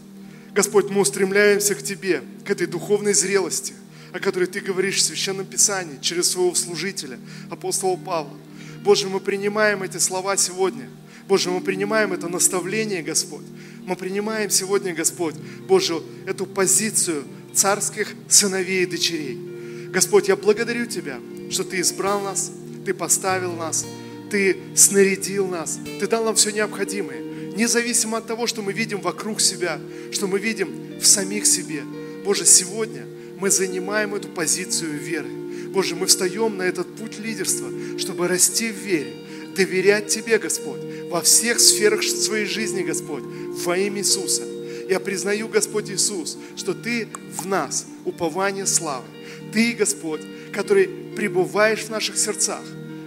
Господь, 0.54 0.88
мы 0.88 1.02
устремляемся 1.02 1.74
к 1.74 1.82
Тебе, 1.82 2.22
к 2.46 2.50
этой 2.50 2.66
духовной 2.66 3.12
зрелости, 3.12 3.74
о 4.12 4.18
которой 4.18 4.46
Ты 4.46 4.60
говоришь 4.60 4.96
в 4.96 5.02
Священном 5.02 5.44
Писании 5.44 5.98
через 6.00 6.30
своего 6.30 6.54
служителя, 6.54 7.18
апостола 7.50 7.96
Павла. 7.96 8.36
Боже, 8.82 9.08
мы 9.08 9.20
принимаем 9.20 9.82
эти 9.82 9.98
слова 9.98 10.38
сегодня. 10.38 10.88
Боже, 11.28 11.50
мы 11.50 11.60
принимаем 11.60 12.14
это 12.14 12.28
наставление, 12.28 13.02
Господь. 13.02 13.44
Мы 13.84 13.94
принимаем 13.94 14.48
сегодня, 14.48 14.94
Господь, 14.94 15.34
Боже, 15.68 16.02
эту 16.26 16.46
позицию 16.46 17.24
царских 17.52 18.14
сыновей 18.26 18.84
и 18.84 18.86
дочерей. 18.86 19.49
Господь, 19.92 20.28
я 20.28 20.36
благодарю 20.36 20.86
Тебя, 20.86 21.20
что 21.50 21.64
Ты 21.64 21.80
избрал 21.80 22.20
нас, 22.20 22.52
Ты 22.84 22.94
поставил 22.94 23.52
нас, 23.52 23.84
Ты 24.30 24.56
снарядил 24.74 25.46
нас, 25.46 25.78
Ты 25.98 26.06
дал 26.06 26.24
нам 26.24 26.34
все 26.34 26.50
необходимое 26.50 27.30
независимо 27.60 28.18
от 28.18 28.26
того, 28.26 28.46
что 28.46 28.62
мы 28.62 28.72
видим 28.72 29.00
вокруг 29.00 29.40
себя, 29.40 29.78
что 30.12 30.26
мы 30.26 30.38
видим 30.38 30.98
в 31.00 31.06
самих 31.06 31.46
себе. 31.46 31.82
Боже, 32.24 32.44
сегодня 32.46 33.06
мы 33.38 33.50
занимаем 33.50 34.14
эту 34.14 34.28
позицию 34.28 34.98
веры. 34.98 35.28
Боже, 35.68 35.94
мы 35.94 36.06
встаем 36.06 36.56
на 36.56 36.62
этот 36.62 36.94
путь 36.96 37.18
лидерства, 37.18 37.68
чтобы 37.98 38.28
расти 38.28 38.70
в 38.70 38.76
вере, 38.76 39.12
доверять 39.54 40.08
Тебе, 40.08 40.38
Господь, 40.38 40.80
во 41.10 41.22
всех 41.22 41.60
сферах 41.60 42.02
своей 42.02 42.46
жизни, 42.46 42.82
Господь, 42.82 43.24
во 43.24 43.76
имя 43.76 44.00
Иисуса. 44.00 44.42
Я 44.88 44.98
признаю, 44.98 45.48
Господь 45.48 45.90
Иисус, 45.90 46.36
что 46.56 46.74
Ты 46.74 47.08
в 47.36 47.46
нас, 47.46 47.86
упование 48.04 48.66
славы. 48.66 49.04
Ты, 49.52 49.72
Господь, 49.72 50.20
который 50.52 50.88
пребываешь 51.16 51.80
в 51.80 51.90
наших 51.90 52.16
сердцах, 52.16 52.62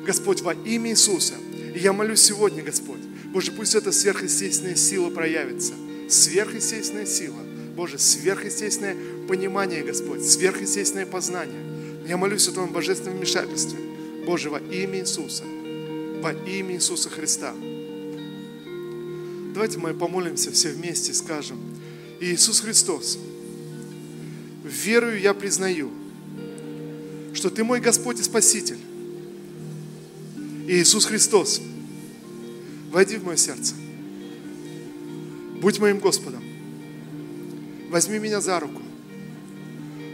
Господь, 0.06 0.42
во 0.42 0.54
имя 0.54 0.92
Иисуса. 0.92 1.36
И 1.74 1.80
я 1.80 1.94
молюсь 1.94 2.22
сегодня, 2.22 2.62
Господь, 2.62 3.00
Боже, 3.34 3.52
пусть 3.52 3.74
эта 3.74 3.92
сверхъестественная 3.92 4.76
сила 4.76 5.10
проявится. 5.10 5.74
Сверхъестественная 6.10 7.06
сила. 7.06 7.40
Боже, 7.76 7.98
сверхъестественное 7.98 8.96
понимание, 9.28 9.82
Господь, 9.84 10.24
сверхъестественное 10.24 11.08
познание. 11.08 11.62
Я 12.08 12.18
молюсь 12.18 12.48
о 12.48 12.52
Твоем 12.52 12.72
божественном 12.72 13.18
вмешательстве. 13.18 13.80
Боже, 14.26 14.50
во 14.50 14.60
имя 14.60 15.00
Иисуса. 15.00 15.44
Во 16.22 16.34
имя 16.34 16.76
Иисуса 16.76 17.10
Христа. 17.10 17.56
Давайте 19.54 19.80
мы 19.80 19.94
помолимся 19.94 20.52
все 20.52 20.70
вместе 20.70 21.12
и 21.12 21.16
скажем, 21.16 21.58
Иисус 22.20 22.60
Христос, 22.60 23.20
верую 24.64 25.20
я 25.20 25.34
признаю, 25.34 25.92
что 27.34 27.50
Ты 27.50 27.64
мой 27.64 27.80
Господь 27.80 28.20
и 28.20 28.24
Спаситель. 28.24 28.80
Иисус 30.68 31.06
Христос– 31.06 31.62
Войди 32.94 33.18
в 33.18 33.26
мое 33.26 33.38
сердце. 33.38 33.74
Будь 35.60 35.80
моим 35.80 35.98
Господом. 35.98 36.44
Возьми 37.90 38.20
меня 38.20 38.40
за 38.40 38.60
руку. 38.60 38.84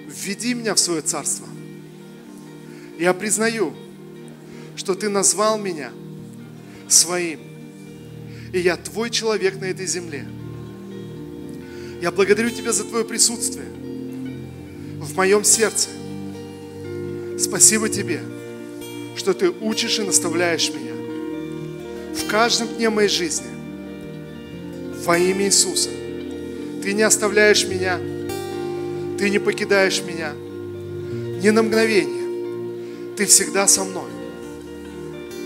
Введи 0.07 0.53
меня 0.53 0.75
в 0.75 0.79
свое 0.79 1.01
царство. 1.01 1.45
Я 2.97 3.13
признаю, 3.13 3.73
что 4.77 4.95
Ты 4.95 5.09
назвал 5.09 5.59
меня 5.59 5.91
своим. 6.87 7.41
И 8.53 8.59
я 8.59 8.77
Твой 8.77 9.09
человек 9.09 9.59
на 9.59 9.65
этой 9.65 9.85
земле. 9.85 10.25
Я 12.01 12.11
благодарю 12.11 12.49
Тебя 12.49 12.71
за 12.71 12.85
Твое 12.85 13.03
присутствие 13.03 13.67
в 15.01 15.17
моем 15.17 15.43
сердце. 15.43 15.89
Спасибо 17.39 17.87
Тебе, 17.87 18.19
что 19.15 19.33
Ты 19.33 19.49
учишь 19.49 19.99
и 19.99 20.03
наставляешь 20.03 20.69
меня 20.71 20.93
в 22.13 22.27
каждом 22.29 22.67
дне 22.67 22.89
моей 22.89 23.07
жизни. 23.07 23.47
Во 25.05 25.17
имя 25.17 25.45
Иисуса. 25.45 25.89
Ты 26.83 26.91
не 26.91 27.03
оставляешь 27.03 27.65
меня, 27.65 27.97
Ты 29.17 29.29
не 29.29 29.39
покидаешь 29.39 30.01
меня 30.01 30.33
ни 31.41 31.49
на 31.49 31.63
мгновение. 31.63 33.15
Ты 33.15 33.25
всегда 33.25 33.67
со 33.67 33.85
мной. 33.85 34.11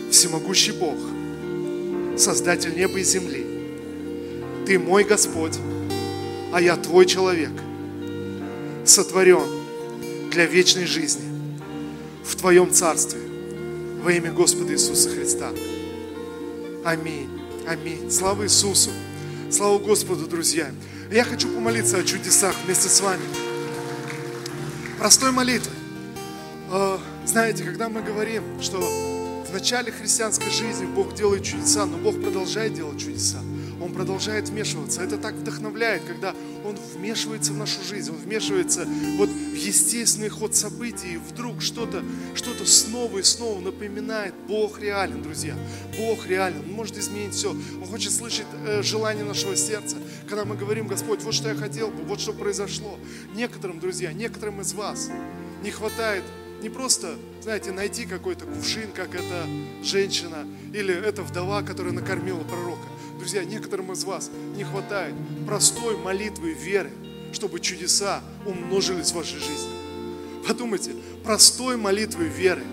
Всемогущий 0.10 0.72
Бог, 0.72 0.98
Создатель 2.18 2.76
неба 2.76 3.00
и 3.00 3.04
земли. 3.04 3.46
Ты 4.66 4.80
мой 4.80 5.04
Господь, 5.04 5.58
а 6.52 6.60
я 6.60 6.76
Твой 6.76 7.06
человек, 7.06 7.52
сотворен 8.84 9.46
для 10.32 10.48
вечной 10.48 10.86
жизни 10.86 11.23
в 12.24 12.36
Твоем 12.36 12.72
Царстве 12.72 13.20
во 14.02 14.12
имя 14.12 14.32
Господа 14.32 14.74
Иисуса 14.74 15.10
Христа. 15.10 15.52
Аминь. 16.86 17.30
Аминь. 17.68 18.10
Слава 18.12 18.44
Иисусу. 18.44 18.92
Слава 19.52 19.78
Господу, 19.80 20.28
друзья. 20.28 20.72
Я 21.12 21.24
хочу 21.24 21.48
помолиться 21.48 21.98
о 21.98 22.04
чудесах 22.04 22.56
вместе 22.66 22.90
с 22.90 23.02
вами. 23.02 23.24
Простой 25.00 25.32
молитвой. 25.32 25.74
А, 26.70 27.00
знаете, 27.26 27.64
когда 27.64 27.90
мы 27.90 28.02
говорим, 28.02 28.44
что 28.62 28.80
в 28.80 29.54
начале 29.54 29.92
христианской 29.92 30.50
жизни 30.50 30.86
Бог 30.86 31.14
делает 31.14 31.44
чудеса, 31.44 31.86
но 31.86 31.98
Бог 31.98 32.20
продолжает 32.22 32.74
делать 32.74 33.00
чудеса. 33.00 33.40
Он 33.82 33.92
продолжает 33.92 34.50
вмешиваться. 34.50 35.02
Это 35.04 35.18
так 35.18 35.36
вдохновляет, 35.36 36.04
когда 36.06 36.34
Он 36.66 36.78
вмешивается 36.96 37.52
в 37.52 37.58
нашу 37.58 37.84
жизнь, 37.84 38.12
Он 38.12 38.18
вмешивается 38.18 38.88
вот 39.18 39.30
в 39.54 39.56
естественный 39.56 40.30
ход 40.30 40.56
событий, 40.56 41.14
и 41.14 41.18
вдруг 41.18 41.62
что-то 41.62 42.04
что 42.34 42.54
снова 42.66 43.20
и 43.20 43.24
снова 43.24 43.62
напоминает, 43.62 44.34
Бог 44.48 44.80
реален, 44.80 45.22
друзья. 45.22 45.56
Бог 45.98 46.26
реален, 46.28 46.60
Он 46.66 46.72
может 46.72 46.98
изменить 46.98 47.36
все. 47.36 47.52
Он 47.52 47.86
хочет 47.86 48.12
слышать 48.12 48.48
э, 48.66 48.82
желание 48.82 49.24
нашего 49.24 49.56
сердца, 49.56 49.98
когда 50.28 50.46
мы 50.46 50.56
говорим, 50.56 50.88
Господь, 50.88 51.22
вот 51.22 51.34
что 51.34 51.50
я 51.50 51.56
хотел 51.56 51.90
бы, 51.90 52.04
вот 52.04 52.20
что 52.20 52.34
произошло. 52.34 52.98
Некоторым, 53.36 53.80
друзья, 53.80 54.12
некоторым 54.12 54.62
из 54.62 54.74
вас 54.74 55.10
не 55.62 55.70
хватает 55.70 56.24
не 56.62 56.70
просто, 56.70 57.16
знаете, 57.42 57.74
найти 57.74 58.06
какой-то 58.06 58.46
кувшин, 58.46 58.92
как 58.94 59.14
эта 59.14 59.46
женщина 59.84 60.48
или 60.74 60.94
эта 60.96 61.22
вдова, 61.22 61.62
которая 61.62 61.94
накормила 61.94 62.42
пророка. 62.44 62.88
Друзья, 63.20 63.44
некоторым 63.44 63.92
из 63.92 64.06
вас 64.06 64.32
не 64.56 64.64
хватает 64.64 65.14
простой 65.46 65.98
молитвы 65.98 66.54
веры, 66.54 66.92
чтобы 67.34 67.60
чудеса 67.60 68.22
умножились 68.46 69.12
в 69.12 69.16
вашей 69.16 69.40
жизни. 69.40 69.72
Подумайте, 70.48 70.92
простой 71.24 71.78
молитвы 71.78 72.26
веры. 72.26 72.64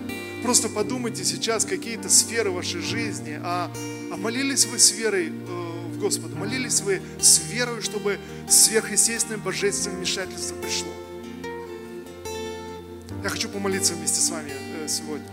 Просто 0.43 0.69
подумайте 0.69 1.23
сейчас 1.23 1.65
какие-то 1.65 2.09
сферы 2.09 2.51
вашей 2.51 2.81
жизни, 2.81 3.39
а, 3.43 3.71
а 4.11 4.17
молились 4.17 4.65
вы 4.65 4.79
с 4.79 4.91
верой 4.91 5.27
э, 5.27 5.87
в 5.93 5.99
Господа, 5.99 6.35
молились 6.35 6.81
вы 6.81 7.01
с 7.19 7.41
верой, 7.51 7.81
чтобы 7.81 8.17
сверхъестественное 8.49 9.37
божественное 9.37 9.97
вмешательство 9.97 10.55
пришло. 10.55 10.91
Я 13.23 13.29
хочу 13.29 13.49
помолиться 13.49 13.93
вместе 13.93 14.19
с 14.19 14.29
вами 14.31 14.51
э, 14.51 14.87
сегодня. 14.87 15.27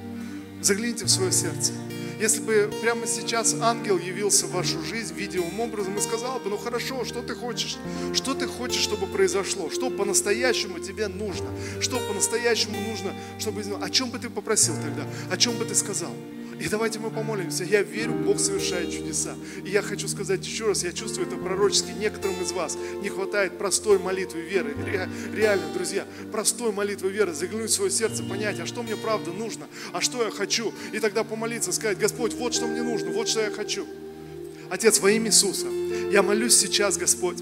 Загляните 0.60 1.06
в 1.06 1.08
свое 1.08 1.32
сердце. 1.32 1.72
Если 2.18 2.40
бы 2.40 2.70
прямо 2.82 3.06
сейчас 3.06 3.54
ангел 3.60 3.96
явился 3.96 4.46
в 4.46 4.50
вашу 4.50 4.82
жизнь 4.82 5.14
видимым 5.14 5.60
образом 5.60 5.96
и 5.96 6.00
сказал 6.00 6.40
бы, 6.40 6.50
ну 6.50 6.56
хорошо, 6.56 7.04
что 7.04 7.22
ты 7.22 7.34
хочешь? 7.34 7.76
Что 8.12 8.34
ты 8.34 8.48
хочешь, 8.48 8.82
чтобы 8.82 9.06
произошло? 9.06 9.70
Что 9.70 9.88
по-настоящему 9.88 10.80
тебе 10.80 11.06
нужно? 11.06 11.46
Что 11.80 11.98
по-настоящему 12.08 12.76
нужно, 12.80 13.12
чтобы... 13.38 13.62
О 13.80 13.88
чем 13.88 14.10
бы 14.10 14.18
ты 14.18 14.30
попросил 14.30 14.74
тогда? 14.74 15.04
О 15.30 15.36
чем 15.36 15.56
бы 15.56 15.64
ты 15.64 15.76
сказал? 15.76 16.10
И 16.60 16.68
давайте 16.68 16.98
мы 16.98 17.10
помолимся. 17.10 17.64
Я 17.64 17.82
верю, 17.82 18.12
Бог 18.12 18.40
совершает 18.40 18.90
чудеса. 18.90 19.34
И 19.64 19.70
я 19.70 19.82
хочу 19.82 20.08
сказать 20.08 20.44
еще 20.44 20.66
раз, 20.66 20.82
я 20.82 20.92
чувствую 20.92 21.26
это 21.26 21.36
пророчески. 21.36 21.90
Некоторым 21.98 22.42
из 22.42 22.52
вас 22.52 22.76
не 23.00 23.08
хватает 23.08 23.58
простой 23.58 23.98
молитвы 23.98 24.40
веры. 24.40 24.74
Реально, 25.34 25.64
друзья, 25.72 26.04
простой 26.32 26.72
молитвы 26.72 27.10
веры. 27.10 27.32
Заглянуть 27.32 27.70
в 27.70 27.74
свое 27.74 27.90
сердце, 27.90 28.24
понять, 28.24 28.58
а 28.60 28.66
что 28.66 28.82
мне 28.82 28.96
правда 28.96 29.30
нужно, 29.32 29.66
а 29.92 30.00
что 30.00 30.24
я 30.24 30.30
хочу. 30.30 30.72
И 30.92 30.98
тогда 30.98 31.22
помолиться, 31.24 31.72
сказать, 31.72 31.98
Господь, 31.98 32.34
вот 32.34 32.54
что 32.54 32.66
мне 32.66 32.82
нужно, 32.82 33.10
вот 33.10 33.28
что 33.28 33.40
я 33.40 33.50
хочу. 33.50 33.86
Отец, 34.70 35.00
во 35.00 35.10
имя 35.10 35.28
Иисуса, 35.28 35.66
я 36.10 36.22
молюсь 36.22 36.56
сейчас, 36.56 36.98
Господь, 36.98 37.38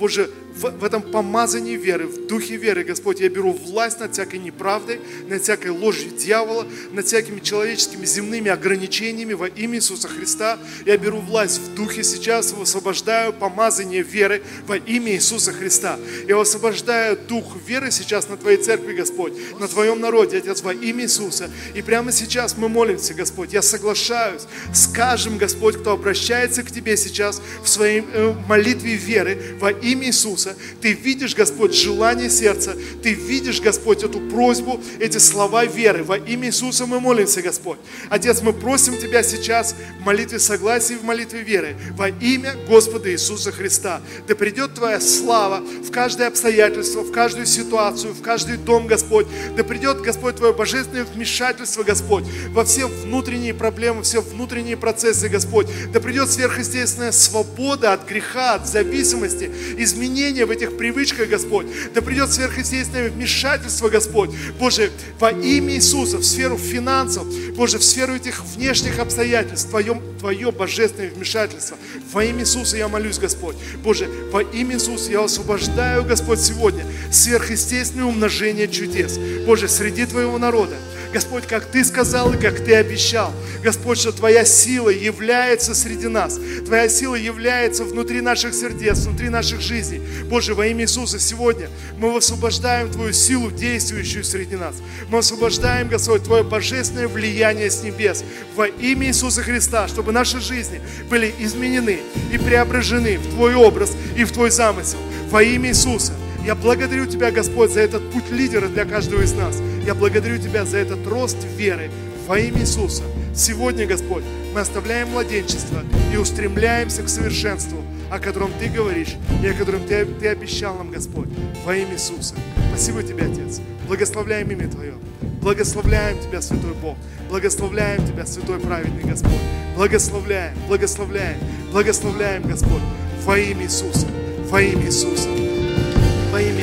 Боже, 0.00 0.30
в, 0.54 0.70
в 0.70 0.84
этом 0.84 1.02
помазании 1.02 1.76
веры, 1.76 2.06
в 2.06 2.26
духе 2.26 2.56
веры, 2.56 2.84
Господь, 2.84 3.20
я 3.20 3.28
беру 3.28 3.52
власть 3.52 4.00
над 4.00 4.14
всякой 4.14 4.38
неправдой, 4.38 4.98
над 5.28 5.42
всякой 5.42 5.72
ложью 5.72 6.10
дьявола, 6.10 6.66
над 6.92 7.06
всякими 7.06 7.40
человеческими 7.40 8.06
земными 8.06 8.50
ограничениями 8.50 9.34
во 9.34 9.46
имя 9.46 9.76
Иисуса 9.76 10.08
Христа. 10.08 10.58
Я 10.86 10.96
беру 10.96 11.18
власть 11.18 11.60
в 11.60 11.74
духе 11.74 12.02
сейчас, 12.02 12.52
высвобождаю 12.52 13.34
помазание 13.34 14.02
веры 14.02 14.42
во 14.66 14.78
имя 14.78 15.12
Иисуса 15.12 15.52
Христа. 15.52 15.98
Я 16.26 16.38
высвобождаю 16.38 17.18
дух 17.28 17.56
веры 17.66 17.90
сейчас 17.90 18.28
на 18.28 18.38
Твоей 18.38 18.56
церкви, 18.56 18.94
Господь, 18.94 19.34
на 19.58 19.68
Твоем 19.68 20.00
народе, 20.00 20.38
Отец, 20.38 20.62
во 20.62 20.72
имя 20.72 21.04
Иисуса. 21.04 21.50
И 21.74 21.82
прямо 21.82 22.10
сейчас 22.10 22.56
мы 22.56 22.70
молимся, 22.70 23.12
Господь, 23.12 23.52
я 23.52 23.60
соглашаюсь 23.60 24.42
с 24.72 24.86
каждым, 24.88 25.36
Господь, 25.36 25.76
кто 25.76 25.92
обращается 25.92 26.62
к 26.62 26.70
Тебе 26.70 26.96
сейчас 26.96 27.42
в 27.62 27.68
своей 27.68 28.02
э, 28.12 28.34
молитве 28.48 28.94
веры 28.94 29.56
во 29.60 29.70
имя 29.70 29.89
имя 29.92 30.06
Иисуса. 30.06 30.56
Ты 30.80 30.92
видишь, 30.92 31.34
Господь, 31.34 31.74
желание 31.74 32.30
сердца. 32.30 32.76
Ты 33.02 33.14
видишь, 33.14 33.60
Господь, 33.60 34.02
эту 34.02 34.20
просьбу, 34.20 34.80
эти 34.98 35.18
слова 35.18 35.64
веры. 35.64 36.04
Во 36.04 36.16
имя 36.16 36.48
Иисуса 36.48 36.86
мы 36.86 37.00
молимся, 37.00 37.42
Господь. 37.42 37.78
Отец, 38.08 38.42
мы 38.42 38.52
просим 38.52 38.98
Тебя 38.98 39.22
сейчас 39.22 39.74
в 40.00 40.04
молитве 40.04 40.38
согласия 40.38 40.94
и 40.94 40.98
в 40.98 41.04
молитве 41.04 41.42
веры. 41.42 41.76
Во 41.92 42.08
имя 42.08 42.54
Господа 42.68 43.10
Иисуса 43.10 43.52
Христа. 43.52 44.00
Да 44.28 44.34
придет 44.34 44.74
Твоя 44.74 45.00
слава 45.00 45.60
в 45.60 45.90
каждое 45.90 46.28
обстоятельство, 46.28 47.02
в 47.02 47.12
каждую 47.12 47.46
ситуацию, 47.46 48.12
в 48.12 48.22
каждый 48.22 48.56
дом, 48.56 48.86
Господь. 48.86 49.26
Да 49.56 49.64
придет, 49.64 50.00
Господь, 50.00 50.36
Твое 50.36 50.52
божественное 50.52 51.04
вмешательство, 51.04 51.82
Господь, 51.82 52.24
во 52.50 52.64
все 52.64 52.86
внутренние 52.86 53.54
проблемы, 53.54 54.02
все 54.02 54.20
внутренние 54.20 54.76
процессы, 54.76 55.28
Господь. 55.28 55.66
Да 55.92 56.00
придет 56.00 56.30
сверхъестественная 56.30 57.12
свобода 57.12 57.92
от 57.92 58.06
греха, 58.08 58.54
от 58.54 58.66
зависимости, 58.66 59.50
изменения 59.82 60.46
в 60.46 60.50
этих 60.50 60.76
привычках, 60.76 61.28
Господь. 61.28 61.66
Да 61.94 62.02
придет 62.02 62.32
сверхъестественное 62.32 63.10
вмешательство, 63.10 63.88
Господь. 63.88 64.30
Боже, 64.58 64.90
во 65.18 65.30
имя 65.30 65.74
Иисуса, 65.74 66.18
в 66.18 66.24
сферу 66.24 66.56
финансов, 66.58 67.26
Боже, 67.54 67.78
в 67.78 67.84
сферу 67.84 68.14
этих 68.14 68.44
внешних 68.44 68.98
обстоятельств, 68.98 69.68
Твое, 69.70 70.00
Твое 70.18 70.50
божественное 70.50 71.10
вмешательство. 71.10 71.76
Во 72.12 72.24
имя 72.24 72.40
Иисуса 72.40 72.76
я 72.76 72.88
молюсь, 72.88 73.18
Господь. 73.18 73.56
Боже, 73.82 74.08
во 74.32 74.42
имя 74.42 74.76
Иисуса 74.76 75.10
я 75.10 75.24
освобождаю, 75.24 76.04
Господь, 76.04 76.40
сегодня 76.40 76.84
сверхъестественное 77.12 78.06
умножение 78.06 78.68
чудес. 78.68 79.18
Боже, 79.46 79.68
среди 79.68 80.06
Твоего 80.06 80.38
народа. 80.38 80.76
Господь, 81.12 81.46
как 81.46 81.64
Ты 81.66 81.84
сказал 81.84 82.32
и 82.32 82.38
как 82.38 82.60
Ты 82.64 82.74
обещал. 82.74 83.32
Господь, 83.62 83.98
что 83.98 84.12
Твоя 84.12 84.44
сила 84.44 84.90
является 84.90 85.74
среди 85.74 86.06
нас. 86.06 86.38
Твоя 86.64 86.88
сила 86.88 87.16
является 87.16 87.84
внутри 87.84 88.20
наших 88.20 88.54
сердец, 88.54 88.98
внутри 89.00 89.28
наших 89.28 89.60
жизней. 89.60 90.00
Боже, 90.24 90.54
во 90.54 90.66
имя 90.66 90.84
Иисуса 90.84 91.18
сегодня 91.18 91.68
мы 91.98 92.12
высвобождаем 92.12 92.90
Твою 92.90 93.12
силу, 93.12 93.50
действующую 93.50 94.24
среди 94.24 94.56
нас. 94.56 94.76
Мы 95.08 95.18
освобождаем, 95.18 95.88
Господь, 95.88 96.22
Твое 96.22 96.44
божественное 96.44 97.08
влияние 97.08 97.70
с 97.70 97.82
небес 97.82 98.22
во 98.54 98.66
имя 98.68 99.08
Иисуса 99.08 99.42
Христа, 99.42 99.88
чтобы 99.88 100.12
наши 100.12 100.40
жизни 100.40 100.80
были 101.08 101.34
изменены 101.38 102.00
и 102.32 102.38
преображены 102.38 103.18
в 103.18 103.30
Твой 103.30 103.54
образ 103.54 103.92
и 104.16 104.24
в 104.24 104.32
Твой 104.32 104.50
замысел. 104.50 104.98
Во 105.30 105.42
имя 105.42 105.70
Иисуса. 105.70 106.12
Я 106.44 106.54
благодарю 106.54 107.06
Тебя, 107.06 107.30
Господь, 107.30 107.70
за 107.70 107.80
этот 107.80 108.08
путь 108.10 108.30
лидера 108.30 108.68
для 108.68 108.84
каждого 108.84 109.22
из 109.22 109.32
нас. 109.34 109.60
Я 109.84 109.94
благодарю 109.94 110.38
Тебя 110.38 110.64
за 110.64 110.78
этот 110.78 111.06
рост 111.06 111.36
веры 111.56 111.90
во 112.26 112.38
имя 112.38 112.60
Иисуса. 112.60 113.02
Сегодня, 113.34 113.86
Господь, 113.86 114.24
мы 114.54 114.60
оставляем 114.60 115.10
младенчество 115.10 115.82
и 116.12 116.16
устремляемся 116.16 117.02
к 117.02 117.08
совершенству, 117.08 117.78
о 118.10 118.18
котором 118.18 118.50
Ты 118.58 118.68
говоришь 118.68 119.16
и 119.42 119.46
о 119.46 119.54
котором 119.54 119.86
Ты, 119.86 120.06
ты 120.06 120.28
обещал 120.28 120.76
нам, 120.76 120.90
Господь, 120.90 121.28
во 121.64 121.76
имя 121.76 121.92
Иисуса. 121.94 122.34
Спасибо 122.70 123.02
Тебе, 123.02 123.24
Отец. 123.24 123.60
Благословляем 123.86 124.50
имя 124.50 124.68
Твое. 124.68 124.94
Благословляем 125.42 126.18
Тебя, 126.20 126.40
Святой 126.40 126.74
Бог. 126.74 126.96
Благословляем 127.28 128.06
Тебя, 128.06 128.24
Святой 128.24 128.60
Праведный 128.60 129.02
Господь. 129.02 129.32
Благословляем, 129.76 130.54
благословляем, 130.68 131.38
благословляем, 131.70 132.42
Господь, 132.42 132.82
во 133.24 133.38
имя 133.38 133.64
Иисуса. 133.64 134.06
Во 134.50 134.60
имя 134.60 134.86
Иисуса. 134.86 135.49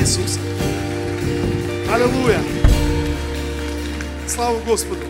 Иисуса. 0.07 0.39
Аллилуйя. 1.91 2.41
Слава 4.25 4.57
Господу. 4.63 5.01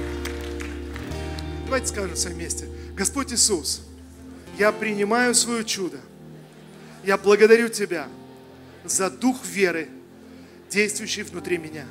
Давайте 1.65 1.87
скажем 1.87 2.15
все 2.15 2.29
вместе. 2.29 2.67
Господь 2.95 3.31
Иисус, 3.31 3.83
я 4.57 4.71
принимаю 4.71 5.35
свое 5.35 5.63
чудо. 5.63 5.99
Я 7.03 7.19
благодарю 7.19 7.69
Тебя 7.69 8.07
за 8.85 9.11
дух 9.11 9.45
веры, 9.45 9.87
действующий 10.71 11.21
внутри 11.21 11.59
меня. 11.59 11.85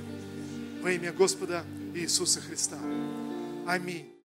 Во 0.83 0.91
имя 0.91 1.13
Господа 1.13 1.63
Иисуса 1.95 2.41
Христа. 2.41 2.79
Аминь. 3.69 4.16